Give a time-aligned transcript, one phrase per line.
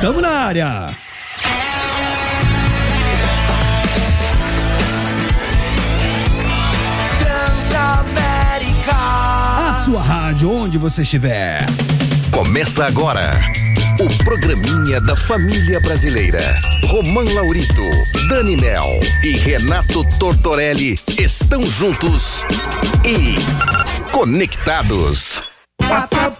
[0.00, 0.86] tamo na área.
[7.20, 8.96] Transamérica.
[8.96, 11.66] A sua rádio, onde você estiver.
[12.30, 13.32] Começa agora
[14.00, 16.58] o programinha da família brasileira.
[16.86, 17.82] Romã Laurito,
[18.28, 18.88] Dani Mel
[19.22, 22.42] e Renato Tortorelli estão juntos
[23.04, 23.36] e
[24.10, 25.42] conectados.
[25.78, 26.39] Buenas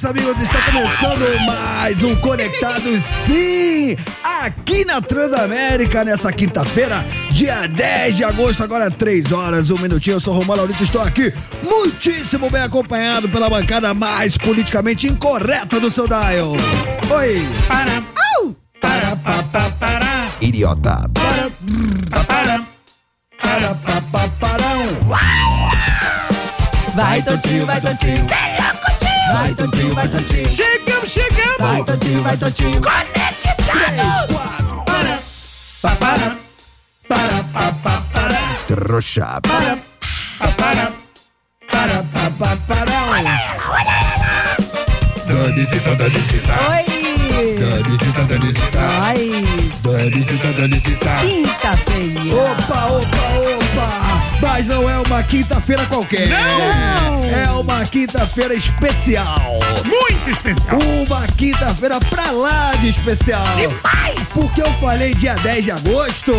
[0.00, 0.42] meus amigos.
[0.42, 3.96] Está começando mais um Conectados, sim,
[4.42, 10.16] aqui na Transamérica, nessa quinta-feira, dia 10 de agosto, agora 3 horas, um minutinho.
[10.16, 11.32] Eu sou Romano Laurito, estou aqui
[11.62, 16.52] muitíssimo bem acompanhado pela bancada mais politicamente incorreta do seu dial.
[17.10, 17.48] Oi!
[17.66, 18.02] Para,
[18.36, 18.56] Au!
[18.80, 21.10] Para, pa, pa, para, idiota.
[21.12, 21.50] Para,
[22.24, 22.62] para.
[23.40, 24.80] para, pa, pa, parão.
[26.94, 28.24] Vai, Totinho, vai, Totinho.
[29.32, 30.48] Vai, Totinho, vai, Totinho.
[30.48, 31.56] Chegamos, chegamos!
[31.60, 32.80] Vai, Totinho, vai, Totinho.
[32.80, 35.18] Três, quatro, para,
[35.82, 36.36] pa, para,
[37.08, 38.38] para, pa, pa, para.
[38.66, 39.40] Trouxa.
[39.42, 39.78] Para,
[40.38, 40.92] Pa, para.
[41.70, 43.10] para, pa, pa, parão.
[45.26, 46.54] Danisita, Danisita.
[46.70, 46.84] Oi!
[47.60, 48.80] Danisita, Danisita.
[49.02, 49.30] Ai,
[49.82, 51.14] Danisita, Danisita.
[51.20, 52.34] quinta-feira.
[52.34, 53.69] Opa, opa, opa!
[54.40, 56.28] Mas não é uma quinta-feira qualquer.
[56.28, 57.20] Não!
[57.30, 59.58] É uma quinta-feira especial.
[59.86, 60.78] Muito especial.
[61.06, 63.44] Uma quinta-feira pra lá de especial.
[63.54, 64.28] Demais!
[64.32, 66.32] Porque eu falei dia 10 de agosto.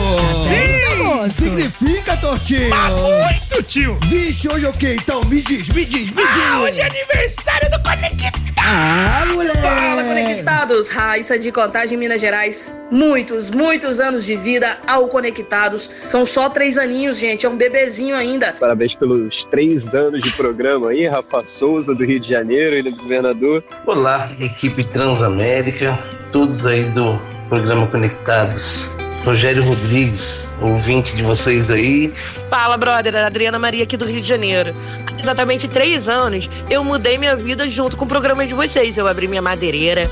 [0.48, 1.30] Sim!
[1.30, 2.70] Significa, Tortinho?
[2.70, 3.98] Mas muito, tio!
[4.06, 5.22] Vixe, hoje é o quê então?
[5.26, 6.44] Me diz, me diz, me diz.
[6.52, 8.42] Ah, hoje é aniversário do Conectado!
[8.58, 9.58] Ah, moleque!
[9.58, 10.90] Fala, conectados!
[10.90, 12.72] Raíssa de Contagem, Minas Gerais.
[12.92, 15.90] Muitos, muitos anos de vida ao Conectados.
[16.08, 17.46] São só três aninhos, gente.
[17.46, 18.54] É um bebezinho ainda.
[18.60, 22.92] Parabéns pelos três anos de programa aí, Rafa Souza, do Rio de Janeiro, ele é
[22.92, 23.64] governador.
[23.86, 25.98] Olá, equipe Transamérica,
[26.32, 28.90] todos aí do programa Conectados.
[29.24, 32.12] Rogério Rodrigues, ouvinte de vocês aí.
[32.50, 33.16] Fala, brother.
[33.16, 34.74] Adriana Maria aqui do Rio de Janeiro.
[35.06, 38.98] Há exatamente três anos, eu mudei minha vida junto com o programa de vocês.
[38.98, 40.10] Eu abri minha madeireira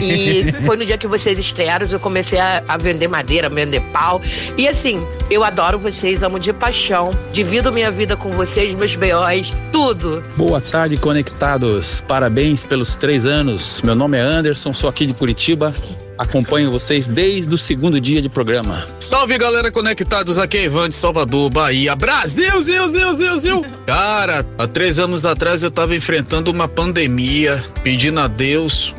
[0.00, 4.20] e foi no dia que vocês estrearam eu comecei a, a vender madeira, vender pau.
[4.56, 7.10] E assim, eu adoro vocês, amo de paixão.
[7.32, 10.22] Divido minha vida com vocês, meus B.O.s, tudo.
[10.36, 12.00] Boa tarde, conectados.
[12.06, 13.82] Parabéns pelos três anos.
[13.82, 15.74] Meu nome é Anderson, sou aqui de Curitiba.
[16.22, 18.86] Acompanho vocês desde o segundo dia de programa.
[19.00, 21.96] Salve galera conectados aqui é Ivan de Salvador, Bahia.
[21.96, 23.66] Brasil, zil, zil, zil, zil.
[23.88, 28.94] Cara, há três anos atrás eu tava enfrentando uma pandemia, pedindo a Deus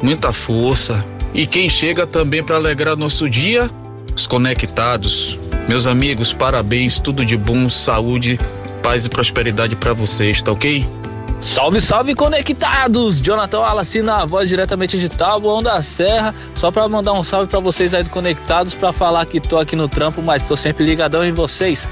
[0.00, 1.04] muita força.
[1.34, 3.68] E quem chega também para alegrar nosso dia?
[4.14, 5.36] Os conectados.
[5.68, 8.38] Meus amigos, parabéns, tudo de bom, saúde,
[8.84, 10.86] paz e prosperidade para vocês, tá ok?
[11.40, 13.20] Salve, salve, conectados!
[13.20, 16.34] Jonathan Wallace na voz diretamente de Taboão da Serra.
[16.54, 19.76] Só pra mandar um salve pra vocês aí do Conectados, pra falar que tô aqui
[19.76, 21.88] no trampo, mas tô sempre ligadão em vocês.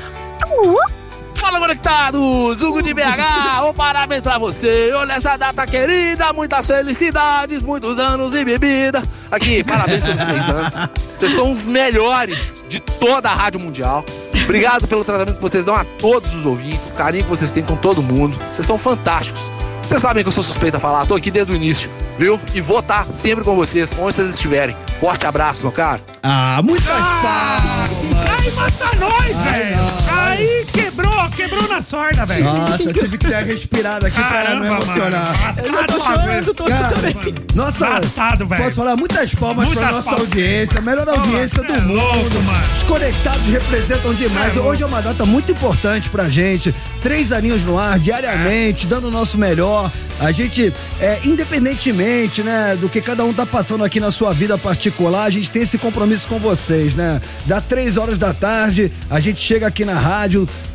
[1.34, 2.60] Fala, conectados!
[2.60, 4.92] Hugo de BH, um parabéns pra você.
[4.94, 9.02] Olha essa data querida, muitas felicidades, muitos anos e bebida.
[9.30, 10.74] Aqui, parabéns pelos três anos.
[11.18, 14.04] Vocês são os melhores de toda a Rádio Mundial.
[14.46, 17.64] Obrigado pelo tratamento que vocês dão a todos os ouvintes, o carinho que vocês têm
[17.64, 18.38] com todo mundo.
[18.48, 19.50] Vocês são fantásticos.
[19.82, 22.40] Vocês sabem que eu sou suspeito a falar, tô aqui desde o início, viu?
[22.54, 24.76] E vou estar sempre com vocês, onde vocês estiverem.
[25.00, 26.02] Forte abraço, meu caro.
[26.22, 28.40] Ah, muitas palmas!
[28.40, 29.95] Aí mata nós, velho!
[30.36, 32.44] Aí quebrou, quebrou na sorda, velho!
[32.44, 35.41] Nossa, eu tive que ter respirado aqui pra não Caramba, emocionar.
[35.41, 35.58] mano.
[35.66, 37.34] Eu já tô chorando, tô Cara, também.
[37.54, 38.62] Nossa, Passado, velho.
[38.62, 40.20] posso falar muitas palmas Muitas pra nossa palmas.
[40.28, 41.94] audiência, a melhor audiência do é mundo.
[41.94, 42.75] louco, mano.
[42.76, 44.56] Os conectados representam demais.
[44.56, 46.75] É Hoje é uma data muito importante pra gente.
[47.00, 49.91] Três aninhos no ar, diariamente, dando o nosso melhor.
[50.19, 54.56] A gente, é, independentemente, né, do que cada um tá passando aqui na sua vida
[54.58, 57.20] particular, a gente tem esse compromisso com vocês, né?
[57.44, 60.25] Da três horas da tarde, a gente chega aqui na rádio,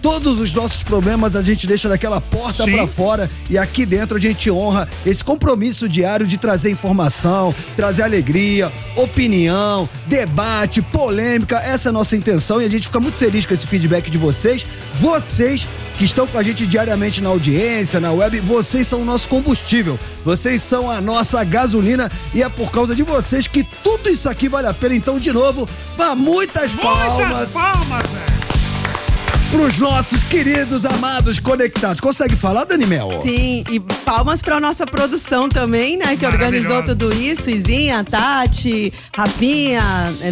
[0.02, 4.20] todos os nossos problemas a gente deixa daquela porta pra fora e aqui dentro a
[4.20, 11.58] gente honra esse compromisso diário de trazer informação, trazer alegria, opinião, debate, polêmica.
[11.58, 14.18] Essa é a nossa intenção e a gente fica muito feliz com esse feedback de
[14.18, 14.66] vocês.
[14.96, 15.68] Vocês
[15.98, 20.00] que estão com a gente diariamente na audiência, na web, vocês são o nosso combustível.
[20.26, 24.48] Vocês são a nossa gasolina e é por causa de vocês que tudo isso aqui
[24.48, 24.96] vale a pena.
[24.96, 27.28] Então, de novo, vá muitas palmas.
[27.28, 28.51] Muitas palmas, velho!
[29.52, 32.00] Pros nossos queridos, amados conectados.
[32.00, 33.22] Consegue falar, Dani Mel?
[33.22, 36.16] Sim, e palmas pra nossa produção também, né?
[36.16, 37.50] Que organizou tudo isso.
[37.50, 39.82] Izinha, Tati, Rafinha,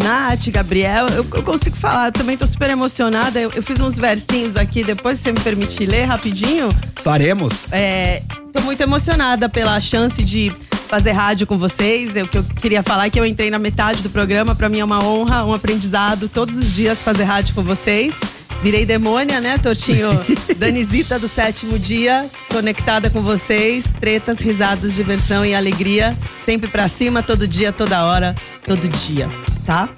[0.02, 1.08] Nath, Gabriel.
[1.08, 3.40] Eu, eu consigo falar, eu também tô super emocionada.
[3.40, 6.70] Eu, eu fiz uns versinhos aqui, depois se você me permitir ler rapidinho.
[7.04, 7.66] Faremos.
[7.72, 8.24] É,
[8.54, 10.50] tô muito emocionada pela chance de
[10.88, 12.12] fazer rádio com vocês.
[12.12, 14.56] O que eu queria falar é que eu entrei na metade do programa.
[14.56, 18.16] Pra mim é uma honra, um aprendizado todos os dias fazer rádio com vocês.
[18.62, 20.10] Virei demônia, né, Tortinho?
[20.58, 23.94] Danizita do sétimo dia, conectada com vocês.
[24.00, 26.16] Tretas, risadas, diversão e alegria.
[26.44, 28.36] Sempre pra cima, todo dia, toda hora,
[28.66, 29.30] todo dia,
[29.66, 29.90] tá?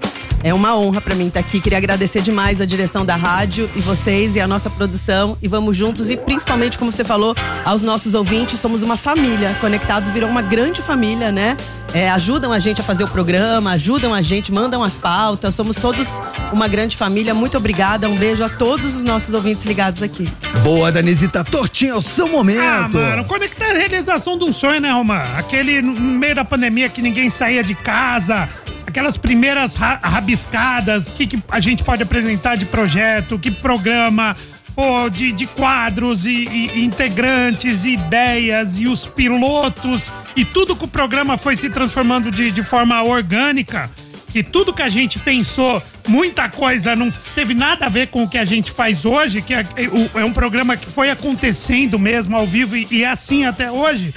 [0.44, 1.60] É uma honra pra mim estar aqui.
[1.60, 5.36] Queria agradecer demais a direção da rádio e vocês e a nossa produção.
[5.40, 7.34] E vamos juntos e principalmente, como você falou,
[7.64, 8.58] aos nossos ouvintes.
[8.58, 9.56] Somos uma família.
[9.60, 11.56] Conectados virou uma grande família, né?
[11.94, 15.54] É, ajudam a gente a fazer o programa, ajudam a gente, mandam as pautas.
[15.54, 16.08] Somos todos
[16.52, 17.32] uma grande família.
[17.34, 18.08] Muito obrigada.
[18.08, 20.28] Um beijo a todos os nossos ouvintes ligados aqui.
[20.64, 21.44] Boa, Danisita.
[21.44, 22.96] Tortinho, é o seu Ah, momento.
[22.96, 25.20] mano, conectar a realização de um sonho, né, Romã?
[25.36, 28.48] Aquele no meio da pandemia que ninguém saía de casa,
[28.92, 34.36] aquelas primeiras ra- rabiscadas, o que, que a gente pode apresentar de projeto, que programa,
[34.76, 40.84] pô, de, de quadros e, e- integrantes, e ideias e os pilotos e tudo que
[40.84, 43.90] o programa foi se transformando de, de forma orgânica.
[44.28, 48.28] Que tudo que a gente pensou, muita coisa não teve nada a ver com o
[48.28, 52.36] que a gente faz hoje, que é, é é um programa que foi acontecendo mesmo
[52.36, 54.14] ao vivo e, e é assim até hoje.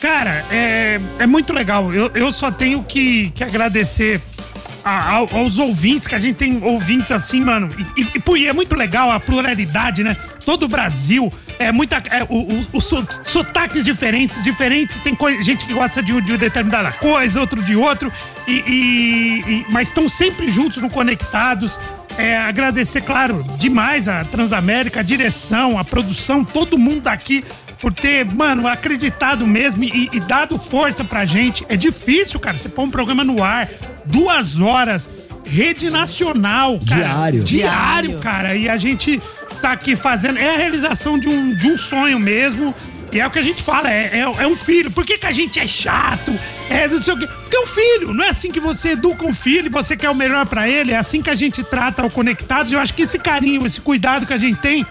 [0.00, 1.92] Cara, é, é muito legal.
[1.92, 4.20] Eu, eu só tenho que, que agradecer
[4.84, 7.70] a- ao- aos ouvintes, que a gente tem ouvintes assim, mano.
[7.96, 10.16] E, e, e, é muito legal a pluralidade, né?
[10.44, 11.96] Todo o Brasil, é muita.
[12.10, 12.24] É,
[12.72, 15.00] os so- sotaques diferentes, diferentes.
[15.00, 18.12] Tem coi- gente que gosta de, de determinada coisa, outro de outro.
[18.46, 21.80] E, e- mas estão sempre juntos, no conectados.
[22.18, 27.44] É, agradecer, claro, demais a Transamérica, a direção, a produção, todo mundo daqui
[27.86, 31.64] por ter, mano, acreditado mesmo e, e dado força pra gente.
[31.68, 33.68] É difícil, cara, você pôr um programa no ar,
[34.04, 35.08] duas horas,
[35.44, 37.04] rede nacional, cara.
[37.04, 37.44] Diário.
[37.44, 38.56] Diário, cara.
[38.56, 39.20] E a gente
[39.62, 40.36] tá aqui fazendo.
[40.36, 42.74] É a realização de um, de um sonho mesmo.
[43.12, 44.90] E é o que a gente fala, é, é, é um filho.
[44.90, 46.36] Por que, que a gente é chato?
[46.68, 47.28] É não sei o quê.
[47.28, 48.12] Porque é um filho.
[48.12, 50.90] Não é assim que você educa um filho e você quer o melhor pra ele.
[50.90, 52.72] É assim que a gente trata o Conectados.
[52.72, 54.84] Eu acho que esse carinho, esse cuidado que a gente tem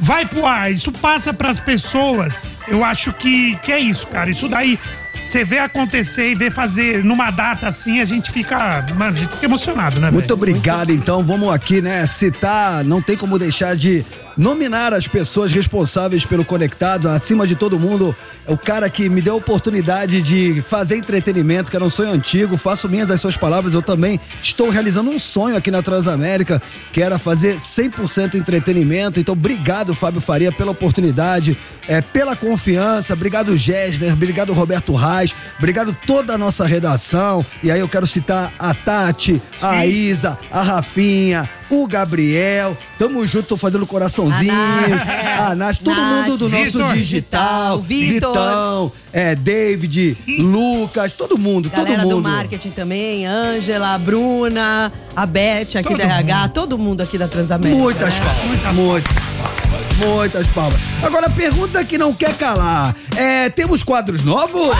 [0.00, 2.50] vai pro ar, isso passa pras pessoas.
[2.66, 4.30] Eu acho que, que é isso, cara.
[4.30, 4.78] Isso daí,
[5.26, 8.84] você vê acontecer e vê fazer numa data assim, a gente fica.
[8.96, 10.10] Mano, a gente fica emocionado, né?
[10.10, 10.34] Muito velho?
[10.34, 11.22] obrigado, então.
[11.22, 14.04] Vamos aqui, né, citar, não tem como deixar de
[14.36, 18.14] nominar as pessoas responsáveis pelo Conectado, acima de todo mundo,
[18.46, 22.10] é o cara que me deu a oportunidade de fazer entretenimento, que era um sonho
[22.10, 26.60] antigo, faço minhas as suas palavras, eu também estou realizando um sonho aqui na Transamérica,
[26.92, 31.56] que era fazer 100% entretenimento, então obrigado, Fábio Faria, pela oportunidade,
[31.86, 37.80] é, pela confiança, obrigado, Gessner, obrigado, Roberto Reis, obrigado toda a nossa redação, e aí
[37.80, 43.86] eu quero citar a Tati, a Isa, a Rafinha, o Gabriel, tamo junto, tô fazendo
[43.86, 44.52] coraçãozinho,
[45.38, 46.92] A a Nath, todo Nath, mundo do nosso Vitor.
[46.92, 48.32] digital, Vitor.
[48.32, 52.16] Vitão, é, David, Lucas, todo mundo, todo Galera mundo.
[52.16, 57.28] do marketing também, Ângela, Bruna, a Beth aqui Todo da RH, todo mundo aqui da
[57.28, 57.80] Transamérica.
[57.80, 58.24] Muitas né?
[58.24, 60.80] palmas, muitas palmas, muitas palmas.
[61.02, 64.74] Agora, a pergunta que não quer calar, é, temos quadros novos?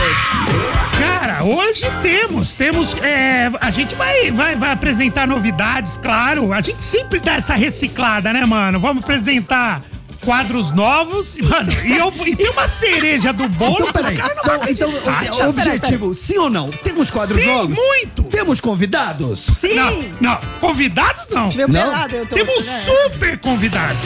[0.99, 6.53] Cara, hoje temos, temos, é, a gente vai, vai, vai apresentar novidades, claro.
[6.53, 8.79] A gente sempre dá essa reciclada, né, mano?
[8.79, 9.81] Vamos apresentar
[10.23, 11.71] quadros novos, e, mano.
[11.83, 13.75] E, eu, e tem uma cereja do bolo.
[13.79, 15.45] Então, peraí, então, então acreditar.
[15.45, 16.69] o objetivo, sim ou não?
[16.71, 17.75] Temos quadros Sim, novos?
[17.75, 18.23] muito.
[18.23, 19.49] Temos convidados?
[19.59, 19.75] Sim!
[19.75, 21.49] Não, não, convidados não.
[21.49, 21.81] Te veio Não?
[21.81, 22.83] pelado, eu tô Temos né?
[22.85, 23.97] super convidados.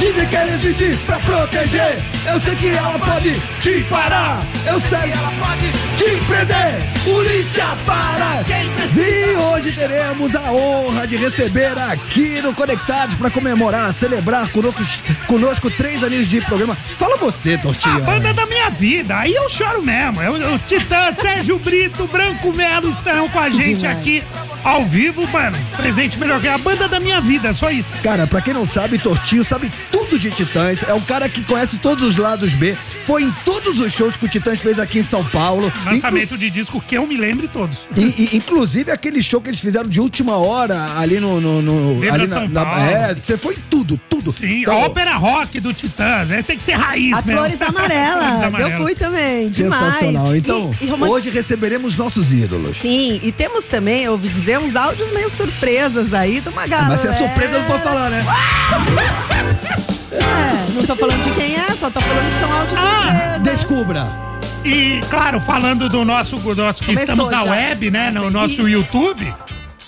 [0.00, 1.98] Dizem que ela existe pra proteger.
[2.26, 4.42] Eu sei que ela pode te parar.
[4.66, 6.90] Eu sei que ela pode te prender.
[7.04, 8.40] Polícia para!
[8.96, 14.82] E hoje teremos a honra de receber aqui no Conectados pra comemorar, celebrar conosco,
[15.26, 16.74] conosco três aninhos de programa.
[16.74, 17.96] Fala você, Tortinha.
[17.96, 19.18] A banda da minha vida.
[19.18, 20.22] Aí eu choro mesmo.
[20.22, 23.98] Eu, o Titã, Sérgio Brito, Branco Melo estarão com a gente Demais.
[23.98, 24.22] aqui
[24.64, 25.56] ao vivo, mano.
[25.76, 27.96] Presente melhor que a banda da minha vida, só isso.
[28.02, 31.78] Cara, pra quem não sabe, Tortinho sabe tudo de Titãs, é um cara que conhece
[31.78, 32.76] todos os lados B,
[33.06, 35.72] foi em todos os shows que o Titãs fez aqui em São Paulo.
[35.86, 37.78] Lançamento de disco que eu me lembre todos.
[37.96, 38.00] E,
[38.32, 41.40] e, inclusive aquele show que eles fizeram de última hora ali no.
[41.40, 42.80] no, no ali São na, Paulo.
[42.90, 44.30] É, você foi em tudo, tudo.
[44.32, 46.42] Sim, Então, a ópera rock do Titãs, né?
[46.42, 47.34] Tem que ser raiz, As né?
[47.34, 48.40] flores amarelas.
[48.58, 49.48] Eu fui também.
[49.48, 49.82] Demais.
[49.84, 50.34] Sensacional.
[50.36, 52.76] Então, E- e Roman- hoje receberemos nossos ídolos.
[52.80, 56.88] Sim, e temos também, eu ouvi dizer, uns áudios meio surpresas aí de uma galera.
[56.90, 58.24] Mas se é surpresa, não pode falar, né?
[60.12, 63.42] É, não tô falando de quem é, só tô falando que são áudios Ah, surpresas.
[63.42, 64.08] Descubra.
[64.64, 67.50] E, claro, falando do nosso, do nosso que Começou estamos na já.
[67.50, 68.10] web, né?
[68.10, 68.30] No Isso.
[68.30, 69.34] nosso YouTube.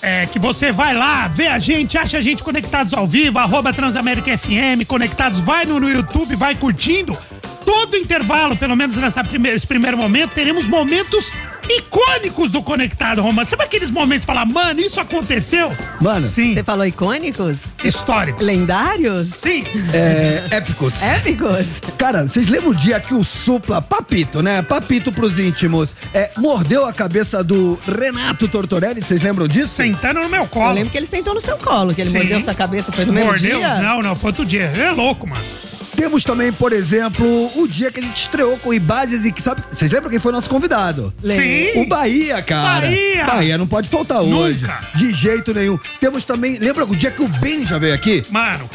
[0.01, 3.71] É, que você vai lá, vê a gente, acha a gente conectados ao vivo, arroba
[3.71, 7.17] Transamérica FM, conectados, vai no, no YouTube, vai curtindo.
[7.65, 11.31] Todo intervalo, pelo menos nessa primeira, esse primeiro momento, teremos momentos
[11.69, 13.45] icônicos do Conectado, Roma.
[13.45, 15.71] Sabe aqueles momentos que fala, mano, isso aconteceu?
[15.99, 16.25] Mano.
[16.25, 16.53] Sim.
[16.53, 17.57] Você falou icônicos?
[17.83, 18.45] Históricos.
[18.45, 19.27] Lendários?
[19.27, 19.63] Sim.
[19.93, 21.01] É, épicos.
[21.01, 21.81] Épicos?
[21.97, 24.61] Cara, vocês lembram o dia que o Supla, Papito, né?
[24.61, 29.01] Papito pros íntimos, é, mordeu a cabeça do Renato Tortorelli?
[29.01, 29.69] Vocês lembram disso?
[29.75, 30.73] Sentando no meu Eu colo.
[30.73, 32.17] lembro que ele sentou no seu colo, que ele Sim.
[32.17, 33.57] mordeu sua cabeça, foi no mesmo Mordeu?
[33.57, 33.75] dia?
[33.75, 34.63] Não, não, foi outro dia.
[34.65, 35.43] É louco, mano.
[35.95, 39.41] Temos também, por exemplo, o dia que a gente estreou com o Ibages e que
[39.41, 39.63] sabe.
[39.71, 41.13] Vocês lembram quem foi nosso convidado?
[41.23, 41.81] Sim.
[41.81, 42.87] O Bahia, cara.
[42.87, 43.25] Bahia.
[43.25, 44.61] Bahia não pode faltar hoje.
[44.61, 44.87] Nunca.
[44.95, 45.77] De jeito nenhum.
[45.99, 46.57] Temos também.
[46.57, 48.23] Lembra o dia que o Benja veio aqui?
[48.29, 48.69] Mano,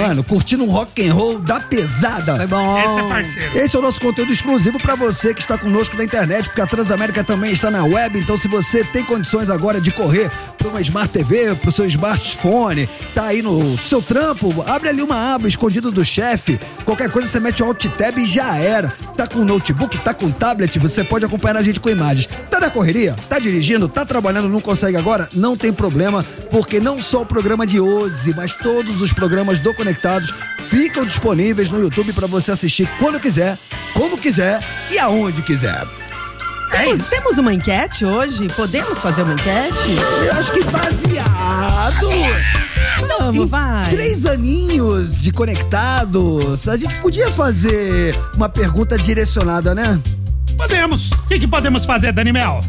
[0.00, 0.08] hein?
[0.08, 2.36] Mano, curtindo um rock and roll da pesada.
[2.36, 2.78] Foi bom.
[2.78, 3.58] Esse é parceiro.
[3.58, 6.66] Esse é o nosso conteúdo exclusivo pra você que está conosco na internet, porque a
[6.66, 8.18] Transamérica também está na web.
[8.18, 12.88] Então, se você tem condições agora de correr para uma Smart TV, pro seu smartphone,
[13.14, 16.49] tá aí no seu trampo, abre ali uma aba escondida do chefe.
[16.84, 18.92] Qualquer coisa você mete o Alt Tab e já era.
[19.16, 22.28] Tá com notebook, tá com tablet, você pode acompanhar a gente com imagens.
[22.50, 23.16] Tá na correria?
[23.28, 23.88] Tá dirigindo?
[23.88, 24.48] Tá trabalhando?
[24.48, 25.28] Não consegue agora?
[25.34, 29.74] Não tem problema, porque não só o programa de hoje, mas todos os programas do
[29.74, 30.32] Conectados
[30.68, 33.58] ficam disponíveis no YouTube para você assistir quando quiser,
[33.92, 35.99] como quiser e aonde quiser.
[36.72, 38.48] É Temos, temos uma enquete hoje?
[38.48, 39.96] Podemos fazer uma enquete?
[40.26, 42.06] Eu acho que baseado
[43.18, 43.90] Vamos, em vai.
[43.90, 50.00] três aninhos de conectados, a gente podia fazer uma pergunta direcionada, né?
[50.56, 51.10] Podemos.
[51.10, 52.60] O que, que podemos fazer, Dani Mel?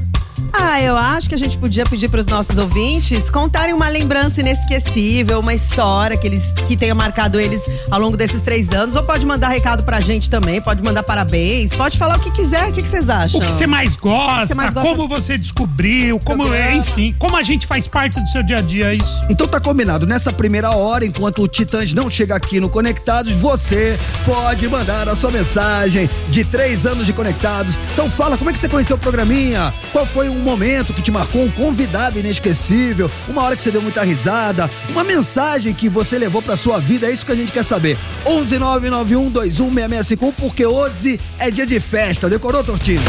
[0.54, 4.42] Ah, eu acho que a gente podia pedir para os nossos ouvintes contarem uma lembrança
[4.42, 8.96] inesquecível, uma história que eles que tenha marcado eles ao longo desses três anos.
[8.96, 12.70] Ou pode mandar recado pra gente também, pode mandar parabéns, pode falar o que quiser.
[12.70, 13.40] O que, que vocês acham?
[13.40, 16.78] O que você mais gosta, você mais gosta como você descobriu, como, Programa.
[16.78, 19.26] enfim, como a gente faz parte do seu dia a dia, é isso.
[19.30, 24.00] Então tá combinado, nessa primeira hora, enquanto o Titãs não chega aqui no Conectados, você
[24.26, 27.78] pode mandar a sua mensagem de três anos de Conectados.
[27.94, 29.74] Então fala, como é que você conheceu o programinha?
[29.92, 33.82] Qual foi um momento que te marcou, um convidado inesquecível, uma hora que você deu
[33.82, 37.52] muita risada, uma mensagem que você levou pra sua vida, é isso que a gente
[37.52, 37.98] quer saber.
[38.26, 43.02] 11991216651, porque hoje é dia de festa, decorou, Tortinho?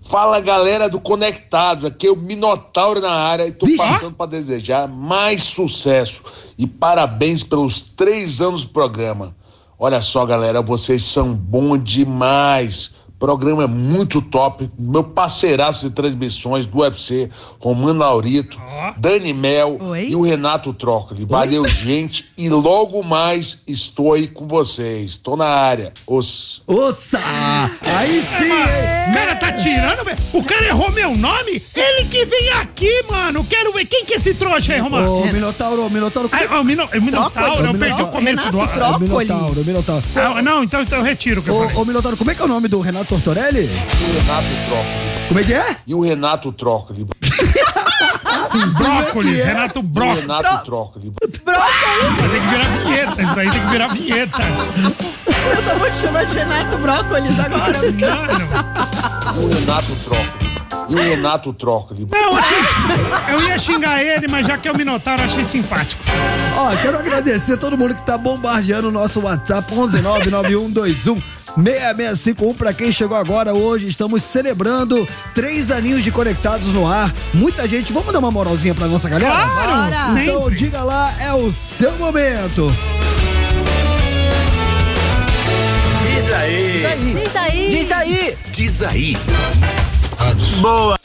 [0.08, 3.78] Fala galera do Conectados, aqui é o Minotauro na área e tô Vixe.
[3.78, 6.22] passando para desejar mais sucesso
[6.58, 9.34] e parabéns pelos três anos do programa.
[9.78, 12.92] Olha só, galera, vocês são bom demais.
[13.22, 14.68] Programa é muito top.
[14.76, 18.94] Meu parceiraço de transmissões do UFC, Romano Laurito, Ó.
[18.96, 20.08] Dani Mel Oi.
[20.08, 21.24] e o Renato Trócoli.
[21.24, 22.24] Valeu, gente.
[22.36, 25.16] E logo mais estou aí com vocês.
[25.16, 25.92] Tô na área.
[26.04, 26.62] Os...
[26.66, 27.20] Ossa!
[27.80, 30.18] Aí sim, cara tá tirando, velho.
[30.32, 31.62] O cara errou meu nome?
[31.76, 33.44] Ele que vem aqui, mano.
[33.44, 33.84] Quero ver.
[33.84, 35.20] Quem que é esse trouxa aí, Romano?
[35.20, 36.28] Ô, Minotauro, Minotauro.
[36.64, 38.58] Mino- o Minotauro, eu perdi o começo do...
[38.58, 39.26] Renato É, Trócoli.
[39.28, 40.02] Minotauro, Minotauro.
[40.16, 41.76] Ah, não, então, então eu retiro o que eu Ô, falei.
[41.76, 43.64] ô, Minotauro, como é que é o nome do Renato Tortorelli?
[43.66, 45.28] E o Renato Trócoli.
[45.28, 45.76] Como é que é?
[45.86, 47.06] E o Renato Trócoli.
[48.74, 49.44] Brócolis, que é?
[49.44, 50.20] Renato Brócolis.
[50.22, 51.12] Renato Trócoli.
[51.22, 51.30] Aí
[52.30, 54.42] tem que virar vinheta, isso aí tem que virar vinheta.
[55.54, 57.78] Eu só vou te chamar de Renato Brócolis agora.
[57.82, 57.92] Mano,
[59.36, 60.52] E o Renato Trócoli.
[60.88, 62.08] E o Renato Trócoli.
[62.10, 62.58] não, achei,
[63.34, 66.02] eu ia xingar ele, mas já que é o Minotauro, achei simpático.
[66.56, 71.22] Ó, quero agradecer todo mundo que tá bombardeando o nosso WhatsApp 1199121
[71.56, 77.12] 6651 pra quem chegou agora hoje, estamos celebrando três aninhos de conectados no ar.
[77.34, 79.32] Muita gente, vamos dar uma moralzinha pra nossa galera?
[79.32, 80.22] Claro, Bora.
[80.22, 80.56] Então sempre.
[80.56, 82.72] diga lá, é o seu momento.
[86.32, 87.14] aí.
[87.22, 87.68] Diz aí.
[87.70, 88.38] Diz aí.
[88.52, 89.16] Diz aí.
[90.60, 90.98] Boa.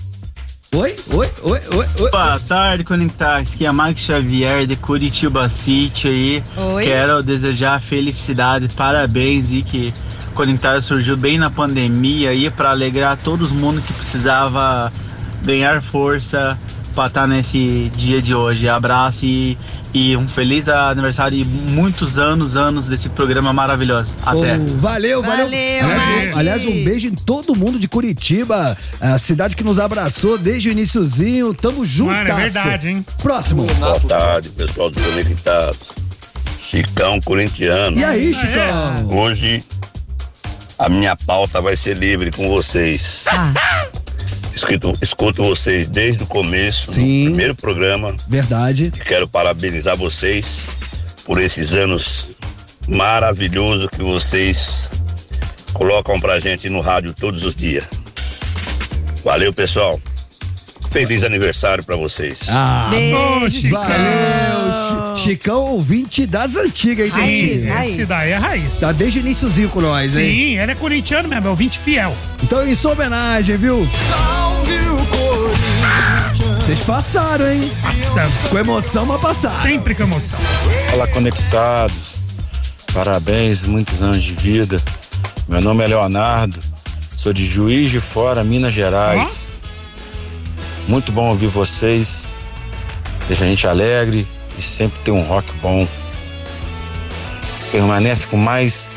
[0.76, 2.12] Oi, oi, oi, oi, oi.
[2.12, 3.54] Boa tarde, Conectados.
[3.54, 6.44] Aqui é Marcos Xavier de Curitiba City aí.
[6.56, 6.84] Oi.
[6.84, 9.94] Quero desejar felicidade, parabéns e que
[10.38, 14.94] Conectados surgiu bem na pandemia aí para alegrar todo mundo que precisava
[15.44, 16.56] ganhar força
[16.94, 18.70] para estar nesse dia de hoje.
[18.70, 19.58] Abraço e,
[19.92, 24.14] e um feliz aniversário e muitos anos, anos desse programa maravilhoso.
[24.24, 24.58] Até.
[24.58, 25.48] Oh, valeu, valeu.
[25.48, 29.80] Valeu, aliás, um, aliás, um beijo em todo mundo de Curitiba, a cidade que nos
[29.80, 31.52] abraçou desde o iniciozinho.
[31.56, 32.28] Tamo juntas.
[32.28, 33.04] Mano, é verdade, hein?
[33.24, 33.64] Próximo.
[33.64, 35.80] Boa tarde, pessoal do Conectados.
[36.62, 37.98] Chicão corintiano.
[37.98, 39.10] E aí, Chicão?
[39.10, 39.64] Hoje
[40.78, 43.24] a minha pauta vai ser livre com vocês.
[44.54, 47.26] Escuto, escuto vocês desde o começo, Sim.
[47.26, 48.16] no primeiro programa.
[48.28, 48.92] Verdade.
[48.96, 50.58] E quero parabenizar vocês
[51.26, 52.32] por esses anos
[52.88, 54.90] maravilhosos que vocês
[55.74, 57.86] colocam pra gente no rádio todos os dias.
[59.24, 60.00] Valeu, pessoal.
[60.90, 62.40] Feliz aniversário pra vocês.
[62.48, 63.82] Ah, Beijo, Chicão.
[63.82, 65.16] Valeu.
[65.16, 67.90] Chi- Chicão, ouvinte das antigas, hein, raiz.
[67.94, 68.80] Esse daí é raiz.
[68.80, 70.28] Tá desde o iniciozinho com nós, hein?
[70.30, 72.16] Sim, ele é corintiano mesmo, é ouvinte fiel.
[72.42, 73.88] Então, em sua homenagem, viu?
[76.60, 77.72] Vocês passaram, hein?
[77.82, 78.38] Passamos.
[78.50, 79.62] Com emoção, mas passaram.
[79.62, 80.40] Sempre com emoção.
[80.92, 82.16] Fala conectados.
[82.94, 84.82] Parabéns, muitos anos de vida.
[85.48, 86.58] Meu nome é Leonardo,
[87.18, 89.47] sou de Juiz de Fora, Minas Gerais.
[90.88, 92.24] Muito bom ouvir vocês.
[93.28, 94.28] Deixa a gente alegre
[94.58, 95.88] e sempre tem um rock bom.
[97.72, 98.88] Permanece com mais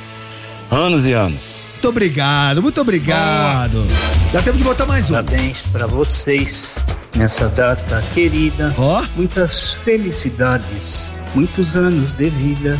[0.71, 1.57] anos e anos.
[1.73, 3.87] Muito obrigado, muito obrigado.
[4.33, 5.15] Já temos de botar mais um.
[5.15, 6.79] Parabéns para vocês
[7.17, 8.73] nessa data querida.
[8.79, 9.03] Ó.
[9.17, 12.79] Muitas felicidades, muitos anos de vida.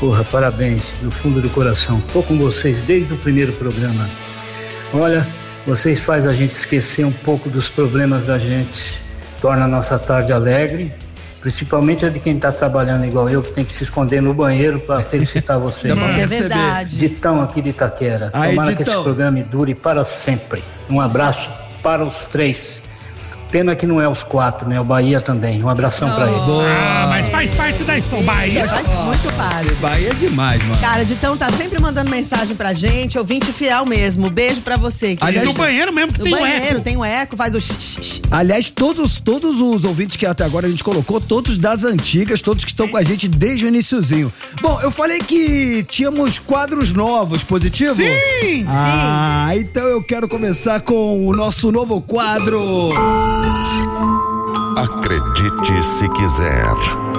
[0.00, 2.00] Porra, parabéns do fundo do coração.
[2.12, 4.08] Tô com vocês desde o primeiro programa.
[4.92, 5.26] Olha,
[5.66, 9.00] vocês fazem a gente esquecer um pouco dos problemas da gente,
[9.40, 10.92] torna a nossa tarde alegre.
[11.40, 14.80] Principalmente a de quem tá trabalhando igual eu, que tem que se esconder no banheiro
[14.80, 15.94] para felicitar vocês.
[15.96, 16.98] É verdade.
[16.98, 18.30] Ditão aqui de Itaquera.
[18.32, 18.94] Aí, Tomara que Ditão.
[18.94, 20.64] esse programa dure para sempre.
[20.90, 21.48] Um abraço
[21.80, 22.82] para os três.
[23.50, 24.78] Pena que não é os quatro, né?
[24.78, 25.62] O Bahia também.
[25.62, 26.40] Um abração para ele.
[26.66, 28.24] Ah, mas faz parte da história.
[28.26, 28.68] Bahia.
[28.68, 29.72] Faz muito parte.
[29.80, 30.78] Bahia é demais, mano.
[30.80, 34.28] Cara, Ditão tá sempre mandando mensagem pra gente, ouvinte fiel mesmo.
[34.28, 35.16] Beijo pra você.
[35.16, 35.24] querido.
[35.24, 36.80] Aliás, No banheiro mesmo que No tem um banheiro, eco.
[36.82, 38.20] tem um eco, faz o xixi.
[38.30, 42.64] Aliás, todos, todos os ouvintes que até agora a gente colocou, todos das antigas, todos
[42.64, 44.30] que estão com a gente desde o iniciozinho.
[44.60, 47.94] Bom, eu falei que tínhamos quadros novos, positivo?
[47.94, 48.66] Sim!
[48.68, 52.58] Ah, então eu quero começar com o nosso novo quadro.
[54.76, 56.64] Acredite se quiser.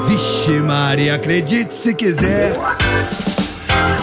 [0.07, 2.57] Vixe, Maria, acredite se quiser.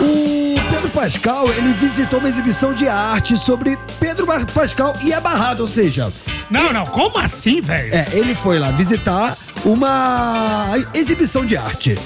[0.01, 5.63] O Pedro Pascal, ele visitou uma exibição de arte sobre Pedro Pascal e a Barrada,
[5.63, 6.13] ou seja,
[6.51, 7.95] Não, não, como assim, velho?
[7.95, 11.99] É, ele foi lá visitar uma exibição de arte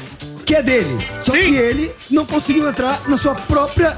[0.46, 1.06] que é dele.
[1.20, 1.38] Só Sim.
[1.38, 3.96] que ele não conseguiu entrar na sua própria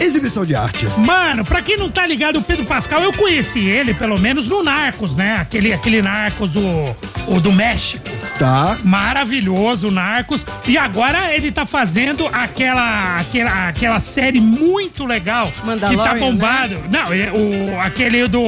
[0.00, 0.86] exibição de arte.
[0.98, 4.62] Mano, pra quem não tá ligado, o Pedro Pascal, eu conheci ele, pelo menos, no
[4.62, 5.36] Narcos, né?
[5.40, 6.96] Aquele, aquele Narcos, o,
[7.28, 8.04] o do México.
[8.38, 8.78] Tá?
[8.84, 10.44] Maravilhoso, Narcos.
[10.66, 15.50] E agora ele tá fazendo aquela, aquela, aquela série muito legal.
[15.50, 16.76] Que tá Mandalorian, bombado.
[16.90, 18.42] Não, é o, aquele do.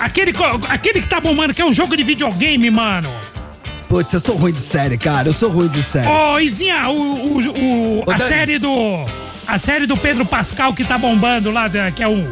[0.00, 0.32] Aquele,
[0.68, 3.10] aquele que tá bombando, que é um jogo de videogame, mano.
[3.88, 5.28] Putz, eu sou ruim de série, cara.
[5.28, 6.08] Eu sou ruim de série.
[6.08, 8.28] Ô, Izinha, o, o, o- a Dani.
[8.28, 9.04] série do.
[9.46, 12.26] A série do Pedro Pascal que tá bombando lá, da- que é o.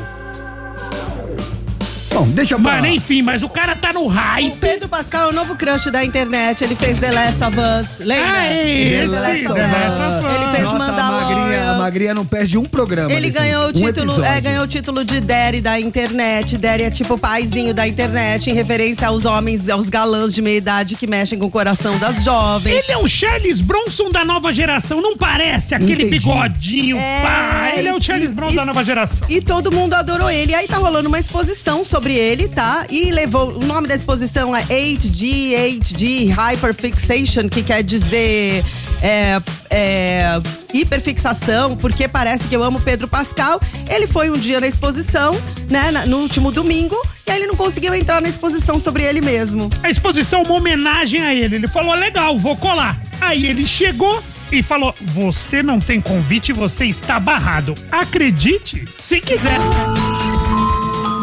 [2.13, 4.57] Bom, deixa pra Mano, enfim, mas o cara tá no O hype.
[4.59, 6.63] Pedro Pascal é o novo crush da internet.
[6.63, 8.05] Ele fez The Last of Us.
[8.07, 8.27] Lembra?
[8.31, 9.73] Ah, é Ele fez esse, The Last of Us.
[9.73, 10.35] Last of Us.
[10.35, 13.13] Ele fez Nossa, a magrinha, a magrinha não perde um programa.
[13.13, 14.25] Ele ganhou o um título, episódio.
[14.25, 16.59] é, ganhou o título de Daddy da internet.
[16.59, 20.59] Daddy é tipo o paizinho da internet, em referência aos homens, aos galãs de meia
[20.59, 22.73] idade que mexem com o coração das jovens.
[22.75, 25.75] Ele é o Charles Bronson da nova geração, não parece?
[25.75, 26.19] Aquele Entendi.
[26.19, 27.73] bigodinho, pá.
[27.77, 29.27] Ele é o Charles e- Bronson e- da nova geração.
[29.31, 30.55] E todo mundo adorou ele.
[30.55, 32.87] Aí tá rolando uma exposição sobre ele, tá?
[32.91, 33.51] E levou.
[33.57, 38.65] O nome da exposição é 8D, 8D Hyperfixation, que quer dizer.
[39.05, 40.41] É, é,
[40.73, 43.61] hiperfixação, porque parece que eu amo Pedro Pascal.
[43.89, 45.35] Ele foi um dia na exposição,
[45.69, 49.71] né, no último domingo, e aí ele não conseguiu entrar na exposição sobre ele mesmo.
[49.83, 51.57] A exposição é uma homenagem a ele.
[51.57, 52.97] Ele falou, legal, vou colar.
[53.21, 57.75] Aí ele chegou e falou, você não tem convite, você está barrado.
[57.91, 59.59] Acredite, se quiser.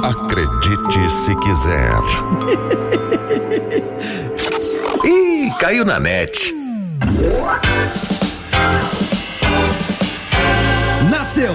[0.03, 1.91] Acredite se quiser.
[5.03, 6.53] Ih, caiu na net.
[11.09, 11.53] Nasceu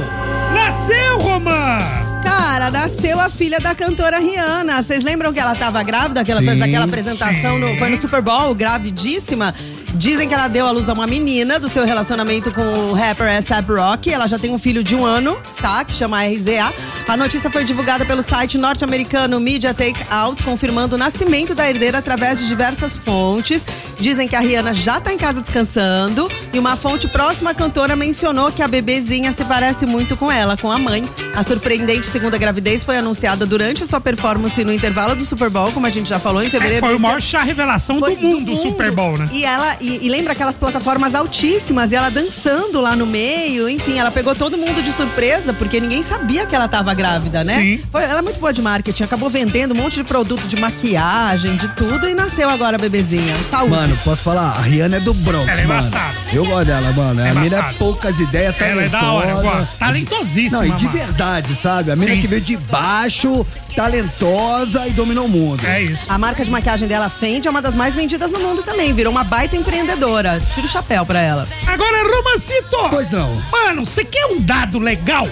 [0.52, 1.78] Nasceu, Romã!
[2.22, 4.82] Cara, nasceu a filha da cantora Rihanna.
[4.82, 6.24] Vocês lembram que ela tava grávida?
[6.24, 9.54] Que ela Sim, fez aquela apresentação, no, foi no Super Bowl, gravidíssima.
[9.94, 13.28] Dizem que ela deu à luz a uma menina do seu relacionamento com o rapper
[13.28, 14.10] A$AP Rocky.
[14.10, 15.84] Ela já tem um filho de um ano, tá?
[15.84, 16.74] Que chama RZA.
[17.06, 22.40] A notícia foi divulgada pelo site norte-americano Media Takeout, confirmando o nascimento da herdeira através
[22.40, 23.64] de diversas fontes.
[23.96, 26.30] Dizem que a Rihanna já tá em casa descansando.
[26.52, 30.56] E uma fonte próxima à cantora mencionou que a bebezinha se parece muito com ela,
[30.56, 31.08] com a mãe.
[31.36, 35.70] A surpreendente segunda gravidez foi anunciada durante a sua performance no intervalo do Super Bowl,
[35.72, 36.80] como a gente já falou, em fevereiro.
[36.80, 39.28] Foi o desse maior revelação do Foi mundo, o Super Bowl, né?
[39.32, 43.98] E ela, e, e lembra aquelas plataformas altíssimas, e ela dançando lá no meio, enfim,
[43.98, 47.56] ela pegou todo mundo de surpresa, porque ninguém sabia que ela tava grávida, né?
[47.58, 47.80] Sim.
[47.90, 51.56] Foi, ela é muito boa de marketing, acabou vendendo um monte de produto de maquiagem,
[51.56, 53.34] de tudo, e nasceu agora a bebezinha.
[53.50, 53.70] Saúde.
[53.70, 54.56] Mano, posso falar?
[54.58, 55.80] A Rihanna é do Bronx, Ela é mano.
[55.80, 56.14] embaçada.
[56.32, 57.20] Eu gosto dela, mano.
[57.20, 59.04] É a mina é poucas ideias, Ela é talentosa.
[59.04, 59.78] da hora, eu gosto.
[59.78, 60.98] Talentosíssima, Não, e de mano.
[60.98, 61.90] verdade, sabe?
[61.90, 62.20] A mina Sim.
[62.20, 65.64] que veio de baixo, talentosa e dominou o mundo.
[65.66, 66.04] É isso.
[66.08, 68.92] A marca de maquiagem dela, Fendi, é uma das mais vendidas no mundo também.
[68.92, 70.40] Virou uma baita empreendedora.
[70.54, 71.48] Tira o chapéu pra ela.
[71.66, 72.76] Agora, Romancito!
[72.90, 73.34] Pois não.
[73.50, 75.28] Mano, você quer um dado legal?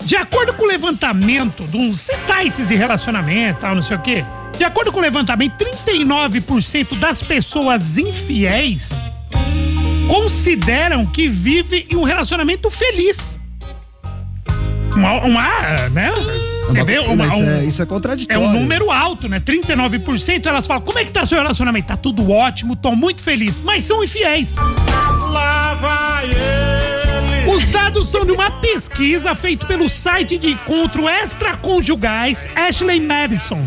[0.00, 4.24] De acordo com o levantamento de uns sites de relacionamento, tal, não sei o quê.
[4.56, 8.90] De acordo com o levantamento, 39% das pessoas infiéis
[10.08, 13.36] consideram que vive em um relacionamento feliz.
[14.94, 16.12] Uma, uma né?
[16.62, 18.42] Você Uma- vê uma, mas um- é- isso é é contraditório.
[18.42, 19.40] um número alto, né?
[19.40, 21.88] 39% elas falam: como é que tá seu relacionamento?
[21.88, 23.58] Tá tudo ótimo, tô muito feliz.
[23.58, 24.54] Mas são infiéis.
[24.54, 27.50] Lá vai ele.
[27.54, 33.60] Os dados são de uma pesquisa feita pelo site de encontro extraconjugais Ashley Madison,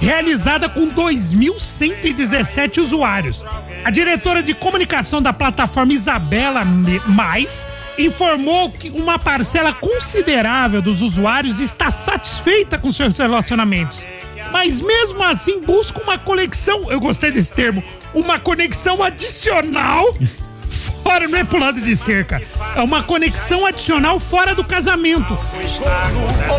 [0.00, 3.44] realizada com 2.117 usuários.
[3.84, 7.66] A diretora de comunicação da plataforma Isabela Me- Mais
[7.98, 14.06] informou que uma parcela considerável dos usuários está satisfeita com seus relacionamentos.
[14.50, 17.82] Mas mesmo assim busca uma conexão, eu gostei desse termo,
[18.14, 20.14] uma conexão adicional
[21.02, 22.42] fora, não é pro lado de cerca.
[22.74, 25.36] É uma conexão adicional fora do casamento.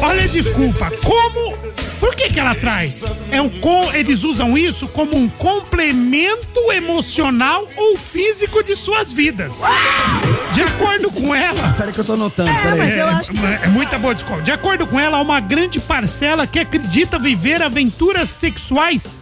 [0.02, 1.58] Olha, desculpa, como.
[2.02, 3.04] Por que, que ela traz?
[3.32, 9.62] É um com, eles usam isso como um complemento emocional ou físico de suas vidas.
[10.52, 11.74] De acordo com ela.
[11.78, 12.50] Peraí que eu tô anotando.
[12.50, 13.38] É, mas eu acho que.
[13.38, 14.42] É muita boa desculpa.
[14.42, 19.14] De acordo com ela, há uma grande parcela que acredita viver aventuras sexuais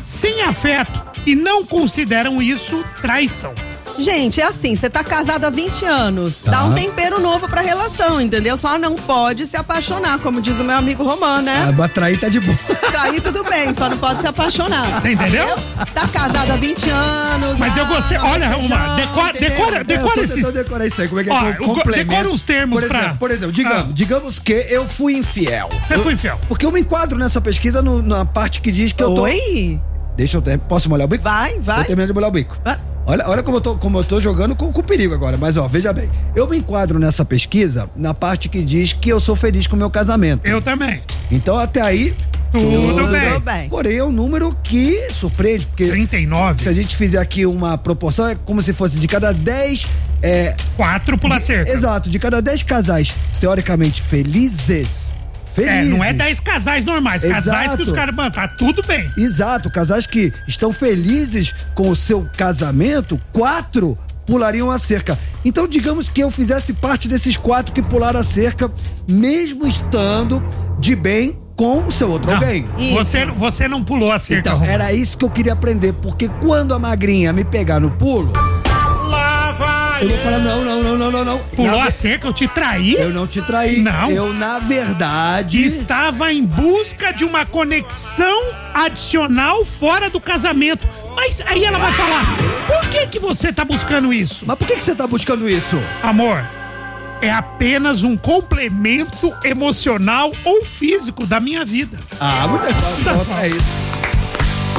[0.00, 3.54] sem afeto e não consideram isso traição.
[3.98, 6.50] Gente, é assim, você tá casado há 20 anos, Tá.
[6.50, 8.56] dá um tempero novo pra relação, entendeu?
[8.56, 11.74] Só não pode se apaixonar, como diz o meu amigo Romano, né?
[11.78, 12.56] Ah, trair tá de boa.
[12.90, 15.00] Trair tudo bem, só não pode se apaixonar.
[15.00, 15.46] Você entendeu?
[15.94, 17.56] Tá casado há 20 anos.
[17.58, 18.18] Mas eu ah, gostei.
[18.18, 20.46] não Olha, uma, decora, decora, É, eu decora tô esses.
[20.52, 22.08] decorar isso aí, como é que é que o- eu complemento.
[22.08, 23.92] decora uns termos por pra- exemplo, Por exemplo, digamos, Ah.
[23.92, 25.68] digamos que eu fui infiel.
[25.86, 26.38] Você Eu- foi infiel.
[26.48, 29.22] Porque eu me enquadro nessa pesquisa no- na parte que diz que eu tô...
[29.22, 29.80] Oi?
[30.16, 30.58] Deixa eu ter...
[30.58, 31.24] Posso molhar o bico?
[31.24, 31.78] Vai, vai.
[31.78, 32.56] Tô terminando de molhar o bico.
[32.64, 32.78] Vai.
[33.04, 35.36] Olha, olha como, eu tô, como eu tô jogando com, com perigo agora.
[35.36, 36.08] Mas, ó, veja bem.
[36.36, 39.78] Eu me enquadro nessa pesquisa na parte que diz que eu sou feliz com o
[39.78, 40.46] meu casamento.
[40.46, 41.00] Eu também.
[41.30, 42.14] Então, até aí...
[42.52, 43.28] Tudo bem.
[43.32, 43.68] Tudo bem.
[43.70, 46.62] Porém, é um número que surpreende, porque 39.
[46.62, 49.86] se a gente fizer aqui uma proporção, é como se fosse de cada 10.
[50.20, 51.72] É, Quatro pula cerca.
[51.72, 55.01] exato, de cada 10 casais teoricamente felizes.
[55.52, 55.90] É, Felizes.
[55.90, 57.22] não é 10 casais normais.
[57.22, 57.76] Casais Exato.
[57.76, 58.14] que os caras.
[58.14, 59.10] Mano, tá tudo bem.
[59.16, 65.18] Exato, casais que estão felizes com o seu casamento, quatro pulariam a cerca.
[65.44, 68.70] Então, digamos que eu fizesse parte desses quatro que pularam a cerca,
[69.06, 70.42] mesmo estando
[70.78, 72.66] de bem com o seu outro Não, alguém.
[72.94, 74.50] Você, você não pulou a cerca.
[74.50, 78.32] Então, era isso que eu queria aprender, porque quando a magrinha me pegar no pulo,
[80.02, 81.38] eu vou falar: não, não, não, não, não, não.
[81.38, 82.94] Pulou Na a cerca, eu te traí?
[82.94, 83.80] Eu não te traí.
[83.80, 84.10] Não.
[84.10, 85.64] Eu, na verdade.
[85.64, 88.42] Estava em busca de uma conexão
[88.74, 90.86] adicional fora do casamento.
[91.14, 92.24] Mas aí ela vai falar:
[92.66, 94.44] por que que você tá buscando isso?
[94.46, 95.80] Mas por que, que você tá buscando isso?
[96.02, 96.44] Amor,
[97.20, 101.98] é apenas um complemento emocional ou físico da minha vida.
[102.18, 103.42] Ah, muita coisa.
[103.42, 103.82] É isso.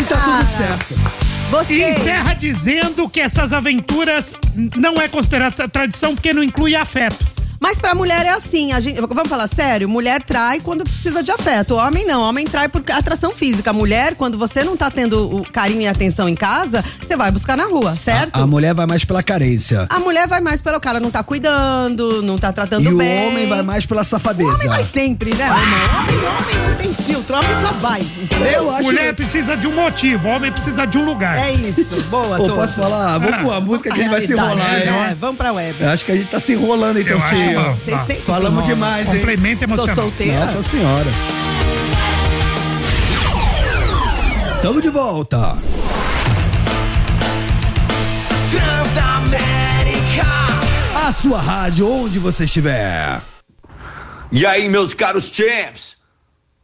[0.02, 1.23] E tá tudo certo.
[1.54, 1.76] Você.
[1.76, 4.34] E encerra dizendo que essas aventuras
[4.76, 7.24] não é considerada tradição porque não inclui afeto.
[7.64, 11.32] Mas pra mulher é assim, a gente, vamos falar sério, mulher trai quando precisa de
[11.32, 11.76] afeto.
[11.76, 13.72] Homem não, homem trai por atração física.
[13.72, 17.56] Mulher, quando você não tá tendo o carinho e atenção em casa, você vai buscar
[17.56, 18.36] na rua, certo?
[18.36, 19.88] A mulher vai mais pela carência.
[19.90, 23.30] A mulher vai mais pelo cara não tá cuidando, não tá tratando E o bem.
[23.30, 24.56] homem vai mais pela O safadeza.
[24.56, 26.02] homem vai sempre, né, Romão?
[26.04, 28.46] Homem, homem não tem filtro, homem só vai, entendeu?
[28.46, 31.38] Eu acho Mulher precisa de um motivo, homem precisa de um lugar.
[31.38, 33.18] É isso, boa, Pô, posso falar?
[33.20, 34.86] Vamos com a música que a gente vai se enrolar, né?
[34.86, 35.18] né?
[35.18, 35.82] Vamos pra web.
[35.82, 37.24] Eu acho que a gente tá se enrolando, então, Eu
[37.80, 39.16] sempre Falamos demais, hein?
[39.16, 39.96] Complemento Sou emocional.
[39.96, 40.40] solteira.
[40.46, 41.12] Nossa senhora.
[44.62, 45.58] Tamo de volta.
[48.52, 50.28] Transamérica.
[50.96, 53.22] A sua rádio, onde você estiver.
[54.32, 55.98] E aí, meus caros champs?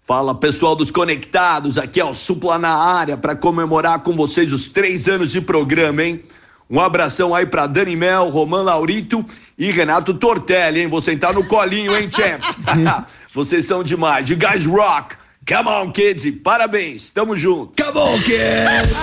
[0.07, 4.67] Fala pessoal dos conectados, aqui é o Supla na área para comemorar com vocês os
[4.69, 6.23] três anos de programa, hein?
[6.69, 9.25] Um abração aí pra Dani Mel, Roman Laurito
[9.57, 10.87] e Renato Tortelli, hein?
[10.87, 12.55] Vou sentar no colinho, hein, champs?
[13.33, 14.29] vocês são demais.
[14.29, 15.15] You guys rock.
[15.47, 16.29] Come on, kids.
[16.43, 17.09] Parabéns.
[17.09, 17.73] Tamo junto.
[17.83, 18.97] Come on, kids.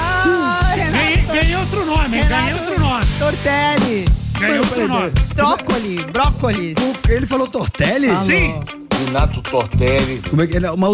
[0.77, 2.25] Ganhei, ganhei outro nome, hein?
[2.29, 3.05] Ganhei outro nome.
[3.19, 4.05] Tortelli.
[4.39, 5.13] Ganhei outro nome.
[5.35, 6.75] Brócoli, brócoli.
[7.09, 8.09] Ele falou Tortelli?
[8.09, 8.23] Falou.
[8.23, 8.63] Sim.
[9.05, 10.23] Renato Tortelli.
[10.31, 10.71] Como é que ele é?
[10.71, 10.89] Uma,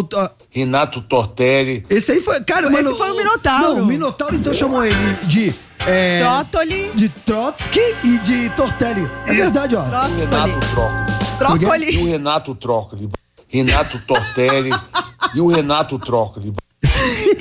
[0.50, 1.84] Renato Tortelli.
[1.88, 2.40] esse aí foi.
[2.44, 2.96] Cara, Esse mano.
[2.96, 3.62] foi o Minotauro.
[3.62, 5.54] Não, o Minotauro então chamou ele de.
[5.86, 6.92] É, Trótoli.
[6.94, 9.10] de Trotsky e de Tortelli.
[9.26, 9.80] É verdade, ó.
[9.82, 11.58] O Renato Trócoli.
[11.58, 11.90] Brócoli.
[11.94, 13.08] E o Renato Trócoli.
[13.48, 14.70] Renato Tortelli
[15.34, 16.52] e o Renato Trócoli.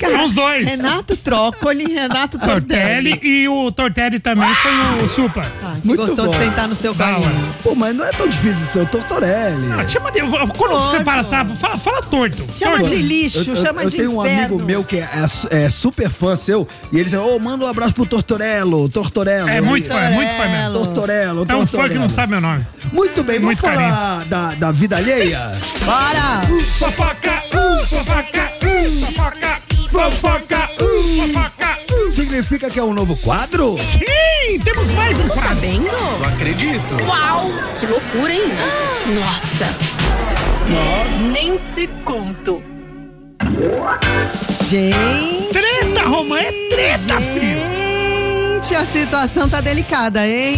[0.00, 0.64] São os dois.
[0.68, 3.20] Renato Trócoli, Renato Tortelli Tortelli.
[3.22, 5.50] e o Tortelli também foi o Supla.
[5.62, 6.32] Ah, que Muito gostou bom.
[6.32, 7.54] de sentar no seu caminho.
[7.62, 9.72] Pô, mas não é tão difícil ser o Tortorelli.
[9.78, 10.20] Ah, chama de.
[10.20, 12.44] Quando você fala, sabe, fala, fala torto.
[12.58, 12.94] Chama Torto.
[12.94, 14.44] de lixo, Eu- eu, chama eu de tenho um inferno.
[14.56, 15.08] amigo meu que é,
[15.50, 19.48] é é super fã seu e ele diz: Ô, manda um abraço pro Tortorello, Tortorello.
[19.48, 20.72] É muito fã, é muito fã mesmo.
[20.72, 22.00] Tortorello, É um fã que Tortorello.
[22.00, 22.66] não sabe meu nome.
[22.92, 25.52] Muito bem, vamos Muito falar da, da vida alheia?
[25.84, 26.42] Bora!
[26.78, 29.61] Fofoca, uh, fofoca, uh, fofoca,
[29.92, 31.78] fofoca, uh, fofoca.
[31.92, 32.10] uh.
[32.10, 33.72] Significa que é um novo quadro?
[33.72, 35.42] Sim, temos mais um quadro.
[35.48, 35.90] Sabendo?
[36.18, 36.96] Não acredito.
[37.06, 37.50] Uau!
[37.78, 38.52] Que loucura, hein?
[39.14, 39.66] Nossa!
[41.30, 42.62] Nem te conto.
[44.68, 45.48] Gente!
[45.52, 48.62] Treta, Romã, é treta, filho.
[48.62, 50.56] Gente, a situação tá delicada, hein?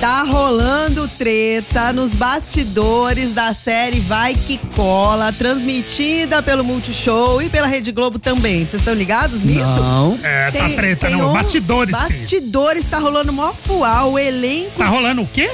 [0.00, 7.66] Tá rolando treta nos bastidores da série Vai Que Cola, transmitida pelo Multishow e pela
[7.66, 8.58] Rede Globo também.
[8.64, 9.64] Vocês estão ligados nisso?
[9.80, 10.18] Não.
[10.22, 11.30] É, tá treta, não.
[11.30, 12.20] um- Bastidores, filho.
[12.20, 14.04] Bastidores, tá rolando mó fuá.
[14.04, 15.50] O elenco Tá rolando o quê?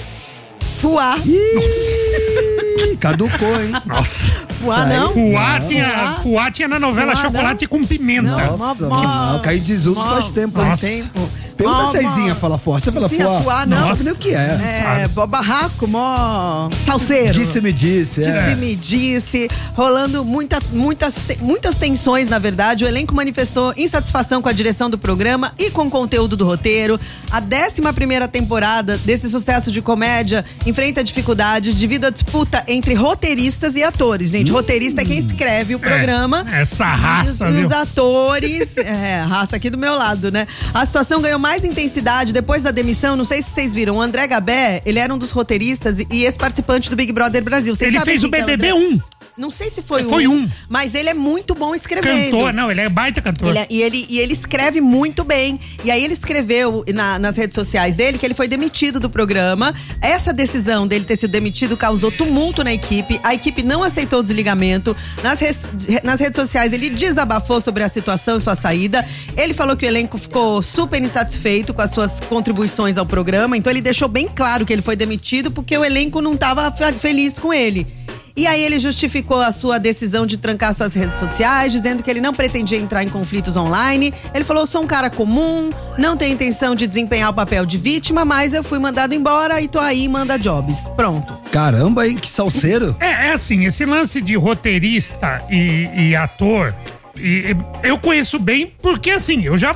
[0.80, 1.16] fuá.
[1.24, 3.70] Ih, caducou, hein?
[3.86, 4.24] Nossa.
[4.60, 4.96] Fuá Sai.
[4.96, 5.12] não?
[5.12, 5.68] Fuá Não.
[5.68, 6.14] tinha, Fuá.
[6.22, 8.30] fuá tinha na novela Fuá, Chocolate com Pimenta.
[8.56, 10.58] Nossa, mó- mano, caiu de desuso mó- faz tempo.
[10.60, 10.86] faz Nossa.
[10.86, 11.28] tempo.
[11.62, 12.84] Pergunta se a Izinha fala forte.
[12.84, 13.44] Você fala forte?
[13.44, 13.80] fuá, não.
[13.80, 15.04] Não sabe nem o que é.
[15.04, 17.32] É, mó barraco, mó salseiro.
[17.32, 18.22] Disse-me disse.
[18.22, 18.54] É.
[18.56, 22.84] me disse, rolando muita, muitas, muitas tensões, na verdade.
[22.84, 26.98] O elenco manifestou insatisfação com a direção do programa e com o conteúdo do roteiro.
[27.30, 33.74] A 11 primeira temporada desse sucesso de comédia enfrenta dificuldades devido à disputa entre roteiristas
[33.74, 34.30] e atores.
[34.30, 36.44] Gente, roteirista é quem escreve o programa.
[36.52, 37.66] Essa raça, E os, e viu?
[37.66, 40.46] os atores, é, raça aqui do meu lado, né?
[40.72, 43.16] A situação ganhou mais intensidade depois da demissão.
[43.16, 43.96] Não sei se vocês viram.
[43.96, 47.74] O André Gabé, ele era um dos roteiristas e, ex-participante do Big Brother Brasil.
[47.74, 48.74] Vocês Ele fez o é BBB André?
[48.74, 49.00] 1.
[49.36, 50.50] Não sei se foi, Foi um, um.
[50.68, 52.30] Mas ele é muito bom escrevendo.
[52.32, 53.48] Cantor, não, ele é baita cantor.
[53.48, 55.58] Ele é- e, ele, e ele escreve muito bem.
[55.82, 59.74] E aí ele escreveu na- nas redes sociais dele que ele foi demitido do programa.
[60.02, 63.18] Essa decisão dele ter sido demitido causou tumulto na equipe.
[63.22, 64.94] A equipe não aceitou o desligamento.
[65.22, 65.66] Nas, res-
[66.02, 69.02] nas redes sociais ele desabafou sobre a situação e sua saída.
[69.36, 73.56] Ele falou que o elenco ficou super insatisfeito com as suas contribuições ao programa.
[73.56, 77.38] Então ele deixou bem claro que ele foi demitido porque o elenco não estava feliz
[77.38, 77.86] com ele.
[78.34, 82.20] E aí ele justificou a sua decisão de trancar suas redes sociais, dizendo que ele
[82.20, 84.12] não pretendia entrar em conflitos online.
[84.34, 88.24] Ele falou: sou um cara comum, não tenho intenção de desempenhar o papel de vítima,
[88.24, 90.88] mas eu fui mandado embora e tô aí, manda jobs.
[90.96, 91.36] Pronto.
[91.50, 92.16] Caramba, hein?
[92.16, 92.96] Que salseiro.
[93.00, 96.74] É, é assim, esse lance de roteirista e, e ator,
[97.16, 99.74] e- e eu conheço bem porque assim, eu já.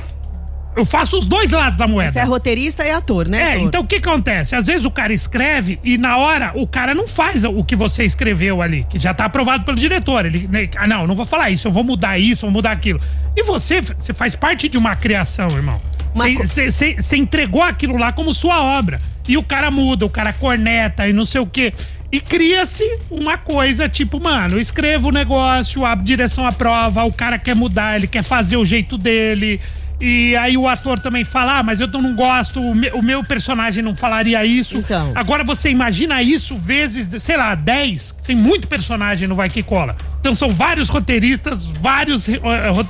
[0.77, 2.11] Eu faço os dois lados da moeda.
[2.11, 3.41] Você é roteirista e ator, né?
[3.41, 3.61] É, ator?
[3.63, 4.55] então o que acontece?
[4.55, 8.05] Às vezes o cara escreve e na hora o cara não faz o que você
[8.05, 10.27] escreveu ali, que já tá aprovado pelo diretor.
[10.27, 12.73] Ele, né, ah, não, não vou falar isso, eu vou mudar isso, eu vou mudar
[12.73, 13.01] aquilo.
[13.35, 15.81] E você, você faz parte de uma criação, irmão.
[16.13, 18.99] Você entregou aquilo lá como sua obra.
[19.27, 21.73] E o cara muda, o cara corneta e não sei o quê.
[22.11, 27.37] E cria-se uma coisa tipo, mano, eu escrevo o negócio, a direção aprova, o cara
[27.37, 29.59] quer mudar, ele quer fazer o jeito dele.
[29.99, 33.23] E aí o ator também fala, ah, mas eu não gosto, o me- o meu
[33.23, 34.77] personagem não falaria isso.
[34.77, 35.11] Então.
[35.15, 38.15] Agora você imagina isso vezes, sei lá, 10.
[38.25, 39.95] Tem muito personagem no Vai Que Cola.
[40.19, 42.27] Então são vários roteiristas, vários,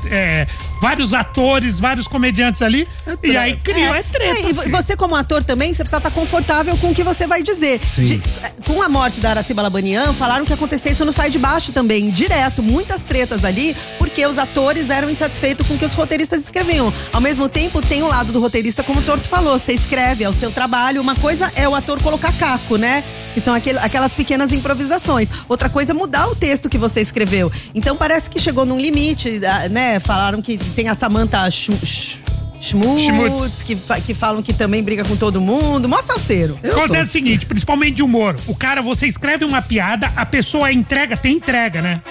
[0.09, 0.47] eh,
[0.81, 2.87] vários atores, vários comediantes ali.
[3.23, 4.39] e aí cria, é, treta.
[4.39, 7.43] É, e você, como ator, também, você precisa estar confortável com o que você vai
[7.43, 7.79] dizer.
[7.93, 8.05] Sim.
[8.05, 11.37] De- é, com a morte da Araci Balabanian, falaram que acontecia isso no Sai de
[11.37, 12.63] Baixo também, direto.
[12.63, 16.91] Muitas tretas ali, porque os atores eram insatisfeitos com o que os roteiristas escreviam.
[17.13, 20.29] Ao mesmo tempo, tem o lado do roteirista, como o Torto falou, você escreve, é
[20.29, 21.01] o seu trabalho.
[21.01, 23.03] Uma coisa é o ator colocar caco, né?
[23.37, 25.29] Que são aquele, aquelas pequenas improvisações.
[25.47, 27.51] Outra coisa é mudar o texto que você escreveu.
[27.75, 29.99] Então parece que chegou num limite, ah, né?
[29.99, 32.17] Falaram que tem a Samantha Sch- Sch-
[32.59, 33.61] Schmutz, Schmutz.
[33.63, 35.87] que, fa- que falam que também briga com todo mundo.
[35.87, 36.57] Mó salseiro.
[36.63, 38.35] Acontece o seguinte, principalmente de humor.
[38.47, 42.01] O cara, você escreve uma piada, a pessoa entrega, tem entrega, né?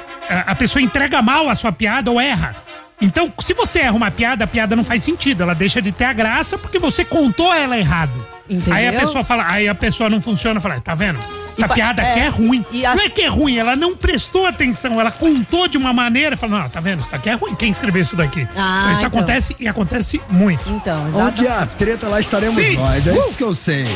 [0.47, 2.55] A pessoa entrega mal a sua piada ou erra.
[3.01, 5.43] Então, se você erra uma piada, a piada não faz sentido.
[5.43, 8.27] Ela deixa de ter a graça porque você contou ela errado.
[8.49, 8.75] Entendeu?
[8.75, 11.19] Aí a pessoa fala, aí a pessoa não funciona, fala, tá vendo?
[11.57, 12.65] Essa piada é, aqui é ruim.
[12.71, 15.93] e as- Não é que é ruim, ela não prestou atenção, ela contou de uma
[15.93, 17.01] maneira, falou, não, tá vendo?
[17.01, 17.55] Isso daqui é ruim.
[17.55, 18.47] Quem escreveu isso daqui?
[18.57, 19.19] Ah, então, isso então.
[19.21, 20.69] acontece e acontece muito.
[20.71, 22.77] Então, Onde há treta, lá estaremos Sim.
[22.77, 23.07] nós.
[23.07, 23.19] É Uh!
[23.19, 23.87] isso que eu sei.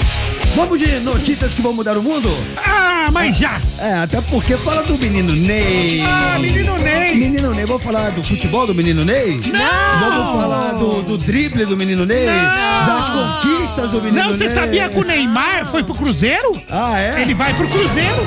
[0.54, 2.28] Vamos de notícias que vão mudar o mundo?
[2.56, 3.60] Ah, mas já!
[3.78, 6.02] É, até porque fala do menino Ney.
[6.02, 7.14] Ah, menino Ney.
[7.14, 9.38] Menino Ney, vamos falar do futebol do menino Ney?
[9.52, 10.10] Não!
[10.10, 12.26] Vamos falar do, do drible do menino Ney?
[12.26, 12.86] Não!
[12.86, 14.54] Das conquistas do menino Não, você Ney?
[14.54, 16.60] sabia que o Neymar foi pro Cruzeiro?
[16.68, 17.22] Ah, é?
[17.22, 18.24] Ele vai pro Cruzeiro.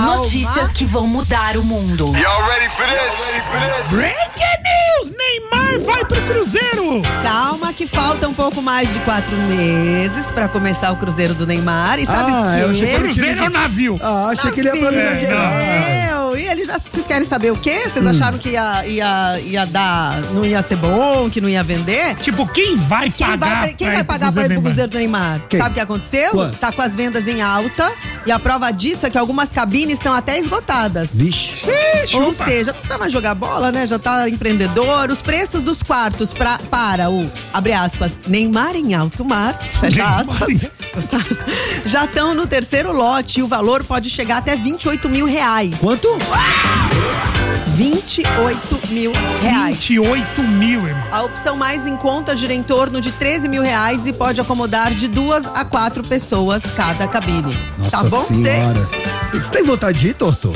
[0.00, 2.12] Notícias que vão mudar o mundo.
[2.12, 3.40] ready for this?
[3.90, 5.12] Breaking news!
[5.16, 7.02] Neymar vai pro Cruzeiro!
[7.22, 11.98] Calma que falta um pouco mais de quatro meses pra começar o Cruzeiro do Neymar.
[11.98, 13.98] E sabe Ah, o eu que ele Cruzeiro tinha- é o navio.
[14.02, 16.08] Ah, achei que ele ia pra Minas Gerais.
[16.38, 16.78] E ele já.
[16.78, 17.80] Vocês querem saber o quê?
[17.88, 18.10] Vocês Hum.
[18.10, 20.20] acharam que ia, ia, ia dar.
[20.32, 22.14] Não ia ser bom, que não ia vender?
[22.16, 24.62] Tipo, quem vai Quem pagar vai, quem pra vai ir pro pagar pra ir pro
[24.62, 25.40] Cruzeiro do Neymar?
[25.48, 25.58] Quem?
[25.58, 26.30] Sabe o que aconteceu?
[26.30, 26.56] Quanto?
[26.58, 27.90] Tá com as vendas em alta.
[28.24, 31.10] E a prova disso é que algumas cabines estão até esgotadas.
[31.12, 31.66] Vixe.
[32.14, 33.86] Ou seja, não precisa mais jogar bola, né?
[33.86, 34.28] Já tá
[35.10, 40.66] Os preços dos quartos pra, para o, abre aspas, Neymar em alto mar, fecha aspas,
[40.94, 41.36] gostaram?
[41.86, 45.78] já estão no terceiro lote e o valor pode chegar até 28 mil reais.
[45.78, 46.08] Quanto?
[47.68, 49.76] 28 mil reais.
[49.76, 51.04] 28 mil, irmão.
[51.12, 54.92] A opção mais em conta gira em torno de 13 mil reais e pode acomodar
[54.92, 57.56] de duas a quatro pessoas cada cabine.
[57.78, 58.42] Nossa tá bom pra vocês?
[58.72, 58.90] senhora.
[59.32, 60.54] Você tem vontade de ir, Torto?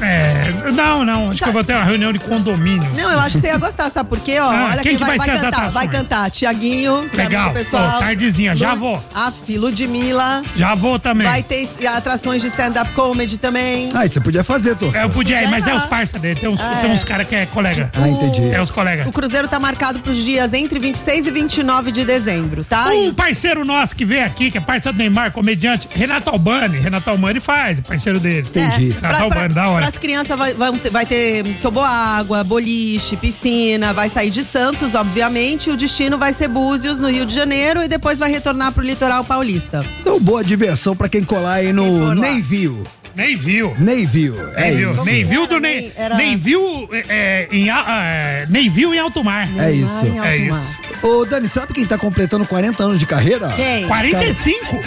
[0.00, 1.30] É, não, não.
[1.30, 2.88] Acho que eu vou ter uma reunião de condomínio.
[2.96, 4.38] Não, eu acho que você ia gostar, sabe por quê?
[4.40, 6.30] Ó, Ah, olha quem quem que vai, vai cantar, vai cantar.
[6.30, 7.52] Tiaguinho, que é Legal.
[7.52, 7.92] pessoal.
[7.92, 9.04] Pô, tardezinha, já Lu- vou.
[9.14, 10.42] A Filo de Mila.
[10.54, 11.26] Já vou também.
[11.26, 13.90] Vai ter atrações de stand-up comedy também.
[13.94, 14.96] Ah, você podia fazer, Torto.
[14.96, 16.38] É, eu podia ir, Podia mas é os parça dele.
[16.40, 16.74] Tem uns, É.
[16.80, 17.90] tem uns caras que é colega.
[17.94, 18.48] Ah, entendi.
[18.54, 19.06] É os colegas.
[19.06, 22.88] O Cruzeiro tá marcado pros dias entre 26 e 29 de dezembro, tá?
[22.88, 26.78] Um parceiro nosso que veio aqui, que é parceiro do Neymar, comediante, Renato Albani.
[26.78, 28.46] Renato Albani faz, é parceiro dele.
[28.48, 28.90] Entendi.
[28.90, 29.87] Renato Albani, da hora.
[29.88, 34.94] Para as crianças vai, vão ter- vai ter toboágua, boliche, piscina, vai sair de Santos,
[34.94, 35.70] obviamente.
[35.70, 39.24] O destino vai ser Búzios, no Rio de Janeiro, e depois vai retornar pro litoral
[39.24, 39.82] paulista.
[40.02, 42.14] Então, boa diversão pra quem colar aí no.
[42.14, 43.74] Nem viu.
[43.78, 44.38] Neyville.
[44.54, 44.92] É Nem viu.
[44.92, 45.04] isso.
[45.06, 49.48] Nem viu do nem- era- viu é, em, é, nem viu em alto mar.
[49.58, 50.06] É isso.
[50.22, 50.76] É isso.
[51.02, 53.50] Ô, Dani, sabe quem tá completando 40 anos de carreira?
[53.56, 53.86] Quem?
[53.88, 54.78] 45?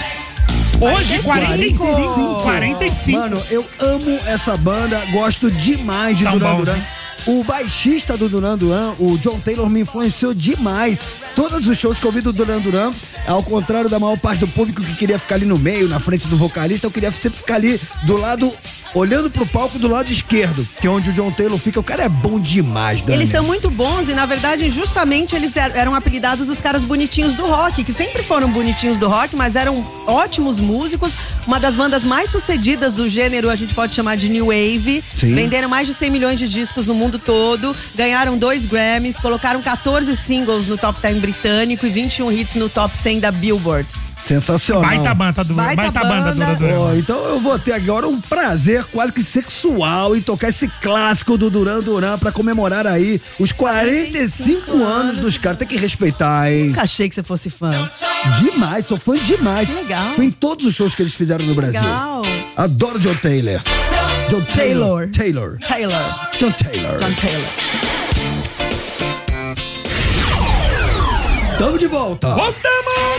[0.81, 2.41] Hoje, 45.
[2.41, 3.19] 45.
[3.19, 6.79] Mano, eu amo essa banda, gosto demais de São Duran Duran.
[7.27, 10.99] O baixista do Duran Duran, o John Taylor, me influenciou demais.
[11.35, 12.91] Todos os shows que eu vi do Duran Duran,
[13.27, 16.27] ao contrário da maior parte do público que queria ficar ali no meio, na frente
[16.27, 18.51] do vocalista, eu queria sempre ficar ali do lado,
[18.93, 21.79] olhando pro palco do lado esquerdo, que é onde o John Taylor fica.
[21.79, 23.19] O cara é bom demais, Dani.
[23.19, 27.35] Eles são muito bons e, na verdade, justamente eles er- eram apelidados dos caras bonitinhos
[27.35, 31.13] do rock, que sempre foram bonitinhos do rock, mas eram ótimos músicos.
[31.47, 35.03] Uma das bandas mais sucedidas do gênero, a gente pode chamar de New Wave.
[35.17, 35.33] Sim.
[35.33, 40.15] Venderam mais de 100 milhões de discos no mundo todo, ganharam dois Grammys, colocaram 14
[40.15, 43.87] singles no top 10 britânico e 21 hits no top 100 da Billboard.
[44.25, 44.83] Sensacional.
[44.83, 46.55] Baita banda do Baita Baita banda banda.
[46.55, 46.97] Duran.
[46.97, 51.49] então eu vou ter agora um prazer quase que sexual em tocar esse clássico do
[51.49, 55.59] Duran Duran pra comemorar aí os 45 anos dos caras.
[55.59, 56.67] Tem que respeitar, hein?
[56.67, 57.89] Nunca achei que você fosse fã.
[58.39, 59.67] Demais, sou fã demais.
[59.67, 60.13] Que legal.
[60.15, 61.81] Fui em todos os shows que eles fizeram no Brasil.
[61.81, 62.21] Legal.
[62.55, 63.59] Adoro John Taylor.
[64.29, 65.09] John Taylor.
[65.09, 65.57] Taylor.
[65.59, 65.99] Taylor.
[66.39, 66.97] John Taylor.
[66.97, 67.47] John Taylor.
[71.57, 72.27] Tamo de volta.
[72.29, 73.10] Voltamos!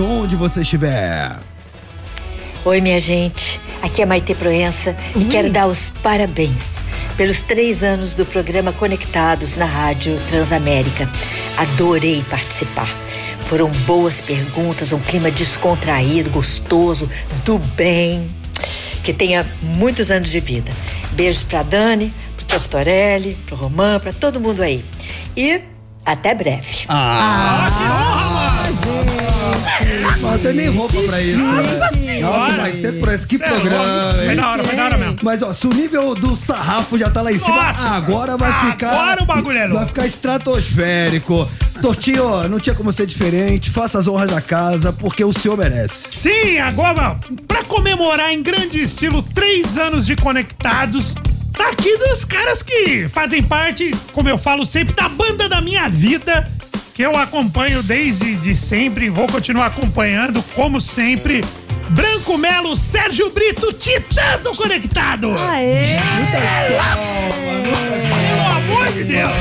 [0.00, 1.38] Onde você estiver.
[2.64, 3.60] Oi, minha gente.
[3.82, 6.82] Aqui é Maite Proença e quero dar os parabéns
[7.16, 11.08] pelos três anos do programa Conectados na Rádio Transamérica.
[11.56, 12.88] Adorei participar.
[13.46, 17.08] Foram boas perguntas, um clima descontraído, gostoso,
[17.44, 18.28] do bem.
[19.02, 20.70] Que tenha muitos anos de vida.
[21.12, 24.84] Beijos pra Dani, pro Tortorelli, pro Romã, pra todo mundo aí.
[25.34, 25.62] E
[26.04, 26.84] até breve.
[26.88, 28.39] Ah, que honra!
[30.02, 31.38] Mas não tem nem roupa pra isso.
[31.38, 31.90] Nossa né?
[31.90, 32.36] senhora.
[32.36, 33.26] Nossa, vai ter isso.
[33.26, 33.84] Que Cê é programa.
[33.84, 34.14] louco.
[34.16, 34.36] Foi hein?
[34.36, 35.16] da hora, foi da hora mesmo.
[35.22, 37.88] Mas, ó, se o nível do sarrafo já tá lá em cima, Nossa.
[37.90, 38.90] agora vai ficar.
[38.92, 39.78] Agora o bagulho é louco.
[39.78, 41.48] Vai ficar estratosférico.
[41.80, 43.70] Tortinho, não tinha como ser diferente.
[43.70, 46.10] Faça as honras da casa, porque o senhor merece.
[46.10, 47.16] Sim, agora,
[47.48, 51.14] pra comemorar em grande estilo três anos de conectados,
[51.56, 55.88] tá aqui dos caras que fazem parte, como eu falo sempre, da banda da minha
[55.88, 56.50] vida,
[57.00, 61.42] que eu acompanho desde de sempre e vou continuar acompanhando, como sempre.
[61.88, 65.34] Branco Melo, Sérgio Brito, Titãs do Conectado!
[65.48, 65.96] Aê!
[68.28, 69.32] Pelo amor de Deus!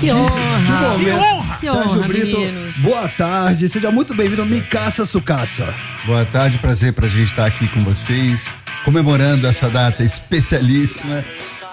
[0.00, 0.40] Que honra!
[0.66, 1.22] Que momento.
[1.22, 1.56] honra.
[1.60, 2.72] Que Sérgio honra, Brito, meninos.
[2.78, 3.68] boa tarde.
[3.68, 5.72] Seja muito bem-vindo, Micaça Sucaça.
[6.04, 8.48] Boa tarde, prazer pra gente estar aqui com vocês,
[8.84, 11.24] comemorando essa data especialíssima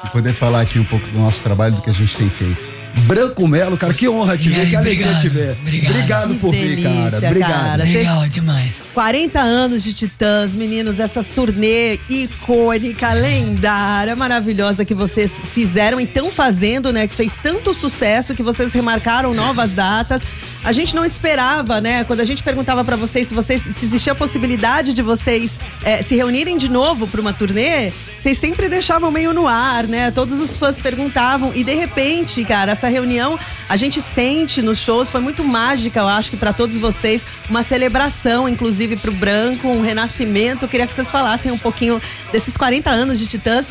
[0.05, 2.78] e poder falar aqui um pouco do nosso trabalho, do que a gente tem feito.
[3.05, 5.57] Branco Melo, cara, que honra te ver, que alegria te ver.
[5.61, 7.17] Obrigado, por vir, cara.
[7.17, 7.51] Obrigado.
[7.51, 7.83] cara.
[7.83, 8.75] Legal demais.
[8.93, 16.31] 40 anos de Titãs, meninos, dessas turnê icônica, lendária, maravilhosa que vocês fizeram e estão
[16.31, 17.07] fazendo, né?
[17.07, 20.21] Que fez tanto sucesso que vocês remarcaram novas datas.
[20.63, 22.03] A gente não esperava, né?
[22.03, 26.01] Quando a gente perguntava pra vocês se vocês se existia a possibilidade de vocês eh,
[26.01, 30.11] se reunirem de novo pra uma turnê, vocês sempre deixavam meio no ar, né?
[30.11, 33.39] Todos os fãs perguntavam e de repente, cara, essa reunião
[33.69, 37.63] a gente sente nos shows foi muito mágica, eu acho que pra todos vocês, uma
[37.63, 40.65] celebração, inclusive pro Branco, um renascimento.
[40.65, 42.01] Eu queria que vocês falassem um pouquinho
[42.31, 43.65] desses 40 anos de Titãs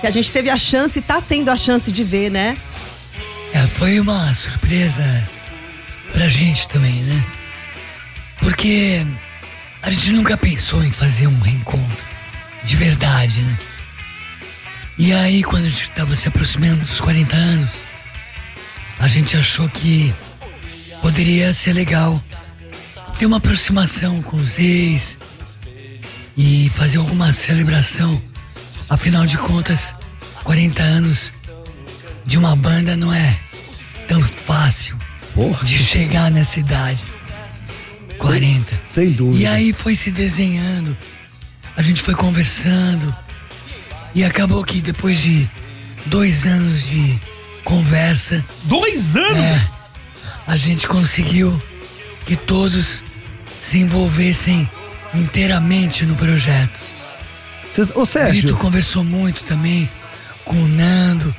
[0.00, 2.58] que a gente teve a chance e tá tendo a chance de ver, né?
[3.54, 5.02] É, foi uma surpresa
[6.14, 7.24] pra gente também, né?
[8.38, 9.04] Porque
[9.82, 12.04] a gente nunca pensou em fazer um reencontro
[12.62, 13.58] de verdade, né?
[14.96, 17.70] E aí, quando a gente tava se aproximando dos 40 anos,
[19.00, 20.14] a gente achou que
[21.02, 22.22] poderia ser legal
[23.18, 25.18] ter uma aproximação com os ex
[26.36, 28.22] e fazer alguma celebração.
[28.88, 29.96] Afinal de contas,
[30.44, 31.32] 40 anos
[32.24, 33.36] de uma banda não é
[34.06, 34.96] tão fácil
[35.62, 37.04] de chegar nessa idade.
[38.18, 38.80] 40.
[38.88, 39.42] Sem dúvida.
[39.42, 40.96] E aí foi se desenhando,
[41.76, 43.14] a gente foi conversando
[44.14, 45.48] e acabou que depois de
[46.06, 47.18] dois anos de
[47.64, 48.44] conversa.
[48.64, 49.36] Dois anos?
[49.36, 49.60] É,
[50.46, 51.60] a gente conseguiu
[52.24, 53.02] que todos
[53.60, 54.68] se envolvessem
[55.14, 56.80] inteiramente no projeto.
[57.72, 58.42] Cês, ô, O Sérgio.
[58.42, 59.88] Brito conversou muito também
[60.44, 61.34] com o Nando.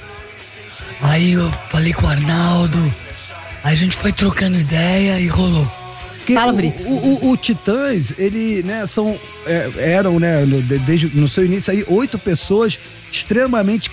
[1.02, 2.93] Aí eu falei com o Arnaldo.
[3.66, 5.68] Aí a gente foi trocando ideia e rolou.
[6.24, 6.36] Que
[6.86, 11.28] o, o, o- o Titãs, ele, né, são, é, eram, né, no, de- desde no
[11.28, 12.78] seu início aí, oito pessoas
[13.11, 13.89] extremamente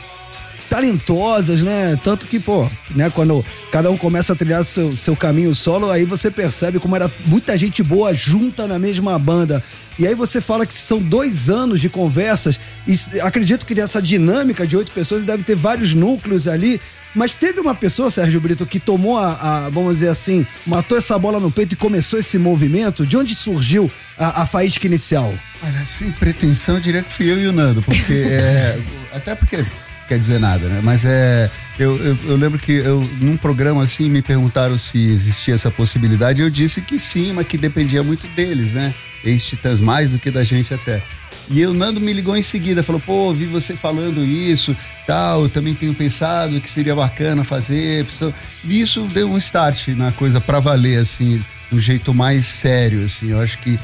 [0.68, 1.98] talentosas, né?
[2.02, 6.04] Tanto que, pô, né, quando cada um começa a trilhar seu, seu caminho solo, aí
[6.04, 9.62] você percebe como era muita gente boa junta na mesma banda.
[9.98, 14.66] E aí você fala que são dois anos de conversas, e acredito que nessa dinâmica
[14.66, 16.80] de oito pessoas deve ter vários núcleos ali.
[17.14, 19.32] Mas teve uma pessoa, Sérgio Brito, que tomou a,
[19.66, 23.06] a, vamos dizer assim, matou essa bola no peito e começou esse movimento.
[23.06, 25.32] De onde surgiu a, a faísca inicial?
[25.62, 28.78] Olha, sem pretensão, eu diria que fui eu e o Nando, porque é,
[29.12, 29.64] até porque
[30.08, 30.80] quer dizer nada, né?
[30.82, 35.54] Mas é, eu, eu, eu lembro que eu num programa assim me perguntaram se existia
[35.54, 38.92] essa possibilidade, eu disse que sim, mas que dependia muito deles, né?
[39.24, 41.02] Ex-titãs mais do que da gente até.
[41.52, 44.74] E o Nando me ligou em seguida, falou: pô, ouvi você falando isso,
[45.06, 48.04] tal, eu também tenho pensado que seria bacana fazer.
[48.04, 48.34] precisa-"
[48.64, 53.30] E isso deu um start na coisa pra valer, assim, um jeito mais sério, assim.
[53.30, 53.78] Eu acho que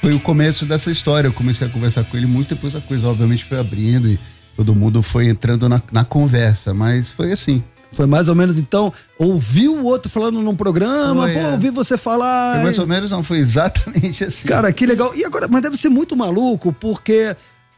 [0.00, 1.26] foi o começo dessa história.
[1.26, 4.18] Eu comecei a conversar com ele muito, depois a coisa, obviamente, foi abrindo e
[4.56, 7.62] todo mundo foi entrando na, na conversa, mas foi assim.
[7.94, 11.52] Foi mais ou menos, então, ouviu o outro falando num programa, pô, é.
[11.52, 12.56] ouvi você falar.
[12.56, 14.46] Foi mais ou menos, não, foi exatamente assim.
[14.46, 15.14] Cara, que legal.
[15.14, 17.34] E agora, mas deve ser muito maluco, porque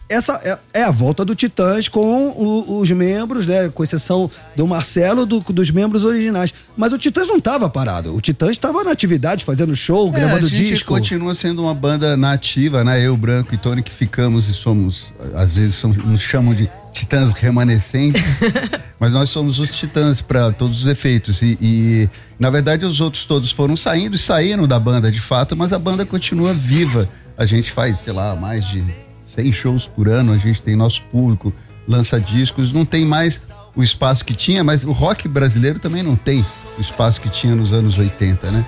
[0.08, 3.68] essa é, é a volta do Titãs com o- os membros, né?
[3.68, 6.54] Com exceção do Marcelo, do- dos membros originais.
[6.76, 8.14] Mas o Titãs não tava parado.
[8.14, 10.94] O Titãs estava na atividade, fazendo show, É, gravando a gente disco.
[10.94, 13.04] continua sendo uma banda nativa, né?
[13.04, 17.32] Eu, Branco e Tony que ficamos e somos, às vezes são- nos chamam de titãs
[17.32, 18.40] remanescentes,
[18.98, 23.26] mas nós somos os titãs para todos os efeitos e, e, na verdade os outros
[23.26, 27.08] todos foram saindo e saíram da banda de fato, mas a banda continua viva.
[27.36, 28.82] A gente faz, sei lá, mais de
[29.22, 31.52] 100 shows por ano, a gente tem nosso público,
[31.86, 33.42] lança discos, não tem mais
[33.74, 36.44] o espaço que tinha, mas o rock brasileiro também não tem
[36.78, 38.64] o espaço que tinha nos anos 80, né?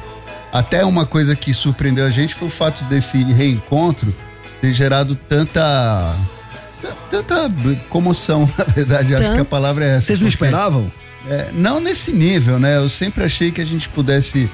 [0.53, 4.14] Até uma coisa que surpreendeu a gente foi o fato desse reencontro
[4.61, 6.14] ter gerado tanta
[7.11, 7.51] tanta
[7.89, 10.09] comoção, na verdade, acho que a palavra é essa.
[10.09, 10.91] Vocês não esperavam?
[11.29, 12.76] é, não nesse nível, né?
[12.76, 14.49] Eu sempre achei que a gente pudesse,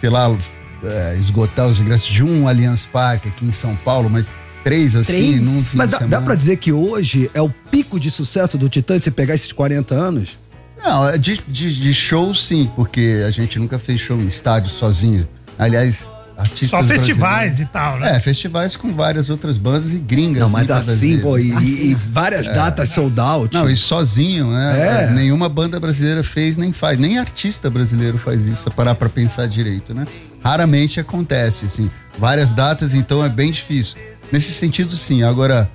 [0.00, 0.34] sei lá,
[0.82, 4.30] é, esgotar os ingressos de um Allianz Parque aqui em São Paulo, mas
[4.64, 5.40] três assim, Três?
[5.42, 6.16] num fim Mas de dá, semana.
[6.18, 9.52] dá pra dizer que hoje é o pico de sucesso do Titã, se pegar esses
[9.52, 10.36] 40 anos?
[10.82, 14.70] Não, é de, de, de show sim, porque a gente nunca fez show em estádio
[14.70, 15.28] sozinho.
[15.58, 18.16] Aliás, artistas Só festivais e tal, né?
[18.16, 20.40] É, festivais com várias outras bandas e gringas.
[20.42, 23.54] Não, mas assim, pô, e, e- e várias datas sold out.
[23.54, 25.06] Não, e sozinho, né?
[25.08, 25.10] É.
[25.12, 26.98] Nenhuma banda brasileira fez, nem faz.
[26.98, 30.06] Nem artista brasileiro faz isso, se parar pra pensar direito, né?
[30.44, 31.90] Raramente acontece, assim.
[32.18, 33.96] Várias datas, então é bem difícil.
[34.30, 35.22] Nesse sentido, sim.
[35.22, 35.68] Agora,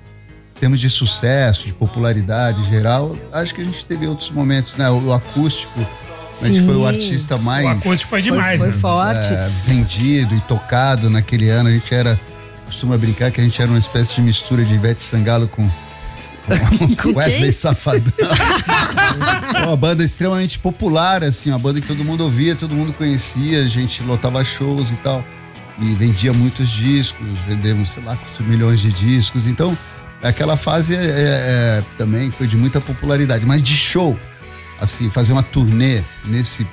[0.56, 4.90] em termos de sucesso, de popularidade geral, acho que a gente teve outros momentos, né?
[4.90, 5.80] O, o acústico,
[6.40, 6.66] a gente Sim.
[6.66, 7.66] foi o artista mais.
[7.66, 8.82] O acústico foi demais, Foi, mesmo.
[8.82, 9.34] forte.
[9.34, 11.70] é, vendido e tocado naquele ano.
[11.70, 12.20] A gente era.
[12.66, 15.70] Costuma brincar que a gente era uma espécie de mistura de Ivete Sangalo com.
[17.02, 18.14] com Wesley Safadão.
[19.66, 23.68] uma banda extremamente popular, assim, uma banda que todo mundo ouvia, todo mundo conhecia, a
[23.68, 25.24] gente lotava shows e tal.
[25.80, 29.48] E vendia muitos discos, vendemos, sei lá, quantos milhões de discos.
[29.48, 29.78] Então,
[30.22, 33.46] aquela fase é, é, é, também foi de muita popularidade.
[33.46, 34.18] Mas de show,
[34.82, 36.68] assim, fazer uma turnê nesse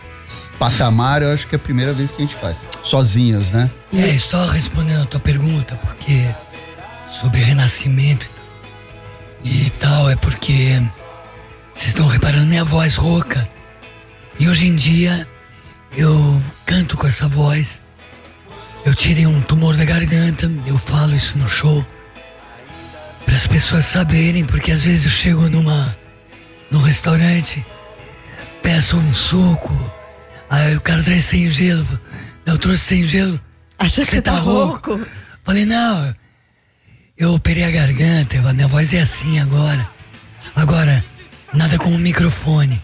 [0.59, 2.57] patamar, eu acho que é a primeira vez que a gente faz.
[2.83, 3.71] Sozinhos, né?
[3.93, 6.27] É, só respondendo a tua pergunta, porque
[7.11, 8.29] sobre renascimento
[9.45, 10.83] e tal, é porque
[11.75, 13.49] vocês estão reparando minha voz rouca.
[14.39, 15.29] E hoje em dia
[15.97, 17.83] eu canto com essa voz.
[18.85, 21.87] Eu tirei um tumor da garganta, eu falo isso no show.
[23.25, 25.95] Para as pessoas saberem, porque às vezes eu chego numa
[26.71, 27.65] num restaurante,
[28.63, 29.73] peço um suco,
[30.51, 31.99] aí o cara traz sem gelo.
[32.47, 33.41] Eu trouxe sem gelo.
[33.79, 35.01] Acha que você tá rouco?
[35.45, 36.15] Falei, não,
[37.17, 39.89] eu operei a garganta, minha voz é assim agora.
[40.57, 41.05] Agora,
[41.55, 42.81] nada como microfone.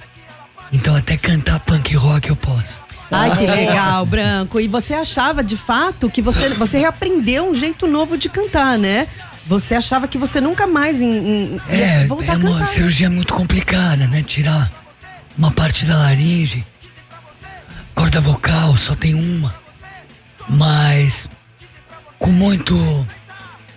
[0.73, 2.81] Então até cantar punk rock eu posso.
[3.11, 4.59] Ai, que legal, Branco.
[4.61, 9.07] E você achava, de fato, que você, você reaprendeu um jeito novo de cantar, né?
[9.47, 11.07] Você achava que você nunca mais em,
[11.55, 12.67] em- É, voltar é a uma cantar.
[12.67, 14.23] cirurgia muito complicada, né?
[14.23, 14.71] Tirar
[15.37, 16.65] uma parte da laringe,
[17.95, 19.55] corda vocal, só tem uma.
[20.49, 21.29] Mas
[22.19, 22.77] com muito,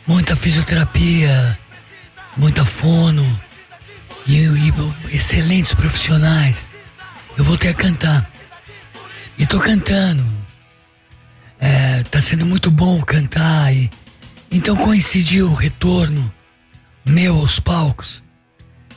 [0.06, 1.58] muita fisioterapia,
[2.36, 3.26] muita fono
[4.26, 4.74] e, e
[5.16, 6.70] excelentes profissionais,
[7.38, 8.30] eu voltei a cantar.
[9.38, 10.26] E tô cantando.
[11.60, 13.90] É, tá sendo muito bom cantar e
[14.52, 16.32] então coincidiu o retorno
[17.04, 18.22] meu aos palcos,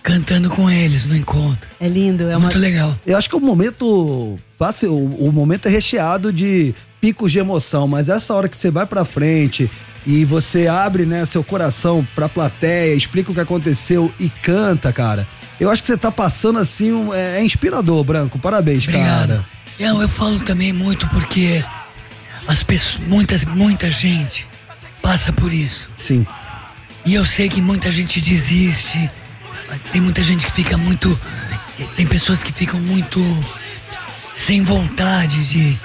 [0.02, 1.68] cantando com eles no encontro.
[1.78, 2.98] É lindo, é Muito legal.
[3.06, 8.08] Eu acho que o momento fácil, o, momento é recheado de picos de emoção, mas
[8.08, 9.70] essa hora que você vai pra frente
[10.06, 15.26] e você abre, né, seu coração pra plateia, explica o que aconteceu e canta, cara.
[15.58, 18.38] Eu acho que você tá passando assim, um- é, é inspirador, Branco.
[18.38, 19.28] Parabéns, Obrigado.
[19.28, 19.44] cara.
[19.78, 21.62] Eu, eu falo também muito porque
[22.48, 24.46] as pessoas, muitas, muita gente
[25.02, 25.88] passa por isso.
[25.98, 26.26] Sim.
[27.04, 29.10] E eu sei que muita gente desiste.
[29.92, 31.18] Tem muita gente que fica muito.
[31.96, 33.20] Tem pessoas que ficam muito
[34.36, 35.78] sem vontade de,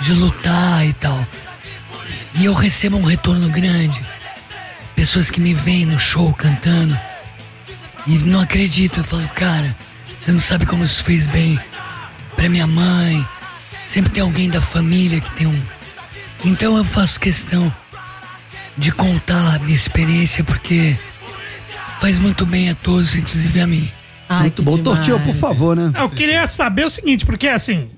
[0.00, 1.26] de lutar e tal.
[2.34, 4.00] E eu recebo um retorno grande.
[4.94, 6.98] Pessoas que me veem no show cantando
[8.06, 8.98] e não acreditam.
[8.98, 9.76] Eu falo, cara,
[10.20, 11.58] você não sabe como isso fez bem
[12.34, 13.26] pra minha mãe.
[13.86, 15.62] Sempre tem alguém da família que tem um.
[16.44, 17.72] Então eu faço questão
[18.76, 20.96] de contar a minha experiência porque
[22.00, 23.90] faz muito bem a todos, inclusive a mim.
[24.40, 24.76] Muito bom.
[24.78, 25.92] Tortinho, por favor, né?
[26.00, 27.88] Eu queria saber o seguinte, porque assim,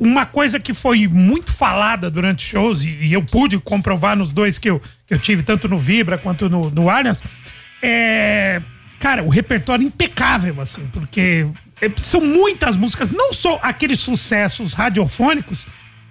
[0.00, 4.70] uma coisa que foi muito falada durante shows, e, eu pude comprovar nos dois que
[4.70, 7.22] eu, que eu tive, tanto no Vibra quanto no, no Allianz,
[7.82, 8.62] é.
[8.98, 11.46] Cara, o repertório impecável, assim, porque
[11.82, 15.66] é, são muitas músicas, não só aqueles sucessos radiofônicos,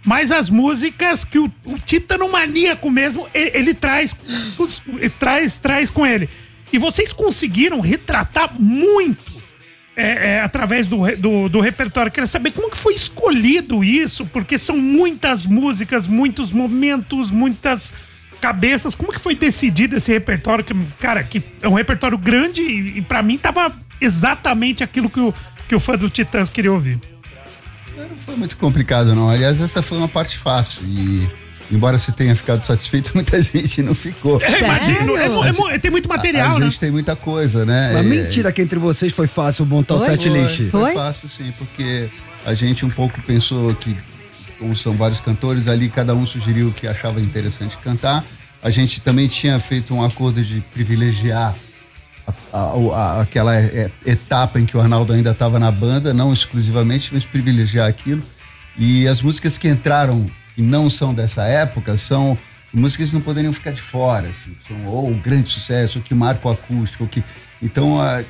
[0.06, 4.16] mas as músicas que o, o Titano Maníaco mesmo, ele, ele traz,
[4.60, 6.30] os- ele traz, traz com ele.
[6.74, 9.32] E vocês conseguiram retratar muito
[9.96, 12.12] é, é, através do, do, do repertório.
[12.12, 17.94] Queria saber como que foi escolhido isso, porque são muitas músicas, muitos momentos, muitas
[18.42, 18.96] cabeças.
[18.96, 20.64] Como que foi decidido esse repertório?
[20.66, 23.72] Que, cara, que é um repertório grande e, e para mim tava
[24.02, 25.32] exatamente aquilo que o,
[25.70, 27.00] que o fã do Titãs queria ouvir.
[27.96, 29.30] Não foi muito complicado, não.
[29.30, 30.82] Aliás, essa foi uma parte fácil.
[30.86, 31.30] E,
[31.74, 34.42] embora você tenha ficado satisfeito, muita gente não ficou.
[34.42, 36.66] É, imagino, é é mu- tem muito material, a, a né?
[36.68, 37.92] gente tem muita coisa, né?
[37.94, 40.70] Mas É, mentira que entre vocês foi fácil montar o set list.
[40.70, 42.10] Foi fácil, sim, porque
[42.46, 43.96] a gente um pouco pensou que,
[44.60, 48.24] como são vários cantores ali, cada um sugeriu o que achava interessante cantar.
[48.62, 51.54] A gente também tinha feito um acordo de privilegiar
[52.26, 56.32] a- a- a- aquela é, etapa em que o Arnaldo ainda estava na banda, não
[56.32, 58.24] exclusivamente, mas privilegiar aquilo.
[58.78, 60.26] E as músicas que entraram
[60.56, 62.38] que não são dessa época são
[62.74, 66.14] músicas que não poderiam ficar de fora, assim, são ou um grande sucesso, ou que
[66.16, 67.24] marca o acústico, ou que
[67.62, 68.24] então ah,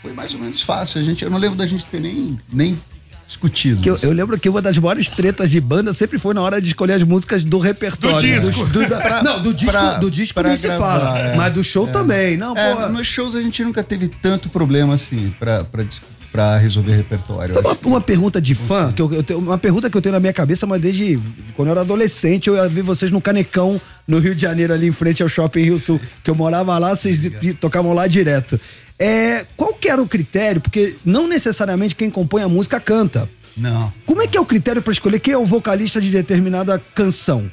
[0.00, 1.00] foi mais ou menos fácil.
[1.00, 2.78] A gente, eu não lembro da gente ter nem nem
[3.26, 3.80] discutido.
[3.80, 6.60] Que eu, eu lembro que uma das maiores tretas de banda sempre foi na hora
[6.60, 8.16] de escolher as músicas do repertório.
[8.16, 8.20] Do
[8.50, 8.66] disco.
[8.66, 11.18] Do- do- Pra- não, do disco, pra- do disco nem se gravar, fala.
[11.18, 11.36] é.
[11.36, 11.92] Mas do show É.
[11.92, 12.36] também.
[12.36, 12.88] Não, É, pô.
[12.88, 16.02] nos shows a gente nunca teve tanto problema assim pra, pra, dis-
[16.32, 17.54] pra resolver repertório.
[17.54, 20.14] Sabe uma, uma pergunta de fã, que eu, eu tenho, uma pergunta que eu tenho
[20.14, 21.20] na minha cabeça, mas desde
[21.54, 23.78] quando eu era adolescente, eu ia ver vocês no Canecão,
[24.08, 26.96] no Rio de Janeiro, ali em frente ao Shopping Rio Sul, que eu morava lá,
[26.96, 27.20] vocês
[27.60, 28.58] tocavam lá direto.
[28.98, 30.60] É, qual que era o critério?
[30.60, 33.28] Porque não necessariamente quem compõe a música canta.
[33.56, 33.92] Não.
[34.06, 37.50] Como é que é o critério para escolher quem é o vocalista de determinada canção?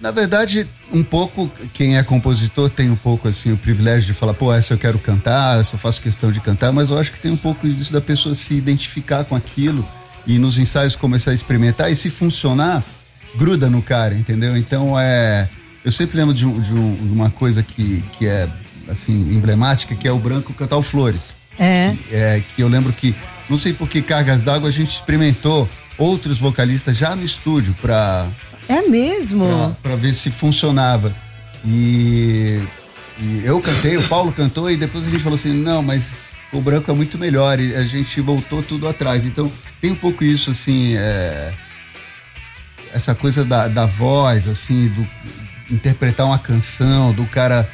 [0.00, 4.34] Na verdade, um pouco, quem é compositor tem um pouco assim o privilégio de falar,
[4.34, 7.18] pô, essa eu quero cantar, essa eu faço questão de cantar, mas eu acho que
[7.18, 9.86] tem um pouco disso da pessoa se identificar com aquilo
[10.26, 12.84] e nos ensaios começar a experimentar e se funcionar,
[13.36, 14.56] gruda no cara, entendeu?
[14.56, 15.48] Então é.
[15.84, 18.48] Eu sempre lembro de, de um- uma coisa que, que é
[18.88, 21.22] assim, emblemática, que é o branco cantar o Flores.
[21.58, 21.94] É.
[22.10, 23.14] É, que eu lembro que,
[23.48, 28.26] não sei por que cargas d'água, a gente experimentou outros vocalistas já no estúdio para
[28.68, 29.76] É mesmo?
[29.82, 31.14] para ver se funcionava.
[31.64, 32.60] E,
[33.18, 36.10] e eu cantei, o Paulo cantou e depois a gente falou assim, não, mas
[36.52, 39.24] o branco é muito melhor e a gente voltou tudo atrás.
[39.24, 39.50] Então
[39.80, 41.52] tem um pouco isso assim, é,
[42.92, 45.06] essa coisa da, da voz, assim, do
[45.70, 47.68] interpretar uma canção, do cara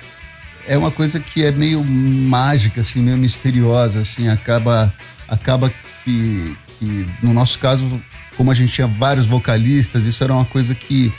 [0.66, 4.93] é uma coisa que é meio mágica, assim, meio misteriosa, assim, acaba,
[5.28, 5.72] acaba
[6.05, 8.01] que, que, no nosso caso,
[8.36, 11.12] como a gente tinha vários vocalistas, isso era uma coisa que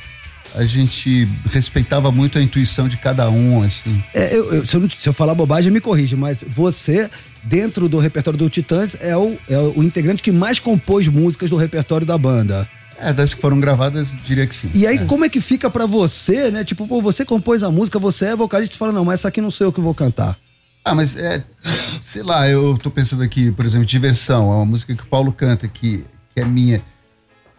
[0.56, 4.04] a gente respeitava muito a intuição de cada um, assim.
[4.14, 7.10] É, eu- eu- se, eu não- se eu falar bobagem, me corrija, mas você,
[7.44, 11.56] dentro do repertório do Titãs, é o, é o integrante que mais compôs músicas do
[11.56, 12.70] repertório da banda.
[13.00, 14.70] É, das que foram gravadas, diria que sim.
[14.76, 16.64] E aí, como é que fica pra você, né?
[16.64, 19.42] Tipo, pô, você compôs a música, você é vocalista e fala, não, mas essa aqui
[19.42, 20.38] não sou eu que vou cantar.
[20.86, 21.44] Ah, mas é,
[22.02, 25.34] sei lá, eu tô pensando aqui, por exemplo, Diversão, é uma música que o Paulo
[25.34, 26.06] canta, que,
[26.36, 26.82] que é minha.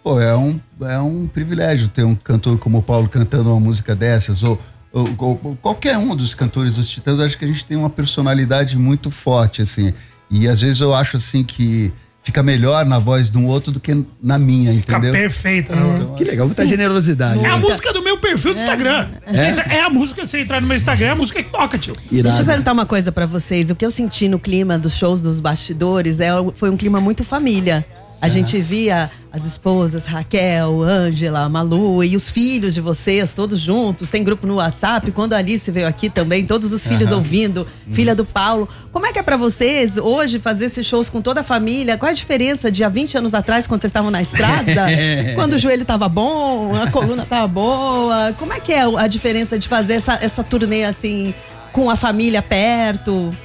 [0.04, 3.96] Pô, é um, é um privilégio ter um cantor como o Paulo cantando uma música
[3.96, 4.60] dessas, ou,
[4.92, 8.76] ou- ou qualquer um dos cantores dos Titãs, acho que a gente tem uma personalidade
[8.78, 9.94] muito forte, assim.
[10.30, 11.90] E às vezes eu acho, assim, que
[12.22, 15.12] fica melhor na voz de um outro do que na minha, Fica entendeu?
[15.12, 15.72] perfeita.
[15.74, 17.42] Então, Que legal, muita generosidade.
[17.44, 19.08] É a música do meu perfil do Instagram.
[19.26, 19.50] Você É?
[19.50, 21.94] entra- É a música, você entrar no meu Instagram, é a música que toca, tio.
[22.10, 23.70] Deixa eu perguntar uma coisa pra vocês.
[23.70, 27.24] O que eu senti no clima dos shows dos bastidores é, foi um clima muito
[27.24, 27.84] família.
[28.24, 34.08] A gente via as esposas, Raquel, Ângela, Malu e os filhos de vocês, todos juntos.
[34.08, 35.10] Tem grupo no WhatsApp.
[35.10, 37.18] Quando a Alice veio aqui também, todos os filhos Aham.
[37.18, 38.66] ouvindo, filha do Paulo.
[38.90, 41.98] Como é que é pra vocês hoje fazer esses shows com toda a família?
[41.98, 44.86] Qual é a diferença de há 20 anos atrás, quando vocês estavam na estrada?
[45.36, 48.32] quando o joelho tava bom, a coluna tava boa?
[48.38, 51.34] Como é que é a diferença de fazer essa, essa turnê assim,
[51.74, 53.36] com a família perto?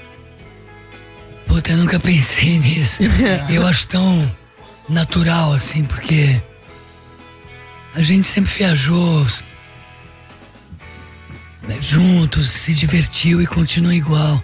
[1.45, 2.99] Puta, eu nunca pensei nisso.
[3.49, 4.38] Eu acho tão
[4.89, 6.41] natural assim, porque
[7.93, 9.25] a gente sempre viajou
[11.67, 14.43] né, juntos, se divertiu e continua igual.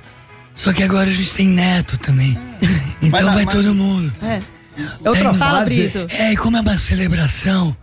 [0.53, 2.37] Só que agora a gente tem neto também.
[3.01, 4.11] Então vai mas- todo mundo.
[4.21, 4.41] É.
[5.03, 5.65] É outra Tem- fase.
[5.89, 6.07] Brito.
[6.09, 7.75] É, e como é uma celebração,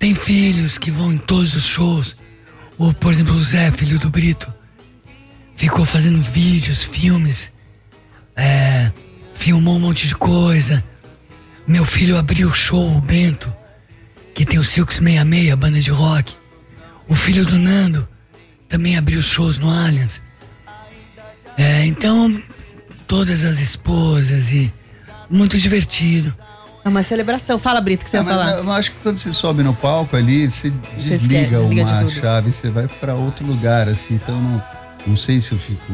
[0.00, 2.16] tem filhos que vão em todos os shows.
[2.76, 4.52] Ou, por exemplo, o Zé, filho do Brito,
[5.54, 7.52] ficou fazendo vídeos, filmes,
[8.34, 8.90] é,
[9.32, 10.82] filmou um monte de coisa.
[11.66, 13.52] Meu filho abriu o show, o Bento,
[14.34, 16.34] que tem o Silks 66, a banda de rock.
[17.08, 18.06] O filho do Nando
[18.68, 20.22] também abriu shows no Allianz.
[21.56, 22.40] É, então,
[23.06, 24.72] todas as esposas e
[25.30, 26.32] muito divertido.
[26.84, 27.58] É uma celebração.
[27.58, 28.58] Fala, Brito, o que você Ah, ia mas falar.
[28.58, 32.00] eu- acho que quando você sobe no palco ali, você esquece, desliga, desliga de uma
[32.02, 32.10] tudo.
[32.12, 34.14] chave, você vai pra outro lugar, assim.
[34.14, 34.62] Então, não,
[35.06, 35.92] não sei se eu fico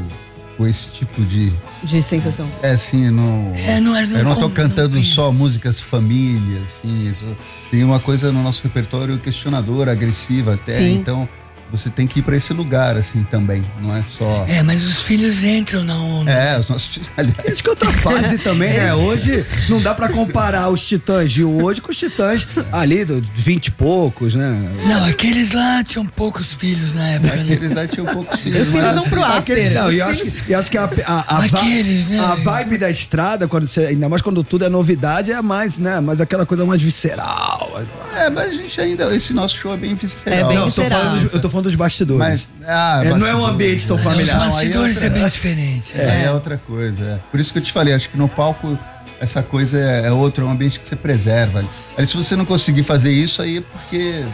[0.57, 1.53] com esse tipo de.
[1.83, 2.49] De sensação.
[2.63, 3.53] É assim, não.
[3.57, 7.11] É, não é- não eu não tô cantando só músicas família, assim.
[7.11, 7.37] isso-
[7.71, 10.73] tem uma coisa no nosso repertório questionadora, agressiva até.
[10.75, 10.95] Sim.
[10.95, 11.29] Então,
[11.73, 13.65] você tem que ir pra esse lugar, assim, também.
[13.81, 14.45] Não é só.
[14.49, 16.31] É, mas os filhos entram na onda.
[16.31, 17.11] É, os nossos filhos.
[17.17, 18.93] Aliás, Acho que outra fase também, né?
[18.95, 23.67] Hoje não dá pra comparar os titãs de hoje com os titãs ali dos 20
[23.67, 24.71] e poucos, né?
[24.87, 27.35] Não, aqueles lá tinham poucos filhos na época.
[27.37, 27.43] né?
[27.55, 28.61] Aqueles lá tinham poucos filhos.
[28.69, 29.57] Os filhos vão pro after.
[29.57, 32.19] Aquele- não, e eu acho, filhos- que, eu acho que a, a, a, Aqueles, né?
[32.21, 36.01] a vibe da estrada, quando você, ainda mais quando tudo é novidade, é mais, né?
[36.01, 37.81] Mas aquela coisa mais visceral.
[38.15, 39.15] É, mas a gente ainda.
[39.15, 40.39] Esse nosso show é bem visceral.
[40.39, 41.03] É bem Não, eu tô, visceral.
[41.05, 42.19] falando eu tô falando dos bastidores.
[42.21, 43.49] Mas, ah, É, não é um bastidores.
[43.55, 44.37] ambiente tão Os familiar.
[44.37, 45.93] Não, aí bastidores outra- é bem diferente.
[45.95, 47.03] É, é outra coisa.
[47.05, 47.19] é.
[47.31, 48.79] Por isso que eu te falei, acho que no palco
[49.21, 51.65] essa coisa é, é outro, é um ambiente que você preserva.
[51.97, 54.25] Aí se você não conseguir fazer isso, aí é porque.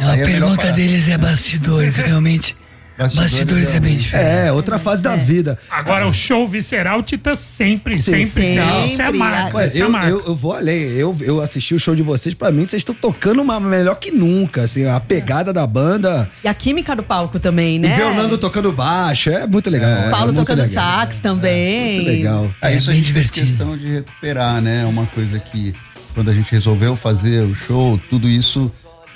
[0.00, 2.56] Não, a é pergunta deles é bastidores, realmente.
[2.98, 4.28] Bastidores, é bem diferente.
[4.28, 5.56] É, outra fase da vida.
[5.70, 8.56] Agora, o show visceral, Tita sempre, Sim, sempre.
[8.56, 9.56] Não, isso é marca.
[9.56, 10.08] Ué, Isso é eu, marca.
[10.08, 10.82] eu, eu vou além.
[10.82, 14.10] Eu, eu assisti o show de vocês, pra mim, vocês estão tocando uma, melhor que
[14.10, 14.62] nunca.
[14.62, 16.28] Assim, a pegada da banda.
[16.42, 17.88] E a química do palco também, né?
[17.88, 19.30] E ver o Nando tocando baixo.
[19.30, 20.08] É muito legal.
[20.08, 20.84] O Paulo é tocando legal.
[20.84, 21.94] sax também.
[21.96, 22.50] Muito legal.
[22.60, 24.84] É, isso a gente fez questão de recuperar, né?
[24.84, 25.72] Uma coisa que
[26.14, 28.72] quando a gente resolveu fazer o show, tudo isso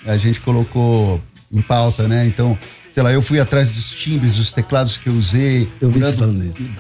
[0.06, 1.20] a gente colocou
[1.52, 2.24] em pauta, né?
[2.26, 2.56] Então,
[2.92, 5.68] sei lá, eu fui atrás dos timbres, dos teclados que eu usei.
[5.80, 6.70] Eu vi você Nando falando isso.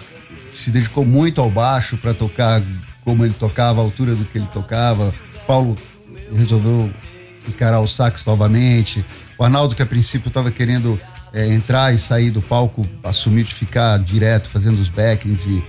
[0.50, 2.62] Se dedicou muito ao baixo para tocar
[3.04, 5.14] como ele tocava, a altura do que ele tocava.
[5.46, 5.76] Paulo
[6.34, 6.90] resolveu
[7.48, 9.04] encarar o sax novamente.
[9.38, 11.00] O Arnaldo, que a princípio estava querendo
[11.32, 15.64] é, entrar e sair do palco, assumiu de ficar direto fazendo os backings e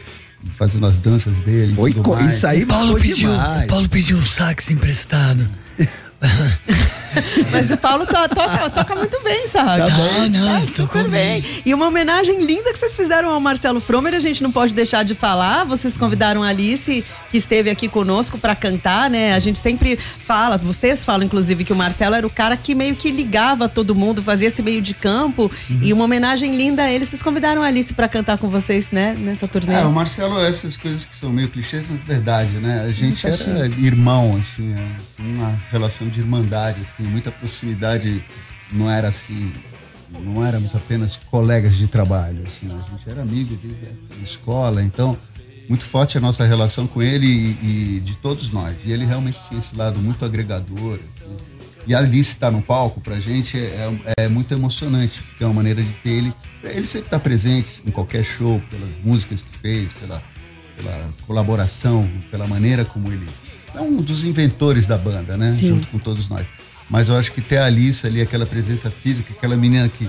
[0.57, 1.73] fazendo as danças dele.
[1.87, 2.43] e tudo mais.
[2.43, 5.47] o Paulo pediu, o Paulo pediu um sax emprestado.
[7.51, 9.83] Mas o Paulo to- toca, toca muito bem, sabe?
[9.83, 10.29] Tá bom.
[10.29, 11.43] Não, ele Tá super bem.
[11.63, 15.03] E uma homenagem linda que vocês fizeram ao Marcelo Fromer, a gente não pode deixar
[15.03, 15.63] de falar.
[15.63, 19.33] Vocês convidaram a Alice, que esteve aqui conosco para cantar, né?
[19.35, 22.95] A gente sempre fala, vocês falam inclusive que o Marcelo era o cara que meio
[22.95, 25.51] que ligava todo mundo, fazia esse meio de campo.
[25.81, 27.05] E uma homenagem linda a ele.
[27.05, 29.15] Vocês convidaram a Alice para cantar com vocês, né?
[29.19, 29.75] Nessa turnê.
[29.75, 32.85] É, o Marcelo, essas coisas que são meio clichês, mas é verdade, né?
[32.87, 38.23] A gente era irmão, assim, é, uma relação de irmandade, assim, muita proximidade.
[38.71, 39.53] Não era assim,
[40.09, 45.17] não éramos apenas colegas de trabalho, assim, a gente era amigo a da escola, então
[45.69, 48.83] muito forte a nossa relação com ele e, e de todos nós.
[48.83, 51.37] E ele realmente tinha esse lado muito agregador, assim.
[51.85, 55.53] E a Alice estar no palco pra gente é, é muito emocionante, porque é uma
[55.53, 56.33] maneira de ter ele.
[56.63, 60.23] Ele sempre está presente em qualquer show, pelas músicas que fez, pela,
[60.77, 63.27] pela colaboração, pela maneira como ele.
[63.75, 65.55] É um dos inventores da banda, né?
[65.57, 65.69] Sim.
[65.69, 66.45] Junto com todos nós.
[66.89, 70.07] Mas eu acho que ter a Alice ali, aquela presença física, aquela menina que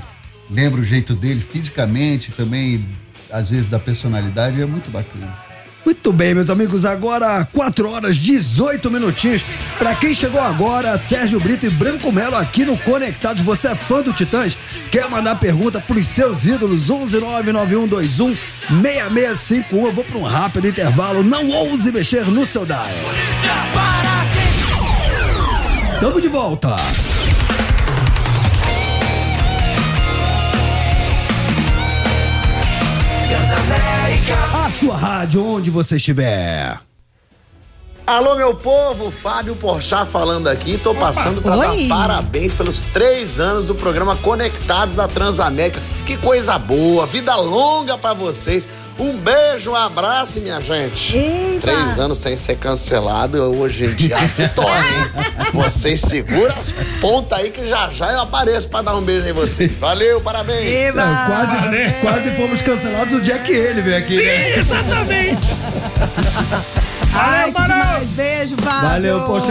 [0.50, 2.84] lembra o jeito dele fisicamente, também,
[3.30, 5.53] às vezes, da personalidade, é muito bacana.
[5.84, 9.42] Muito bem, meus amigos, agora 4 horas 18 minutinhos.
[9.78, 13.42] Pra quem chegou agora, Sérgio Brito e Branco Melo aqui no Conectados.
[13.42, 14.56] Você é fã do Titãs?
[14.90, 16.88] Quer mandar pergunta pros seus ídolos?
[16.88, 18.34] 1199121
[18.82, 19.86] 6651.
[19.86, 21.22] Eu vou pra um rápido intervalo.
[21.22, 22.86] Não ouse mexer no seu dial.
[26.00, 26.76] Tamo de volta.
[34.64, 36.80] A sua rádio, onde você estiver.
[38.06, 40.78] Alô, meu povo, Fábio Porchat falando aqui.
[40.78, 45.78] Tô passando para dar parabéns pelos três anos do programa Conectados da Transamérica.
[46.06, 48.66] Que coisa boa, vida longa para vocês.
[48.98, 51.12] Um beijo, um abraço, minha gente.
[51.60, 55.24] Três anos sem ser cancelado, hoje em dia vitória, hein?
[55.52, 59.32] Vocês seguram as pontas aí que já já eu apareço para dar um beijo em
[59.32, 59.78] vocês.
[59.78, 60.94] Valeu, parabéns.
[60.94, 64.58] Não, quase, quase fomos cancelados o dia que ele veio aqui, Sim, né?
[64.58, 65.46] exatamente.
[67.14, 68.08] Ai, demais.
[68.10, 68.88] Beijo, Fábio.
[68.88, 69.46] Valeu, poxa.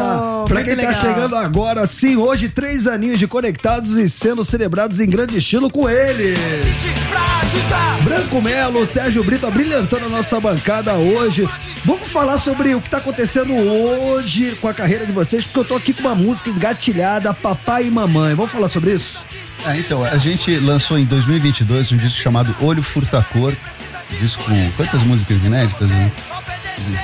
[0.46, 1.02] Pra Muito quem tá legal.
[1.02, 5.90] chegando agora, sim, hoje, três aninhos de conectados e sendo celebrados em grande estilo com
[5.90, 6.36] ele.
[8.04, 11.48] Branco Melo, Sérgio Brito, brilhantando a nossa bancada hoje.
[11.86, 15.66] Vamos falar sobre o que tá acontecendo hoje com a carreira de vocês, porque eu
[15.66, 18.36] tô aqui com uma música engatilhada, Papai e Mamãe.
[18.36, 19.20] Vamos falar sobre isso?
[19.66, 23.54] É, então, a gente lançou em 2022 um disco chamado Olho Furtacor.
[24.12, 26.12] Um disco com quantas músicas inéditas, né?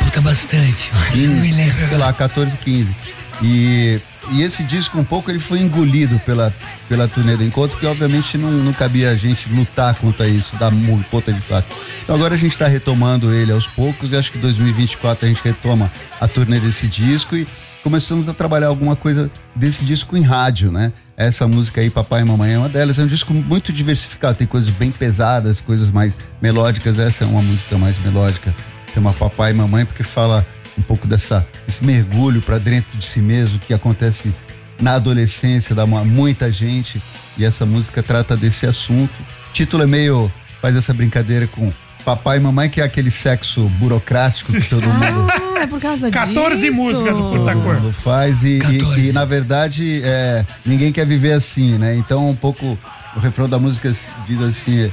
[0.03, 0.91] Puta, bastante.
[1.15, 2.95] Não me lembro Sei lá, 14, 15.
[3.41, 3.99] E,
[4.31, 6.53] e esse disco, um pouco, ele foi engolido pela,
[6.87, 10.71] pela turnê do encontro, que obviamente não, não cabia a gente lutar contra isso, dar
[11.09, 11.67] ponta de fato.
[12.03, 15.41] Então agora a gente está retomando ele aos poucos e acho que 2024 a gente
[15.43, 17.47] retoma a turnê desse disco e
[17.83, 20.91] começamos a trabalhar alguma coisa desse disco em rádio, né?
[21.15, 22.97] Essa música aí, Papai e Mamãe, é uma delas.
[22.97, 26.97] É um disco muito diversificado, tem coisas bem pesadas, coisas mais melódicas.
[26.97, 28.53] Essa é uma música mais melódica,
[28.93, 30.45] chama Papai e Mamãe, porque fala
[30.77, 34.33] um pouco dessa, esse mergulho para dentro de si mesmo que acontece
[34.79, 37.01] na adolescência da mu- muita gente.
[37.37, 39.11] E essa música trata desse assunto.
[39.49, 40.31] O título é meio.
[40.61, 41.71] faz essa brincadeira com
[42.05, 45.27] papai e mamãe, que é aquele sexo burocrático que todo mundo.
[45.59, 46.73] Ah, é por causa 14 disso.
[46.73, 47.73] músicas o Todo Furtacor.
[47.81, 51.97] mundo faz e, e- e, na verdade é, ninguém quer viver assim, né?
[51.97, 52.79] Então um pouco
[53.13, 53.91] o refrão da música
[54.25, 54.89] diz assim: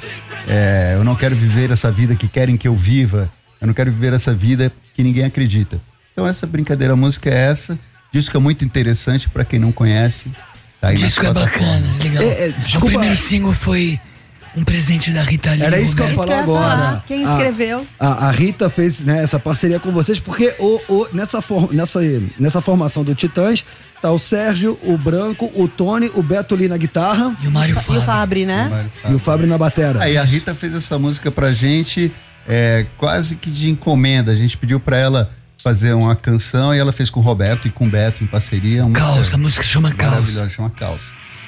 [0.48, 3.30] é, eu não quero viver essa vida que querem que eu viva,
[3.60, 5.80] eu não quero viver essa vida que ninguém acredita.
[6.12, 7.78] Então essa brincadeira, a música é essa,
[8.12, 10.30] disco é muito interessante para quem não conhece.
[10.80, 12.22] Tá aí O disco é bacana, legal.
[12.22, 12.86] É, é, o desculpa.
[12.88, 13.98] primeiro single foi
[14.56, 15.62] um presente da Rita Lee.
[15.62, 16.46] Era isso que eu ia Roberto.
[16.46, 17.04] falar agora.
[17.06, 17.86] Quem A- escreveu?
[18.00, 22.00] A, a Rita fez né, essa parceria com vocês, porque o, o- nessa, for- nessa,
[22.38, 23.64] nessa formação do Titãs
[24.00, 27.36] tá o Sérgio, o Branco, o Tony, o Beto Lee na guitarra.
[27.42, 28.86] E o Mário E o Fabri, né?
[29.10, 30.02] E o Fábio na batera.
[30.02, 32.10] Aí a Rita fez essa música pra gente
[32.48, 34.32] é, quase que de encomenda.
[34.32, 35.30] A gente pediu pra ela
[35.62, 38.84] fazer uma canção e ela fez com o Roberto e com o Beto em parceria.
[38.84, 40.12] Uma Caos, a música chama Caos.
[40.12, 41.00] Maravilhosa, chama Caos.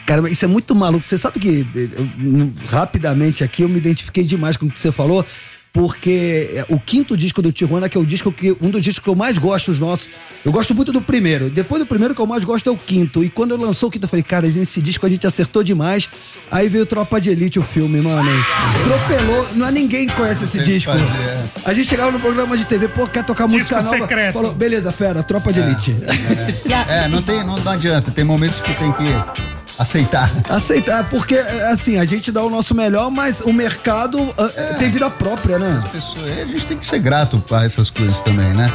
[0.05, 1.07] Caramba, isso é muito maluco.
[1.07, 4.91] Você sabe que, eh, eu, rapidamente aqui, eu me identifiquei demais com o que você
[4.91, 5.25] falou,
[5.79, 9.09] porque o quinto disco do Tijuana, que é o disco que, um dos discos que
[9.09, 10.09] eu mais gosto, os nossos.
[10.45, 11.49] Eu gosto muito do primeiro.
[11.49, 13.23] Depois do primeiro, que eu mais gosto é o quinto.
[13.23, 16.11] E quando eu lançou o quinto, eu falei, cara, esse disco a gente acertou demais.
[16.51, 18.29] Aí veio Tropa de Elite, o filme, mano.
[18.81, 19.47] Atropelou.
[19.55, 20.91] Não é ninguém que conhece esse disco.
[20.91, 21.45] fazer, é.
[21.65, 23.99] A gente chegava no programa de TV, pô, quer tocar música nova?
[23.99, 24.35] secreto.
[24.35, 25.97] Falou, beleza, fera, Tropa de Elite.
[26.89, 28.11] É, não, tem, não, não adianta.
[28.11, 30.31] Tem momentos que tem que aceitar.
[30.49, 35.09] Aceitar, porque assim, a gente dá o nosso melhor, mas o mercado ah, tem vida
[35.09, 35.81] própria, né?
[35.85, 38.73] As pessoas, a gente tem que ser grato a essas coisas também, né?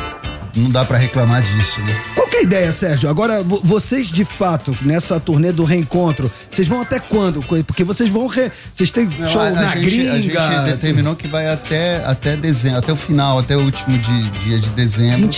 [0.56, 2.00] Não dá pra reclamar disso, né?
[2.14, 3.10] Qual que é a ideia, Sérgio?
[3.10, 7.42] Agora, vo- vocês de fato, nessa turnê do reencontro, vocês vão até quando?
[7.66, 8.28] Porque vocês vão.
[8.28, 8.52] Re...
[8.72, 10.14] Vocês têm Não, show a, a na gente, gringa.
[10.14, 14.30] a gente determinou que vai até, até dezembro, até o final, até o último di-
[14.46, 15.30] dia de dezembro.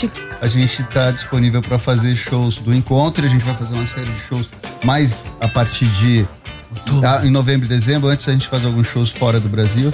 [0.42, 3.24] A gente está disponível para fazer shows do encontro.
[3.24, 4.50] e A gente vai fazer uma série de shows
[4.84, 6.28] mais a partir de
[7.06, 8.10] ah, em novembro e dezembro.
[8.10, 9.94] Antes a gente faz alguns shows fora do Brasil.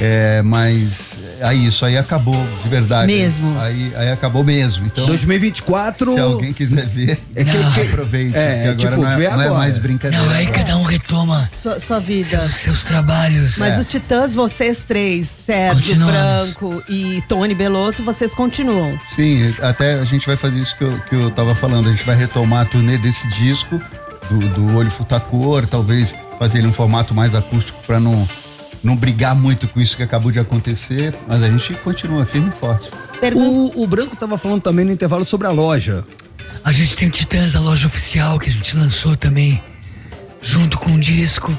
[0.00, 3.06] É, mas aí isso aí acabou de verdade.
[3.06, 3.58] Mesmo.
[3.60, 4.86] Aí, aí acabou mesmo.
[4.86, 6.14] Então, 2024.
[6.14, 8.36] se alguém quiser ver, É que- que- aproveite.
[8.36, 10.24] é, agora tipo, não, é, não é mais brincadeira.
[10.24, 12.24] Não, aí cada um retoma Sua, sua vida.
[12.24, 13.58] seus, seus trabalhos.
[13.58, 13.80] Mas É.
[13.80, 15.96] os Titãs, vocês três, Sérgio.
[15.96, 18.98] Branco e Tony Belotto, vocês continuam.
[19.04, 21.88] Sim, até a gente vai fazer isso que eu, que eu tava falando.
[21.88, 23.80] A gente vai retomar a turnê desse disco,
[24.30, 28.26] do, do Olho Futacor, talvez fazer ele um formato mais acústico para não,
[28.82, 31.14] não brigar muito com isso que acabou de acontecer.
[31.26, 32.90] Mas a gente continua firme e forte.
[33.34, 36.04] O, o Branco tava falando também no intervalo sobre a loja.
[36.64, 39.62] A gente tem o Titãs, a loja oficial, que a gente lançou também,
[40.40, 41.56] junto com o disco.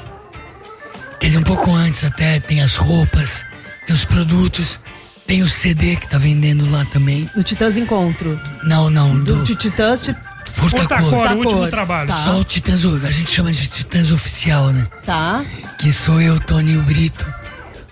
[1.20, 3.44] Quer dizer, um pouco antes até, tem as roupas,
[3.86, 4.78] tem os produtos,
[5.26, 7.28] tem o CD que tá vendendo lá também.
[7.34, 8.38] Do Titãs Encontro.
[8.64, 10.16] Não, não, do, Do Titãs, Ti-
[10.52, 11.10] Furtacor.
[11.10, 12.08] Furtacor, o último trabalho.
[12.08, 12.14] Tá.
[12.14, 14.86] Só o Titãs, a gente chama de Titãs oficial, né?
[15.04, 15.44] Tá.
[15.78, 17.26] Que sou eu, Tony e o Brito,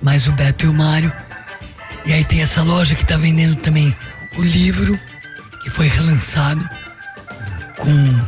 [0.02, 1.12] mais o Beto e o Mário.
[2.04, 3.94] E aí tem essa loja que tá vendendo também
[4.36, 4.98] o livro,
[5.62, 6.68] que foi relançado,
[7.78, 8.20] com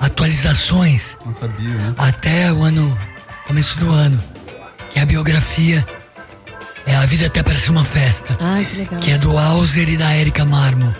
[0.00, 1.94] atualizações Não sabia, né?
[1.98, 2.98] até o ano,
[3.46, 4.22] começo do ano,
[4.90, 5.86] que é a biografia
[6.86, 9.00] é A Vida Até Parece Uma Festa, Ai, que legal.
[9.00, 10.94] que é do Auser e da Erika Marmo,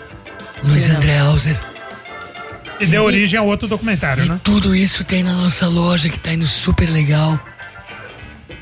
[0.63, 0.89] Luiz.
[0.89, 1.59] André Auser.
[2.81, 4.39] E deu origem a outro documentário, né?
[4.43, 7.39] Tudo isso tem na nossa loja que tá indo super legal.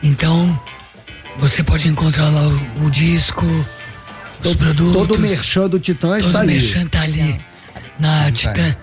[0.03, 0.59] Então,
[1.37, 3.45] você pode encontrar lá o, o disco,
[4.43, 4.93] os produtos.
[4.93, 6.53] Todo o merchan do Titãs todo tá o ali.
[6.53, 7.39] merchan tá ali.
[7.99, 8.75] Na Titã,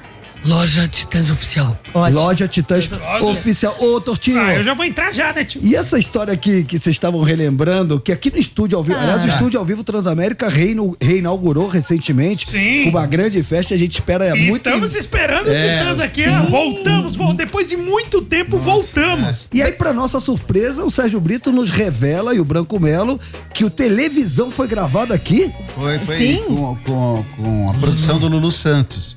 [0.46, 1.78] loja Titãs Oficial.
[2.12, 2.88] Loja Titãs
[3.20, 3.76] Oficial.
[3.80, 4.40] Ô, Tortinho.
[4.40, 5.60] Ah, eu já vou entrar já, né, tio?
[5.64, 9.02] E essa história aqui que vocês estavam relembrando, que aqui no estúdio ao vivo, Ah.
[9.02, 12.84] aliás, o estúdio ao vivo Transamérica reino- reinaugurou recentemente Sim.
[12.84, 13.74] com uma grande festa.
[13.74, 14.56] A gente espera E muito.
[14.56, 16.24] estamos esperando o É, Titãs aqui.
[16.24, 16.30] sim.
[16.30, 16.42] ó.
[16.50, 19.48] Voltamos, vol- depois de muito tempo, voltamos.
[19.52, 23.18] E aí, pra nossa surpresa, o Sérgio Brito nos revela, e o Branco Melo,
[23.52, 25.50] que o televisão foi gravado aqui.
[25.74, 26.42] Foi, foi Sim.
[26.46, 29.16] Com, com, com a produção do Lulu Santos.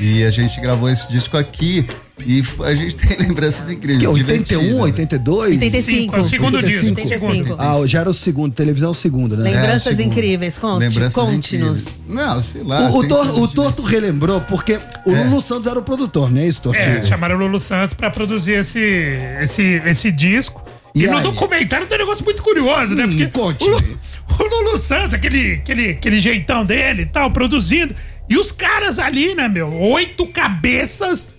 [0.00, 1.86] E a gente gravou esse disco aqui
[2.26, 3.98] e a gente tem lembranças incríveis.
[4.00, 4.82] Que é divertidas, 81, né?
[4.84, 5.50] 82?
[5.50, 6.16] 85.
[6.16, 6.86] É o segundo disco.
[6.86, 7.56] 85.
[7.58, 9.50] Ah, já era o segundo, televisão é o segundo, né?
[9.50, 10.12] Lembranças segundo.
[10.12, 11.80] incríveis, conte, Lembranças conte-nos.
[11.82, 11.94] incríveis.
[12.08, 12.90] Não, sei lá.
[12.90, 15.24] O, o, Tor- o Torto relembrou, porque o É.
[15.24, 16.96] Lulu Santos era o produtor, não é isso, Tortinho?
[16.98, 18.80] É, chamaram o Lulu Santos pra produzir esse,
[19.42, 20.64] esse, esse disco.
[20.94, 23.06] E, E no documentário tem um negócio muito curioso, né?
[23.06, 23.64] Porque conte.
[23.68, 27.94] o, o Lulu Santos, aquele, aquele, aquele jeitão dele e tal, produzindo.
[28.30, 29.68] E os caras ali, né, meu?
[29.74, 31.32] Oito cabeças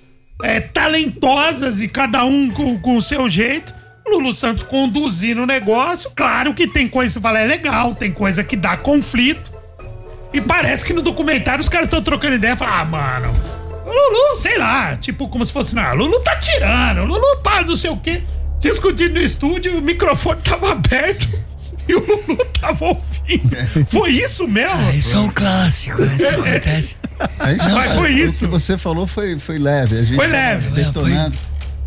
[0.43, 3.73] é, talentosas e cada um com, com o seu jeito.
[4.05, 6.11] Lulu Santos conduzindo o negócio.
[6.13, 9.53] Claro que tem coisa que fala, é legal, tem coisa que dá conflito.
[10.33, 13.33] E parece que no documentário os caras estão trocando ideia falam, ah, mano,
[13.85, 17.89] Lulu, sei lá, tipo, como se fosse, não, Lulu tá tirando, Lulu para não sei
[17.89, 18.21] o quê.
[18.59, 21.27] Discutindo no estúdio, o microfone tava aberto
[21.87, 23.10] e o Lulu tava ouvindo.
[23.89, 24.73] Foi isso mesmo?
[24.89, 26.95] Ah, isso é um clássico, isso acontece.
[27.39, 28.39] A gente- Não, Mas foi o isso.
[28.39, 29.99] que você falou foi, foi leve.
[29.99, 30.69] A gente Foi leve.
[30.71, 31.37] Detonando.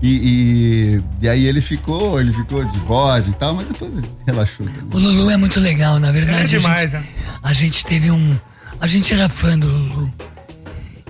[0.02, 3.92] E, e, e aí ele ficou, ele ficou de bode e tal, mas depois
[4.26, 4.66] relaxou.
[4.66, 4.82] também.
[4.92, 6.42] O Lulu é muito legal, na verdade.
[6.42, 7.04] É demais, a, gente, né?
[7.42, 8.36] a gente teve um.
[8.80, 10.12] A gente era fã do Lulu.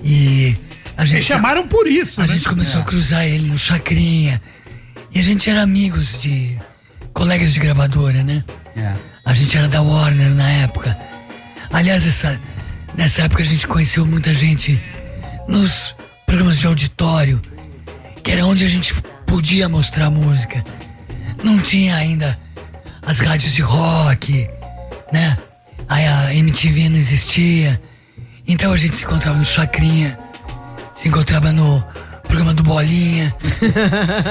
[0.04, 0.56] E
[0.96, 1.16] a gente.
[1.16, 2.34] Eles chamaram por isso, A né?
[2.34, 4.40] gente começou a cruzar ele no Chacrinha.
[5.12, 6.56] E a gente era amigos de
[7.12, 8.44] colegas de gravadora, né?
[9.24, 10.96] A gente era da Warner na época.
[11.72, 12.40] Aliás, essa,
[12.94, 14.82] nessa época a gente conheceu muita gente
[15.48, 15.94] nos
[16.26, 17.40] programas de auditório,
[18.22, 18.94] que era onde a gente
[19.26, 20.64] podia mostrar música.
[21.42, 22.38] Não tinha ainda
[23.02, 24.48] as rádios de rock,
[25.12, 25.38] né?
[25.88, 27.80] Aí a MTV não existia.
[28.46, 30.18] Então a gente se encontrava no Chacrinha,
[30.94, 31.84] se encontrava no
[32.34, 33.32] programa do Bolinha.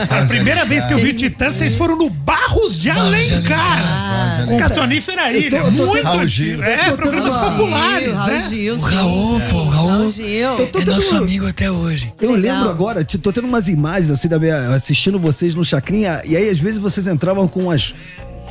[0.09, 4.45] A primeira vez que eu vi Titã, vocês foram no Barros de Alencar.
[4.45, 5.63] Com Sonífera tô- Ilha.
[5.71, 6.61] Muito antigo.
[6.63, 8.47] É, programas populares, Raul né?
[8.49, 12.13] Gil, O Raul, pô, o Raul é nosso amigo até hoje.
[12.21, 16.35] Eu lembro agora, tô tendo umas imagens assim da minha, assistindo vocês no Chacrinha, e
[16.35, 17.95] aí às vezes vocês entravam com as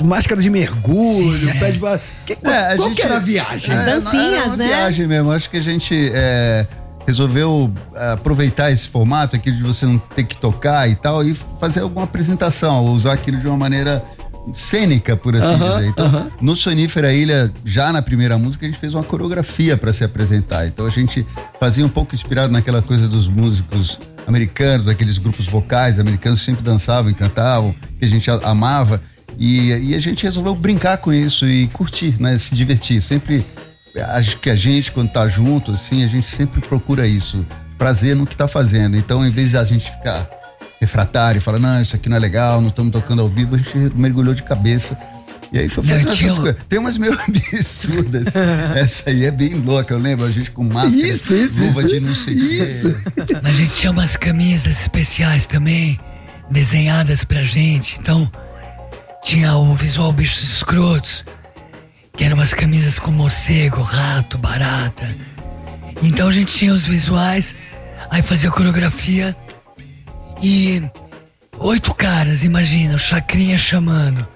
[0.00, 2.00] máscaras de mergulho, pé de ba...
[2.24, 3.74] que, É, a qual gente- que era a viagem?
[3.74, 5.30] É, era uma viagem mesmo.
[5.30, 6.66] Acho que a gente é,
[7.06, 11.34] resolveu é, aproveitar esse formato aqui de você não ter que tocar e tal e
[11.60, 14.04] fazer alguma apresentação, usar aquilo de uma maneira
[14.52, 15.86] cênica, por assim dizer.
[15.86, 20.02] Então, no Sonífera Ilha, já na primeira música, a gente fez uma coreografia para se
[20.02, 20.66] apresentar.
[20.66, 21.24] Então a gente
[21.60, 26.62] fazia um pouco inspirado naquela coisa dos músicos americanos, aqueles grupos vocais americanos que sempre
[26.62, 29.00] dançavam e cantavam, que a gente amava.
[29.38, 32.38] E, e a gente resolveu brincar com isso e curtir, né?
[32.38, 33.00] Se divertir.
[33.00, 33.44] Sempre
[33.96, 37.44] acho que a gente, quando tá junto, assim, a gente sempre procura isso.
[37.76, 38.96] Prazer no que tá fazendo.
[38.96, 40.28] Então, em vez de a gente ficar
[40.80, 43.58] refratário e falar, não, isso aqui não é legal, não estamos tocando ao vivo, a
[43.58, 44.98] gente mergulhou de cabeça.
[45.52, 46.62] E aí foi fazendo essas coisas.
[46.68, 48.28] Tem umas meio absurdas.
[48.74, 51.88] Essa aí é bem louca, eu lembro, a gente com máscara, Isso, isso, luva isso.
[51.88, 53.34] de não sei o quê.
[53.42, 56.00] Mas a gente tinha umas camisas especiais também,
[56.50, 57.98] desenhadas pra gente.
[58.00, 58.30] Então,
[59.22, 61.24] tinha o visual bichos escrotos,
[62.24, 65.08] eram umas camisas com morcego, rato, barata.
[66.02, 67.54] Então a gente tinha os visuais,
[68.10, 69.36] aí fazia a coreografia
[70.42, 70.82] e
[71.58, 74.26] oito caras, imagina, o Chacrinha chamando.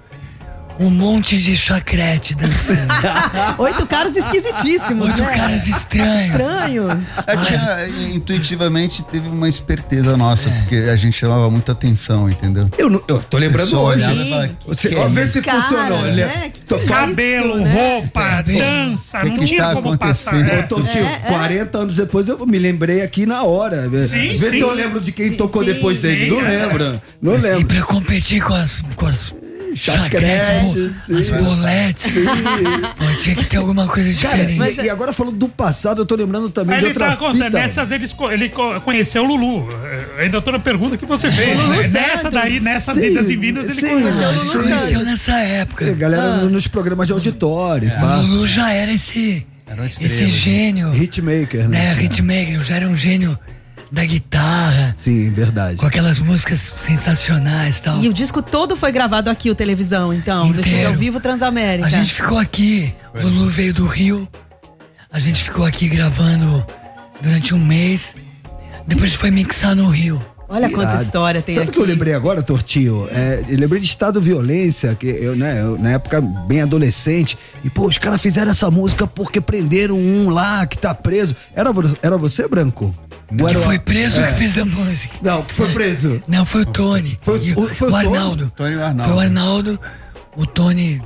[0.78, 2.86] Um monte de chacrete dançando.
[3.58, 5.34] Oito caras esquisitíssimos, Oito né?
[5.36, 6.38] caras estranhos.
[6.40, 6.92] Estranhos.
[7.26, 12.68] É que, ah, intuitivamente teve uma esperteza nossa, porque a gente chamava muita atenção, entendeu?
[12.76, 14.04] Eu, não- eu tô lembrando hoje.
[14.04, 16.02] olhava e Você, "Que ó, é vê isso?" se Cara, funcionou.
[16.02, 16.12] né?
[16.26, 16.50] Né?
[16.52, 17.72] Que Tô- Cabelo, né?
[17.72, 20.30] roupa, dança, Que não que tinha tá como passar.
[20.34, 20.50] acontecendo?
[20.60, 20.64] É.
[20.64, 23.88] Ô, Totinho, 40 anos depois eu me lembrei aqui na hora.
[23.88, 24.50] Vê Sim, Vê sim.
[24.50, 26.26] se eu lembro de quem tocou sim, depois dele.
[26.26, 26.66] sim, Não é.
[26.66, 27.02] lembro.
[27.22, 27.66] Não E lembro.
[27.66, 29.32] pra competir com as, com as
[29.76, 34.80] Chacrete, as boletes, pô, tinha que ter alguma coisa Cara, diferente.
[34.80, 37.50] e, e agora falando do passado, eu tô lembrando também de outra tá contando, fita.
[37.50, 39.68] nessas ele, ele co- conheceu o Lulu.
[40.18, 41.56] É, Ainda tô na pergunta que você fez.
[41.58, 41.88] Lulu?
[41.88, 43.88] Nessa daí, nessas Sim, idas e vindas, ele sim.
[43.88, 44.62] conheceu a o gente Lulu.
[44.62, 45.84] conheceu nessa época.
[45.84, 47.88] É, galera no- nos programas de auditório.
[47.88, 48.16] O pá.
[48.16, 50.30] Lulu já era esse, Era uma estrela, esse né?
[50.30, 51.94] gênio, Hitmaker, né?
[51.94, 52.02] né?
[52.02, 53.38] Hitmaker, já era um gênio
[53.90, 55.78] da guitarra, Sim, verdade.
[55.78, 58.02] com aquelas músicas sensacionais e tal.
[58.02, 60.46] E o disco todo foi gravado aqui, o televisão, então.
[60.48, 60.88] Inteiro.
[60.88, 61.86] ao vivo Transamérica.
[61.86, 64.28] A gente ficou aqui, o Lulu veio do Rio,
[65.10, 66.66] a gente ficou aqui gravando
[67.20, 68.16] durante um mês,
[68.86, 70.20] depois foi mixar no Rio.
[70.48, 71.02] Olha quanta Irado.
[71.02, 71.78] história tem Sabe o aqui.
[71.78, 73.08] que eu lembrei agora, Tortinho?
[73.10, 77.70] É, eu lembrei de Estado Violência, que eu, né, eu, na época bem adolescente, e
[77.70, 81.34] pô, os caras fizeram essa música porque prenderam um lá que tá preso.
[81.52, 81.70] Era,
[82.00, 82.94] era você, Branco?
[83.30, 84.28] Ou Que o- foi preso É.
[84.28, 85.16] que fez a música.
[85.22, 86.22] Não, que foi preso.
[86.28, 87.18] Não, foi o Tony.
[87.22, 87.96] Foi E o- foi o o?
[87.96, 88.52] Arnaldo.
[88.56, 89.12] Tony e o Arnaldo.
[89.12, 89.80] Foi o Arnaldo.
[90.36, 91.02] O Tony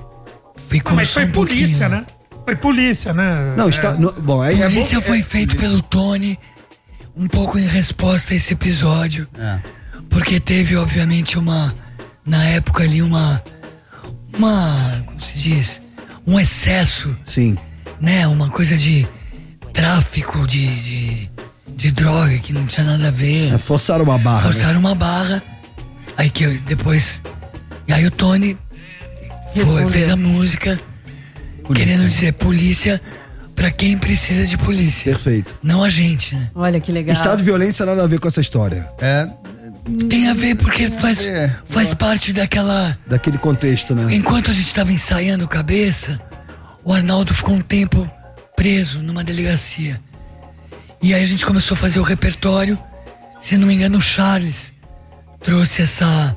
[0.57, 2.01] ficou Não, mas só foi um polícia, pouquinho.
[2.01, 2.07] né?
[2.45, 3.55] Foi polícia, né?
[3.57, 3.71] Não, É.
[3.71, 6.39] está, no- bom, aí A é bom- polícia foi é- feito pelo Tony,
[7.17, 9.27] um pouco em resposta a esse episódio.
[9.39, 9.59] É.
[10.11, 11.75] Porque teve, obviamente, uma.
[12.27, 13.43] Na época ali, uma.
[14.37, 15.03] Uma.
[15.07, 15.81] Como se diz?
[16.27, 17.57] Um excesso, Sim.
[18.01, 18.27] né?
[18.27, 19.07] Uma coisa de
[19.73, 21.31] tráfico de, de,
[21.81, 23.55] de droga que não tinha nada a ver.
[23.55, 24.47] é, forçaram uma barra.
[24.49, 24.53] né?
[24.53, 25.43] Forçaram uma barra.
[26.17, 27.23] Aí que eu- depois.
[27.89, 28.57] E aí o Tony
[29.55, 30.79] foi, fez a música
[31.75, 33.01] querendo dizer polícia
[33.57, 35.13] pra quem precisa de polícia.
[35.13, 35.59] Perfeito.
[35.63, 36.51] Não a gente, né?
[36.55, 37.15] Olha que legal.
[37.17, 38.87] Estado de violência nada a ver com essa história.
[39.01, 39.27] É,
[40.11, 41.57] Tem a ver porque faz, É.
[41.67, 42.97] faz parte daquela.
[43.07, 44.15] Daquele contexto, né?
[44.15, 46.21] Enquanto a gente tava ensaiando cabeça,
[46.85, 48.07] o Arnaldo ficou um tempo
[48.55, 49.99] preso numa delegacia.
[51.03, 52.79] E aí a gente começou a fazer o repertório.
[53.41, 54.75] Se não me engano, o Charles
[55.43, 56.37] trouxe essa.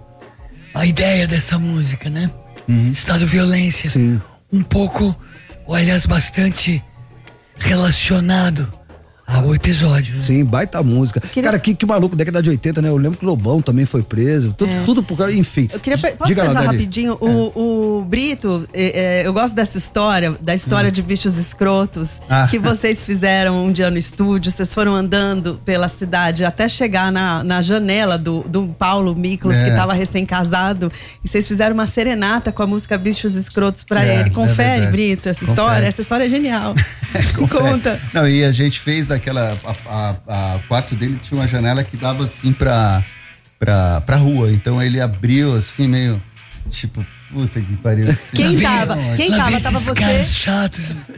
[0.74, 2.32] a ideia dessa música, né?
[2.92, 3.90] Estado Violência.
[3.90, 4.22] Sim.
[4.52, 5.16] Um pouco,
[5.66, 6.84] ou aliás, bastante
[7.58, 8.72] relacionado
[9.26, 10.16] Ah, o episódio.
[10.18, 10.22] Né?
[10.22, 11.22] Sim, baita música.
[11.42, 12.90] Cara, que, que maluco, década de 80, né?
[12.90, 14.54] Eu lembro que o Lobão também foi preso.
[14.58, 14.84] Tudo, É.
[14.84, 15.70] tudo por causa, enfim.
[15.72, 17.18] Eu queria posso Diga lá, rapidinho.
[17.22, 22.48] O, o Brito, é, é, eu gosto dessa história, da história de bichos escrotos Ah.
[22.50, 24.52] que vocês fizeram um dia no estúdio.
[24.52, 29.64] Vocês foram andando pela cidade até chegar na, na janela do, do Paulo Miklos, É.
[29.64, 30.92] que estava recém-casado.
[31.24, 34.30] E vocês fizeram uma serenata com a música Bichos Escrotos pra É, ele.
[34.30, 34.88] é Confere.
[34.88, 35.52] Brito, essa Confere.
[35.62, 35.86] história.
[35.86, 36.76] Essa história é genial.
[37.50, 38.00] Conta.
[38.14, 39.58] Não, e a gente fez daquela.
[39.64, 43.04] A, a- a- o quarto dele tinha uma janela que dava assim pra,
[43.60, 44.52] pra, pra rua.
[44.52, 46.22] Então ele abriu assim, meio.
[46.70, 48.06] Tipo, puta que pariu.
[48.34, 48.98] Quem tava?
[49.18, 49.60] Quem tava?
[49.60, 50.24] Tava você?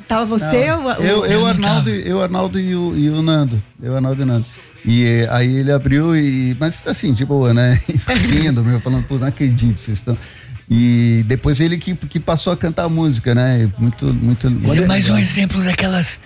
[0.08, 3.62] Tava você Não, ou eu, o- eu, Arnaldo, eu, Arnaldo e o, e o Nando.
[3.82, 4.46] Eu, Arnaldo e o Nando.
[4.84, 6.56] E eh, aí ele abriu e.
[6.60, 7.80] Mas assim, de boa, né?
[7.90, 10.18] E Rindo, meu, falando, pô, não acredito, vocês estão.
[10.70, 13.70] E depois ele que, que passou a cantar música, né?
[13.78, 14.48] Muito, muito.
[14.64, 16.20] Isso é mais um exemplo daquelas.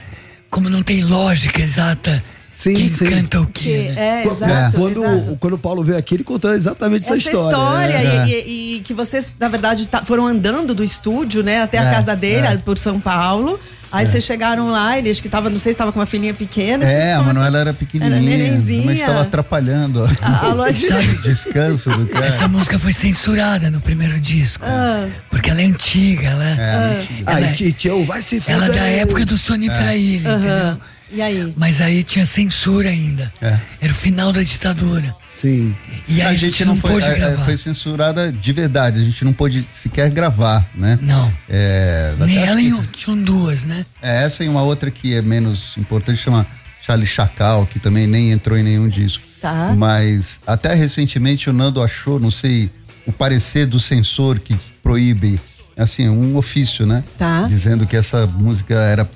[0.49, 2.23] Como não tem lógica exata.
[2.51, 3.05] Sim, quem sim.
[3.09, 3.91] canta o quê?
[3.95, 4.23] né?
[4.23, 4.77] É, exato.
[4.77, 5.37] Quando, exato.
[5.39, 8.27] quando o Paulo veio aqui, ele contou exatamente essa, essa história, É.
[8.27, 11.85] e, e- e que vocês, na verdade, tá- foram andando do estúdio, né, até a
[11.85, 12.57] É, casa dele, é.
[12.57, 13.57] por São Paulo.
[13.91, 16.33] Aí vocês chegaram lá, ele acho que tava, não sei se tava com uma filhinha
[16.33, 16.85] pequena.
[16.85, 18.15] É, a Manuela era pequenininha.
[18.17, 18.85] Era nenenzinha.
[18.85, 20.07] Mas estava atrapalhando ó.
[20.21, 22.25] A- a Sabe, o descanso do cara.
[22.27, 24.63] Essa música foi censurada no primeiro disco.
[24.67, 25.07] Ah.
[25.29, 29.25] Porque ela é antiga, ela, É, ela, Aí, tio, vai se ela é da época
[29.25, 29.97] do Sonífera É.
[29.97, 30.77] Ilha, entendeu?
[31.11, 31.53] E aí?
[31.57, 33.33] Mas aí tinha censura ainda.
[33.41, 33.57] É.
[33.81, 35.15] Era o final da ditadura.
[35.39, 35.73] Sim.
[36.05, 37.45] E aí a gente, não, foi, pôde é, é, gravar.
[37.45, 38.99] foi censurada de verdade.
[38.99, 40.99] A gente não pôde sequer gravar, né?
[41.01, 41.31] Não.
[41.47, 43.85] É, ela e tinham duas, né?
[44.01, 46.45] É, essa e uma outra que é menos importante, chama
[46.81, 49.23] Charlie Chacal, que também nem entrou em nenhum disco.
[49.41, 49.73] Tá.
[49.77, 52.69] Mas até recentemente o Nando achou, não sei,
[53.07, 55.39] o parecer do censor que proíbe,
[55.77, 57.01] assim, um ofício, né?
[57.17, 57.43] Tá.
[57.43, 59.09] Dizendo que essa música era,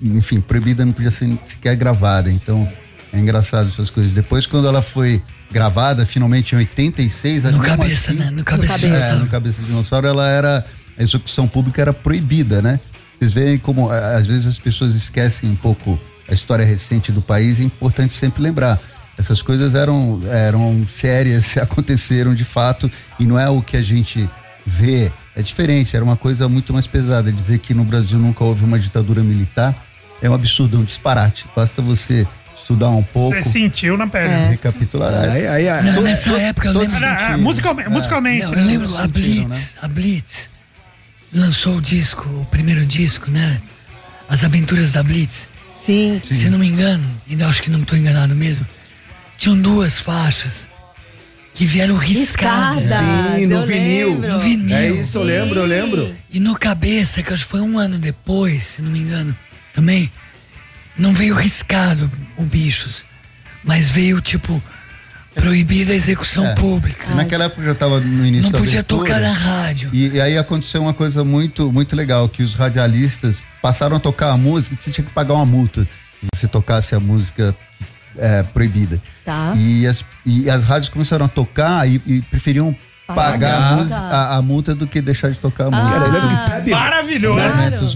[0.00, 2.30] enfim, proibida, não podia ser sequer gravada.
[2.30, 2.70] Então,
[3.12, 4.12] é engraçado essas coisas.
[4.12, 5.20] Depois, quando ela foi
[5.50, 8.30] gravada, finalmente em 86, No cabeça, assim- né?
[8.30, 9.18] No cabeça de é, dinossauro.
[9.20, 10.64] no cabeça de dinossauro, ela era.
[10.98, 12.78] A execução pública era proibida, né?
[13.18, 15.98] Vocês veem como às vezes as pessoas esquecem um pouco
[16.28, 18.78] a história recente do país, é importante sempre lembrar.
[19.18, 24.28] Essas coisas eram, eram sérias, aconteceram de fato, e não é o que a gente
[24.66, 25.10] vê.
[25.36, 27.32] É diferente, era uma coisa muito mais pesada.
[27.32, 29.74] Dizer que no Brasil nunca houve uma ditadura militar
[30.22, 31.46] é um absurdo, é um disparate.
[31.56, 32.26] Basta você
[32.70, 33.36] estudar um pouco.
[33.36, 34.32] Você sentiu na pele.
[34.32, 34.48] É.
[34.50, 35.12] Recapitular.
[35.30, 35.84] Aí, aí, aí.
[35.84, 36.96] Não, to- nessa to- época eu lembro.
[36.96, 37.38] Ah, sentiram.
[37.38, 38.44] musicalmente, musicalmente.
[38.44, 40.50] Não, eu lembro a sentiram, Blitz, a Blitz
[41.32, 43.60] lançou o disco, o primeiro disco, né?
[44.28, 45.48] As Aventuras da Blitz.
[45.84, 46.20] Sim.
[46.22, 48.64] Se eu não me engano, ainda acho que não estou enganado mesmo,
[49.36, 50.68] tinham duas faixas
[51.54, 52.82] que vieram riscadas.
[52.82, 54.10] Riscadas, Sim, no vinil.
[54.12, 54.28] lembro.
[54.34, 54.76] No vinil.
[54.76, 56.14] É isso, eu lembro, eu lembro.
[56.30, 59.36] E no cabeça, que acho que foi um ano depois, se não me engano,
[59.72, 60.10] também,
[61.00, 63.04] não veio riscado o Bichos,
[63.64, 64.62] mas veio tipo
[65.34, 66.54] proibida a execução É.
[66.54, 67.14] pública.
[67.14, 69.02] Naquela época eu já estava no início Não da podia abertura.
[69.08, 69.90] tocar na rádio.
[69.92, 74.32] E, e aí aconteceu uma coisa muito, muito legal, que os radialistas passaram a tocar
[74.32, 77.54] a música e você tinha que pagar uma multa se você tocasse a música
[78.18, 79.00] é, proibida.
[79.24, 79.54] Tá.
[79.56, 82.76] E as, e as rádios começaram a tocar e, e preferiam
[83.14, 83.30] Pagar.
[83.32, 85.90] pagar a, música- a- multa do que deixar de tocar a música.
[85.90, 87.36] Cara, eu lembro que Plebe, Maravilhoso.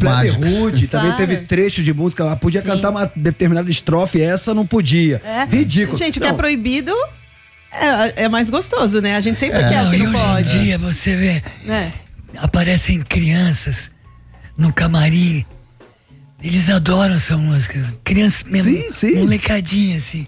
[0.00, 0.52] Plebe mágicos.
[0.58, 1.26] Rude também Claro.
[1.26, 2.68] teve trecho de música, ela podia Sim.
[2.68, 5.20] cantar uma determinada estrofe, essa não podia.
[5.24, 5.44] É.
[5.44, 5.98] Ridículo.
[5.98, 6.92] Gente, o que é proibido
[7.72, 9.16] é, é mais gostoso, né?
[9.16, 9.68] A gente sempre É.
[9.68, 10.56] quer Não, que não hoje pode.
[10.56, 11.92] em dia você vê, né?
[12.38, 13.90] aparecem crianças
[14.56, 15.44] no camarim.
[16.42, 17.80] Eles adoram essa música.
[18.04, 19.14] Crianças mesmo, Sim, sim.
[19.20, 20.26] molecadinha assim.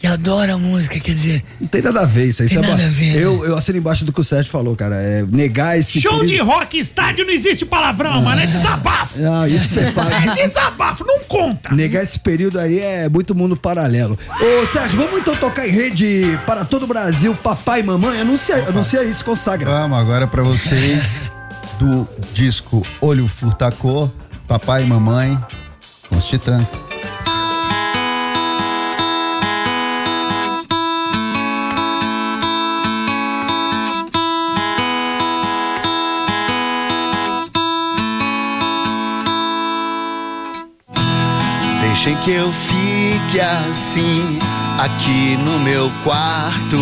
[0.00, 2.48] Que adora a música, quer dizer, Não tem nada a ver isso aí.
[2.48, 3.22] Tem isso é nada a ver, né?
[3.22, 4.96] Eu, eu assino embaixo do que o Sérgio falou, cara.
[4.96, 6.00] É negar esse.
[6.00, 8.40] Show de rock, estádio, não existe palavrão, mano.
[8.40, 9.18] É desabafo.
[9.18, 10.34] Não, isso é É perfeito.
[10.36, 11.74] desabafo, não conta.
[11.74, 14.18] Negar esse período aí é muito mundo paralelo.
[14.30, 18.22] Ô, Sérgio, vamos então tocar em rede para todo o Brasil, papai e mamãe?
[18.22, 19.70] Anuncia, anuncia isso, consagra.
[19.70, 21.20] Vamos agora para vocês
[21.78, 24.10] do disco Olho Furtacor,
[24.48, 25.38] Papai e Mamãe,
[26.08, 26.70] com os Titãs.
[42.02, 44.38] Deixem que eu fique assim,
[44.78, 46.78] aqui no meu quarto,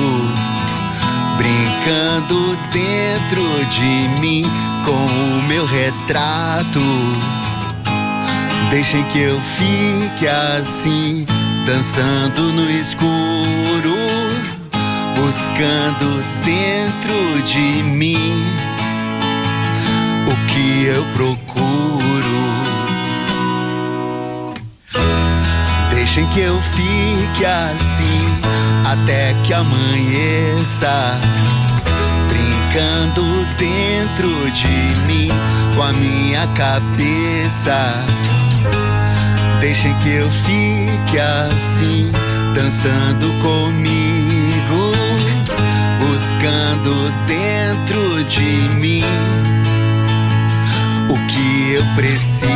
[1.36, 4.44] brincando dentro de mim
[4.84, 6.80] com o meu retrato.
[8.70, 11.26] Deixem que eu fique assim,
[11.66, 13.96] dançando no escuro,
[15.16, 18.46] buscando dentro de mim
[20.28, 21.77] o que eu procuro.
[26.08, 28.40] Deixem que eu fique assim
[28.90, 31.20] até que amanheça,
[32.30, 34.66] brincando dentro de
[35.06, 35.28] mim
[35.76, 37.94] com a minha cabeça.
[39.60, 42.10] Deixem que eu fique assim,
[42.54, 44.92] dançando comigo,
[46.00, 49.04] buscando dentro de mim
[51.10, 52.48] o que eu preciso.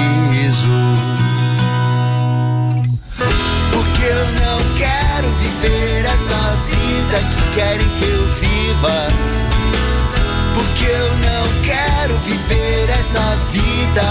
[4.02, 9.08] Porque eu não quero viver essa vida que querem que eu viva.
[10.54, 14.02] Porque eu não quero viver essa vida.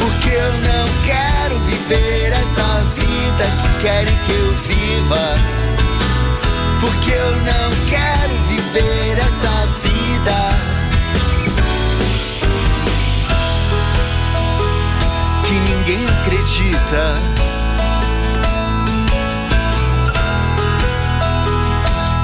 [0.00, 5.38] Porque eu não quero viver essa vida que querem que eu viva.
[6.80, 10.77] Porque eu não quero viver essa vida.
[15.68, 17.14] Ninguém acredita.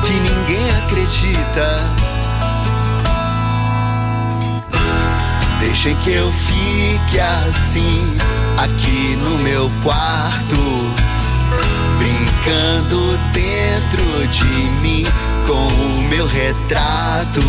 [0.05, 2.05] Que ninguém acredita.
[5.61, 8.17] Deixem que eu fique assim,
[8.59, 10.57] aqui no meu quarto,
[11.99, 14.45] brincando dentro de
[14.81, 15.07] mim
[15.47, 17.43] com o meu retrato.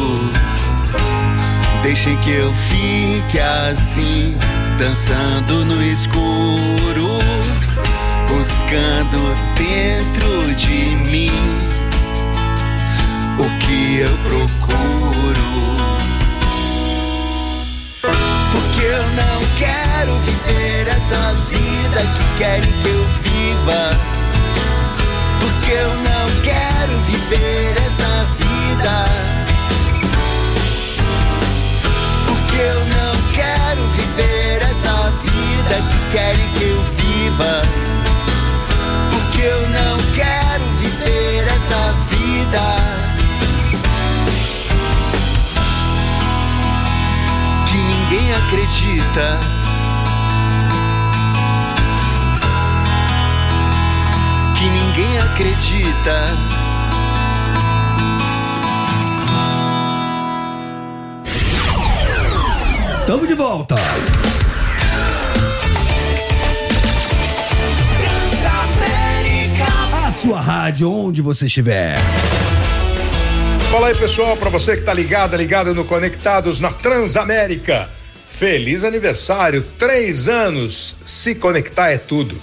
[1.83, 4.35] Deixem que eu fique assim,
[4.77, 7.19] dançando no escuro,
[8.27, 11.31] buscando dentro de mim
[13.39, 15.75] o que eu procuro.
[18.51, 23.97] Porque eu não quero viver essa vida que querem que eu viva.
[25.39, 29.44] Porque eu não quero viver essa vida.
[32.55, 37.61] Porque eu não quero viver essa vida que querem que eu viva.
[39.11, 42.61] Porque eu não quero viver essa vida.
[47.67, 49.39] Que ninguém acredita.
[54.57, 56.64] Que ninguém acredita.
[63.07, 63.75] Tamo de volta.
[69.93, 71.97] A sua rádio, onde você estiver.
[73.69, 77.87] Fala aí, pessoal, para você que tá ligado, ligado no Conectados na Transamérica.
[78.27, 80.95] Feliz aniversário, três anos.
[81.05, 82.35] Se conectar é tudo.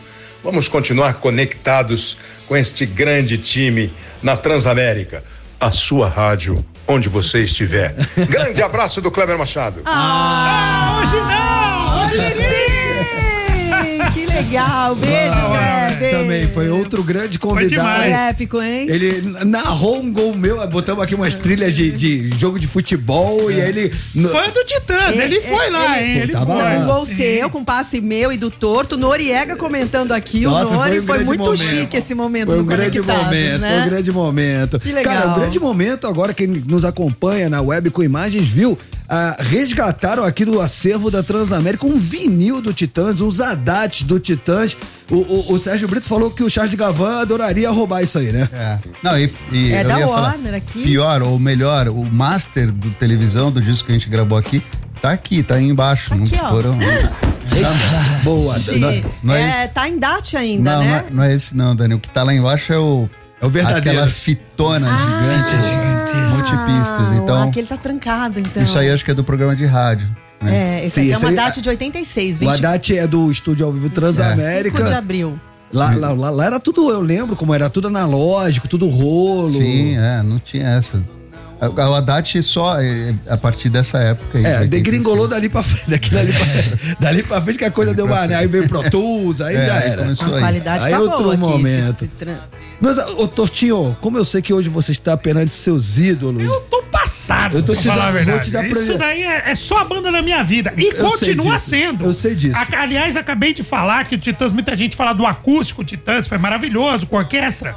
[0.45, 2.17] Vamos continuar conectados
[2.47, 5.25] com este grande time na Transamérica.
[5.59, 7.95] A sua rádio, onde você estiver.
[8.29, 9.83] Grande abraço do Kleber Machado.
[9.87, 12.05] Ah, hoje não!
[12.07, 12.72] Hoje sim!
[14.43, 16.19] Que legal, beijo, Kleber.
[16.19, 17.69] Também foi outro grande convidado.
[17.69, 18.13] demais.
[18.13, 18.87] épico, hein?
[18.89, 23.61] Ele narrou um gol meu, botamos aqui umas trilhas de, de jogo de futebol e
[23.61, 23.91] aí ele.
[23.91, 26.19] Foi do Titãs, ele, foi lá, hein?
[26.19, 26.77] Ele Tava foi.
[26.79, 28.97] Um gol seu, com passe meu e do Torto.
[28.97, 30.41] Noriega comentando aqui.
[30.41, 31.63] Nossa, o Nori foi foi, um grande muito momento.
[31.63, 33.71] chique esse momento Foi um do grande momento, né?
[33.71, 34.81] foi um grande momento.
[34.81, 35.15] Que legal.
[35.15, 38.79] Cara, um grande momento agora, quem nos acompanha na web com imagens viu,
[39.15, 44.75] ah, resgataram aqui do acervo da Transamérica um vinil do Titãs, uns adates do Titãs.
[45.11, 48.49] O, o- o Sérgio Brito falou que o Charles Gavan adoraria roubar isso aí, né?
[48.51, 48.79] É.
[49.03, 50.83] Não, e, e É da ia falar, Warner aqui.
[50.83, 54.63] Pior ou melhor, o master do televisão do disco que a gente gravou aqui
[55.03, 56.15] tá aqui, tá aí embaixo.
[56.15, 56.49] não aqui, ó.
[56.49, 56.79] foram-
[58.25, 58.79] Boa, Sim.
[58.79, 61.05] Não, não é, é, tá em date ainda, não, não, né?
[61.07, 61.95] é, não é esse não, Dani.
[61.95, 63.09] O que tá lá embaixo é o.
[63.43, 63.91] É o verdadeiro.
[63.99, 66.37] Aquela fitona gigante.
[66.37, 67.09] Multipistas.
[67.09, 68.63] Ah, Então, Aquele tá trancado, então.
[68.63, 70.09] isso aí acho que é do programa de rádio.
[70.41, 70.81] né?
[70.81, 73.31] É, esse Sim, aqui é uma aí- date de 86, 20, O Haddad é do
[73.31, 74.97] estúdio ao vivo 5 de Transamérica.
[74.99, 75.39] abril.
[75.73, 79.53] Lá, lá, lá, lá era tudo, eu lembro como era tudo analógico, tudo rolo.
[79.53, 81.03] Sim, é, não tinha essa.
[81.65, 84.45] A- O Haddad só é, a partir dessa época aí.
[84.45, 84.71] É, de 86.
[84.71, 88.27] degringolou dali pra frente, daqui dali pra, dali pra frente que a coisa deu uma,
[88.27, 88.35] né?
[88.35, 90.03] Aí veio Pro Tools, aí É, já aí era.
[90.03, 92.09] começou A qualidade Aí tá outro boa aqui, momento.
[92.19, 92.39] tran-
[92.81, 96.43] Mas, ô Tortinho, como eu sei que hoje você está perante seus ídolos.
[96.43, 99.51] Eu tô passado, Eu tô pra te falar a dando- te dar Isso daí é,
[99.51, 100.73] é só a banda da minha vida.
[100.77, 102.05] E Eu continua sendo.
[102.05, 102.57] eu sei disso.
[102.59, 106.39] A- aliás, acabei de falar que o Titãs, muita gente fala do acústico Titãs, foi
[106.39, 107.73] maravilhoso, com orquestra.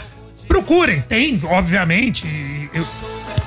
[0.47, 2.25] Procurem, tem, obviamente,
[2.73, 2.87] eu-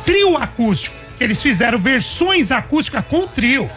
[0.09, 3.69] trio acústico, que eles fizeram versões acústicas com trio,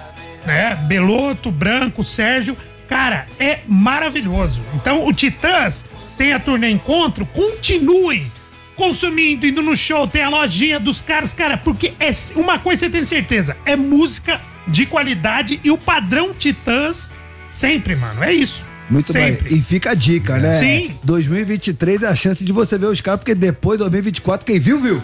[0.45, 0.75] né?
[0.87, 2.55] Beloto, Branco, Sérgio.
[2.87, 4.61] Cara, é maravilhoso.
[4.73, 5.83] Então, o Titãs
[6.17, 8.31] tem a turnê Encontro, continuem
[8.77, 12.89] consumindo, indo no show, tem a lojinha dos caras, cara, porque é uma coisa você
[12.89, 17.11] tem certeza, é música de qualidade e o padrão Titãs
[17.49, 18.65] sempre, mano, é isso.
[18.89, 19.49] Muito Sempre.
[19.49, 19.57] bem.
[19.57, 20.59] E fica a dica, né?
[20.59, 20.97] Sim.
[21.03, 24.81] 2023 é a chance de você ver os caras, porque depois de 2024, quem viu,
[24.81, 25.01] viu.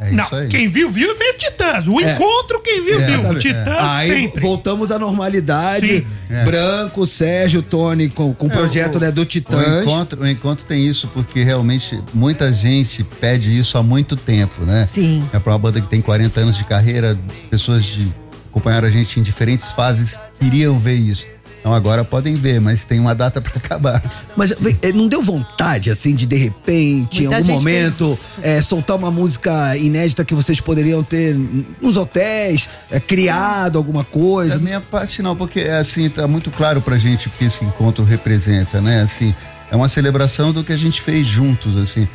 [0.00, 1.86] É Não, quem viu, viu, veio o Titãs.
[1.86, 2.14] O É.
[2.14, 3.06] encontro, quem viu, viu.
[3.08, 3.40] O Exatamente.
[3.48, 4.40] Titãs Aí sempre.
[4.40, 5.86] voltamos à normalidade.
[5.98, 6.06] Sim.
[6.30, 6.44] É.
[6.44, 9.82] Branco, Sérgio, Tony, com, com o É, projeto o- né, do O Titãs.
[9.82, 14.88] encontro, o encontro tem isso, porque realmente muita gente pede isso há muito tempo, né?
[14.90, 15.22] Sim.
[15.32, 17.18] É para uma banda que tem 40 anos de carreira,
[17.50, 18.08] pessoas de
[18.50, 21.24] acompanharam a gente em diferentes fases queriam ver isso.
[21.60, 24.02] Então agora podem ver, mas tem uma data para acabar.
[24.36, 24.50] Mas
[24.82, 28.96] eh, não deu vontade, assim, de de repente, em Muita algum gente momento, eh, soltar
[28.96, 31.36] uma música inédita que vocês poderiam ter
[31.80, 34.54] nos hotéis, eh, criado alguma coisa?
[34.54, 38.04] Da minha parte não, porque assim, tá muito claro pra gente o que esse encontro
[38.04, 39.02] representa, né?
[39.02, 39.34] Assim,
[39.70, 42.08] é uma celebração do que a gente fez juntos, assim.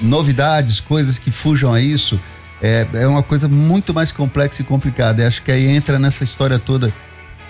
[0.00, 2.20] Novidades, coisas que fujam a isso,
[2.60, 5.22] é, é uma coisa muito mais complexa e complicada.
[5.22, 6.92] E acho que aí entra nessa história toda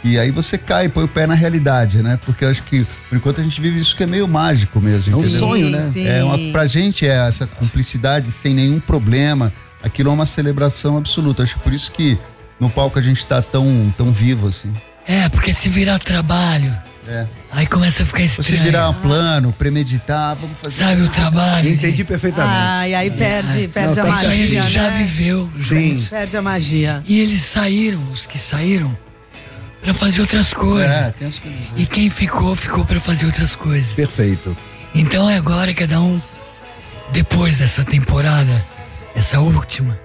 [0.06, 2.18] e aí você cai, põe o pé na realidade, né?
[2.24, 5.12] Porque eu acho que, por enquanto, a gente vive isso que é meio mágico mesmo.
[5.12, 5.38] É um entendeu?
[5.40, 5.90] sonho, né?
[5.92, 9.52] Sim, É uma, pra gente é essa cumplicidade sem nenhum problema.
[9.82, 11.42] Aquilo é uma celebração absoluta.
[11.42, 12.18] Acho que por isso que
[12.58, 14.72] no palco a gente tá tão, tão vivo, assim.
[15.06, 16.74] É, porque se virar trabalho,
[17.06, 17.26] É.
[17.52, 18.58] aí começa a ficar estranho.
[18.58, 20.82] Você virar um plano, premeditar, vamos fazer.
[20.82, 21.68] Sabe o trabalho?
[21.70, 22.56] Entendi perfeitamente.
[22.58, 24.28] Ai, aí perde, perde Não, a tá magia.
[24.30, 24.98] A gente já né?
[24.98, 25.50] viveu.
[25.62, 26.04] Sim.
[26.10, 27.02] Perde a magia.
[27.06, 28.96] E eles saíram, os que saíram,
[29.86, 30.90] pra fazer outras coisas.
[30.90, 31.60] É, tem as coisas.
[31.76, 33.92] E quem ficou, ficou pra fazer outras coisas.
[33.92, 34.56] Perfeito.
[34.94, 36.20] Então é agora cada um,
[37.12, 38.64] depois dessa temporada,
[39.14, 39.98] essa última,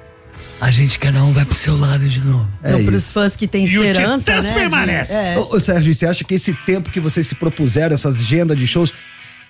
[0.59, 2.47] a gente cada um vai pro seu lado de novo.
[2.63, 4.41] É Então, pros fãs que têm E o esperança, né?
[4.41, 5.13] de- permanece.
[5.13, 5.37] é.
[5.39, 8.67] Ô, ô, Sérgio, você acha que esse tempo que vocês se propuseram, essa agenda de
[8.67, 8.93] shows,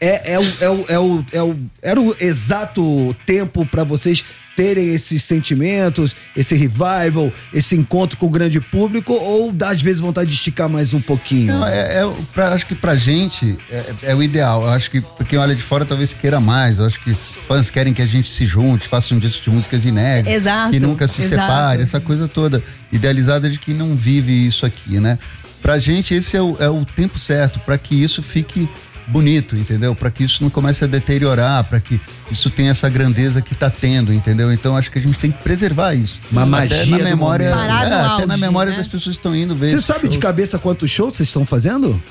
[0.02, 4.26] é, é, o, é, o, é, o, é o- era o exato tempo pra vocês
[4.56, 10.02] terem esses sentimentos, esse revival, esse encontro com o grande público, ou dá às vezes
[10.02, 11.53] vontade de esticar mais um pouquinho?
[11.53, 14.64] Não, é, é, pra- acho que pra gente é, é o ideal.
[14.64, 16.80] Eu acho que pra quem olha de fora talvez queira mais.
[16.80, 17.14] Eu acho que
[17.48, 20.34] fãs querem que a gente se junte, faça um disco de músicas inéditas.
[20.34, 21.41] Exato, Que nunca se exato.
[21.41, 22.61] separe, essa coisa toda.
[22.91, 25.18] Idealizada de quem não vive isso aqui, né?
[25.61, 28.68] Pra gente esse é o, é o tempo certo, pra que isso fique
[29.11, 29.93] bonito, entendeu?
[29.93, 31.99] Pra que isso não comece a deteriorar, pra que
[32.31, 34.51] isso tenha essa grandeza que tá tendo, entendeu?
[34.51, 36.19] Então acho que a gente tem que preservar isso.
[36.31, 38.77] Uma até magia na do memória, é, até na memória né?
[38.77, 39.69] das pessoas que estão indo ver.
[39.69, 42.01] Você sabe de cabeça quantos shows vocês estão fazendo?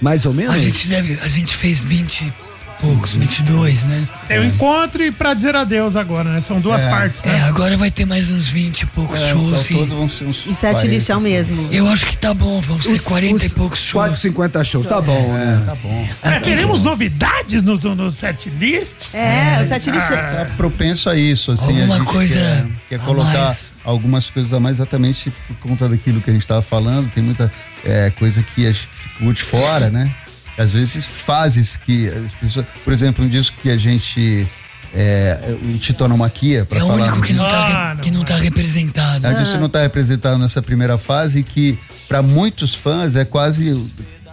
[0.00, 0.54] Mais ou menos?
[0.54, 2.32] A gente deve, a gente fez 20 e
[2.80, 4.08] poucos, 22, né?
[4.28, 6.40] Tem o encontro e pra dizer adeus agora, né?
[6.40, 6.90] São duas É.
[6.90, 7.44] partes, É, né?
[7.44, 9.70] agora vai ter mais uns 20 e poucos É, shows.
[9.72, 10.86] ao e- vão ser uns O set 40.
[10.94, 11.68] lixão mesmo.
[11.72, 13.92] Eu acho que tá bom, vão ser 40 e poucos shows.
[13.92, 15.62] Quase 50 shows, tá bom, né?
[15.66, 16.08] Tá bom.
[16.22, 19.14] É, teremos novidades nos no, no set lists?
[19.14, 20.16] É, o set lixão.
[20.16, 21.80] Tá propenso a isso, assim.
[21.80, 22.66] Alguma a gente coisa quer,
[22.98, 23.72] quer colocar mais.
[23.84, 27.10] algumas coisas a mais exatamente por conta daquilo que a gente estava falando.
[27.10, 27.50] Tem muita
[27.84, 30.10] é, coisa que a gente ficou de fora, né?
[30.58, 32.66] Às vezes fases que as pessoas.
[32.84, 34.46] Por exemplo, um disco que a gente.
[34.94, 37.02] É, o Titonomaquia, para É o falar.
[37.12, 39.26] único que não, tá, Ah, que não tá representado.
[39.26, 41.78] A gente não está representado nessa primeira fase que,
[42.08, 43.84] para muitos fãs, é quase.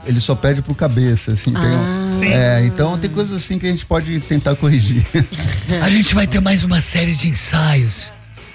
[0.06, 1.52] Ele só pede pro cabeça, assim.
[1.54, 2.28] tem Sim.
[2.28, 5.02] é, então tem coisas assim que a gente pode tentar corrigir.
[5.82, 8.13] A gente vai ter mais uma série de ensaios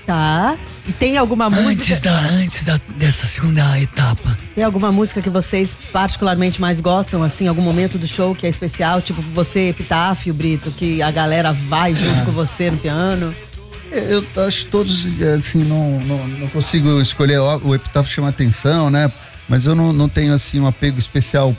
[0.09, 0.57] Tá.
[0.87, 2.01] E tem alguma antes, música?
[2.01, 4.39] da, antes da, dessa segunda etapa.
[4.55, 8.49] Tem alguma música que vocês particularmente mais gostam, assim, algum momento do show que é
[8.49, 9.03] especial?
[9.03, 13.35] Tipo, você, Epitáfio, Brito, que a galera vai junto com você no piano.
[13.93, 15.07] Eu acho todos,
[15.39, 17.39] assim, não, não, não consigo escolher.
[17.39, 19.13] O Epitáfio chama atenção, né?
[19.47, 21.55] Mas eu não, não tenho, assim, um apego especial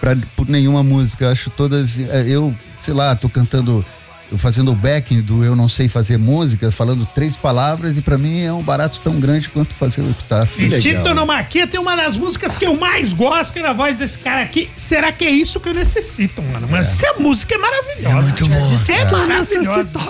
[0.00, 1.26] pra, por nenhuma música.
[1.26, 1.98] Eu acho todas.
[1.98, 3.84] é, Eu, sei lá, tô cantando.
[4.32, 8.16] Eu fazendo o backing do Eu Não Sei Fazer Música, falando três palavras, e pra
[8.16, 10.66] mim é um barato tão grande quanto fazer o Epitáfio.
[10.74, 14.18] E Titonomaquia tem uma das músicas que eu mais gosto, que é a voz desse
[14.18, 14.70] cara aqui.
[14.74, 16.66] Será que é isso que eu necessito, mano?
[16.70, 18.34] Mas essa música é maravilhosa.
[18.38, 18.78] É muito.
[18.78, 19.10] Você é, É.
[19.10, 20.00] maravilhosa.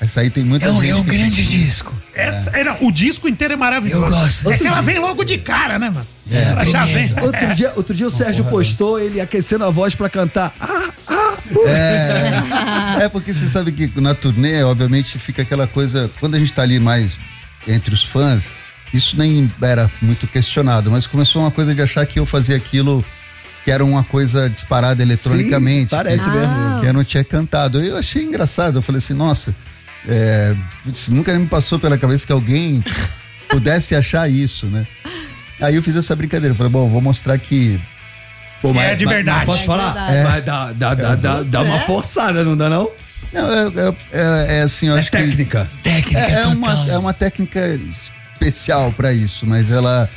[0.00, 1.94] Essa aí tem muita É gente é um grande disco.
[2.14, 4.06] Essa, é, não, o disco inteiro é maravilhoso.
[4.06, 6.06] Eu gosto É que ela vem logo de cara, né, mano?
[6.30, 6.42] É.
[6.42, 7.12] ela já vem.
[7.20, 10.54] Outro dia, outro dia o Sérgio postou ele aquecendo a voz pra cantar.
[10.58, 11.68] Ah, ah, uh.
[11.68, 16.10] É, é porque você sabe que na turnê, obviamente, fica aquela coisa.
[16.18, 17.20] Quando a gente tá ali mais
[17.68, 18.50] entre os fãs,
[18.94, 23.04] isso nem era muito questionado, mas começou uma coisa de achar que eu fazia aquilo
[23.64, 25.90] que era uma coisa disparada eletronicamente.
[25.90, 26.80] Sim, parece que, mesmo.
[26.80, 27.82] Que eu não tinha cantado.
[27.82, 29.54] Eu achei engraçado, eu falei assim, nossa,
[30.08, 30.54] é,
[31.08, 32.82] nunca me passou pela cabeça que alguém
[33.48, 34.86] pudesse achar isso, né?
[35.60, 37.78] Aí eu fiz essa brincadeira, eu falei, bom, vou mostrar que
[38.62, 39.46] Pô, É de verdade.
[39.46, 39.92] Posso É falar?
[39.92, 40.22] verdade.
[40.28, 42.90] Mas dá, dá, dá, dá, dá uma forçada, não dá não?
[43.32, 45.16] Não, é, é- é- é assim, eu É acho que.
[45.16, 45.70] técnica.
[45.82, 47.60] Técnica É, é uma, é uma técnica
[48.34, 50.08] especial pra isso, mas ela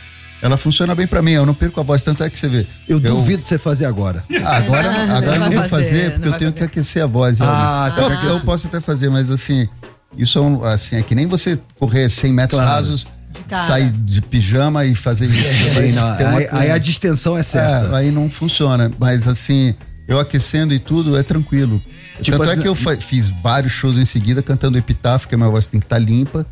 [0.43, 2.67] ela funciona bem pra mim, eu não perco a voz, tanto é que você vê.
[2.85, 4.21] Eu, duvido você fazer agora.
[4.43, 7.39] Ah, agora, agora eu não vou fazer, porque eu tenho que aquecer a voz.
[7.39, 9.69] Ah, que eu, eu posso até fazer, mas assim,
[10.17, 12.75] isso é, um, assim, é que nem você correr 100 metros Claro.
[12.75, 13.07] rasos,
[13.47, 13.63] cara.
[13.67, 15.53] sair de pijama e fazer isso.
[15.79, 17.95] Sim, não, aí- aí a distensão é certa.
[17.95, 19.73] É, aí não funciona, mas assim,
[20.09, 21.81] eu aquecendo e tudo é tranquilo.
[22.21, 25.49] Tipo, Tanto é que eu fiz vários shows em seguida cantando epitáfio, que a minha
[25.49, 26.45] voz tem que estar limpa,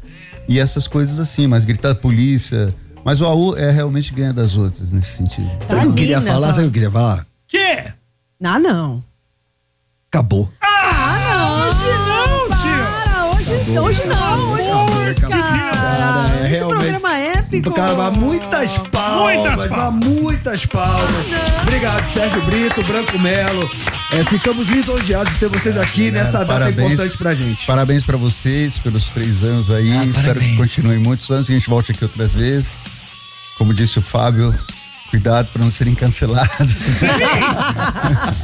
[0.47, 2.73] e essas coisas assim, mas gritar polícia.
[3.03, 5.49] Mas o AU é realmente ganha das outras nesse sentido.
[5.67, 7.25] Você não queria falar, você não queria falar?
[7.47, 7.83] Que?
[8.43, 9.03] Ah, não.
[10.09, 10.49] Acabou.
[10.61, 11.69] Ah, não.
[11.69, 14.51] Hoje não, Para, hoje, hoje não.
[14.53, 14.63] Hoje
[15.21, 16.25] não, cara.
[16.31, 16.79] É, Esse realmente.
[16.79, 17.71] programa é épico.
[17.73, 19.35] Cara, mas muitas palmas.
[19.35, 20.05] Muitas mas palmas.
[20.07, 21.25] muitas palmas.
[21.63, 23.69] Obrigado, Sérgio Brito, Branco Melo.
[24.11, 26.91] É, ficamos lisonjeados de ter vocês aqui nessa data Parabéns.
[26.93, 27.65] importante pra gente.
[27.65, 29.89] Parabéns pra vocês pelos três anos aí.
[29.93, 30.51] Ah, Espero parabéns.
[30.51, 32.73] que continuem muitos anos, que a gente volte aqui outras vezes.
[33.57, 34.53] Como disse o Fábio,
[35.11, 36.71] cuidado para não serem cancelados.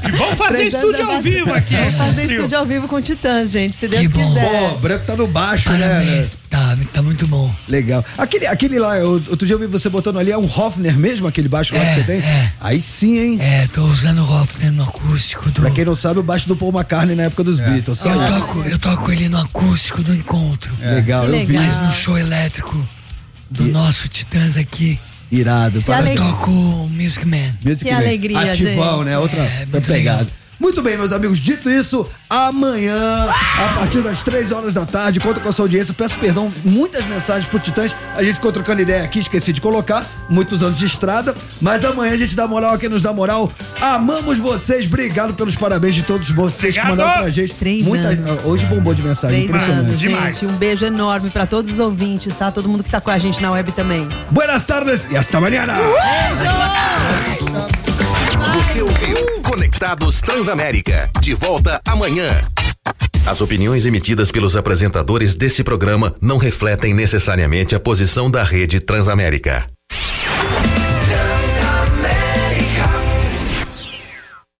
[0.07, 1.75] E vamos fazer Três estúdio ao vivo aqui.
[1.75, 2.35] Vamos fazer Trio.
[2.37, 4.27] estúdio ao vivo com Titãs, gente, se Deus bom.
[4.27, 4.49] quiser.
[4.69, 5.79] Pô, o Branco tá no baixo, né?
[5.87, 7.53] Parabéns, tá, tá muito bom.
[7.67, 8.03] Legal.
[8.17, 11.25] Aquele, aquele lá, eu- outro dia eu vi você botando ali, é um Hofner mesmo,
[11.27, 12.23] aquele baixo lá que você tem?
[12.59, 13.37] Aí sim, hein?
[13.41, 15.61] É, tô usando o Hoffner no acústico do.
[15.61, 17.99] Pra quem não sabe, o baixo do Paul McCartney na época dos Beatles.
[17.99, 18.33] Só Eu isso.
[18.39, 20.73] toco, eu toco ele no acústico do encontro.
[20.81, 21.53] Legal, eu vi.
[21.53, 22.85] Mas no show elétrico
[23.49, 24.99] do nosso Titãs aqui.
[25.31, 25.81] Irado.
[25.81, 26.19] Parabéns.
[26.19, 27.53] toco Music Man.
[27.65, 27.97] Music Que Man.
[27.97, 29.05] alegria, Ativão, gente.
[29.05, 29.17] né?
[29.19, 30.19] Outra É, outra pegada.
[30.23, 30.27] legal.
[30.59, 31.37] Muito bem, meus amigos.
[31.39, 35.93] Dito isso, amanhã, a partir das três horas da tarde, conta com a sua audiência.
[35.93, 37.95] Peço perdão, muitas mensagens pro Titãs.
[38.15, 40.05] A gente ficou trocando ideia aqui, esqueci de colocar.
[40.29, 41.35] Muitos anos de estrada.
[41.61, 43.51] Mas amanhã a gente dá moral a quem nos dá moral.
[43.79, 44.85] Amamos vocês.
[44.85, 46.89] Obrigado pelos parabéns de todos vocês que Obrigado.
[46.89, 47.53] mandaram pra gente.
[47.53, 48.45] Três Muita- anos.
[48.45, 49.47] Hoje bombou de mensagem.
[49.47, 49.87] Três Impressionante.
[49.89, 50.39] anos, Demais.
[50.39, 50.51] gente.
[50.51, 52.51] Um beijo enorme pra todos os ouvintes, tá?
[52.51, 54.09] Todo mundo que tá com a gente na web também.
[54.31, 55.75] Buenas tardes e hasta mañana.
[58.53, 61.09] Você ouviu Conectados Transamérica.
[61.19, 62.27] De volta amanhã.
[63.25, 69.65] As opiniões emitidas pelos apresentadores desse programa não refletem necessariamente a posição da rede Transamérica.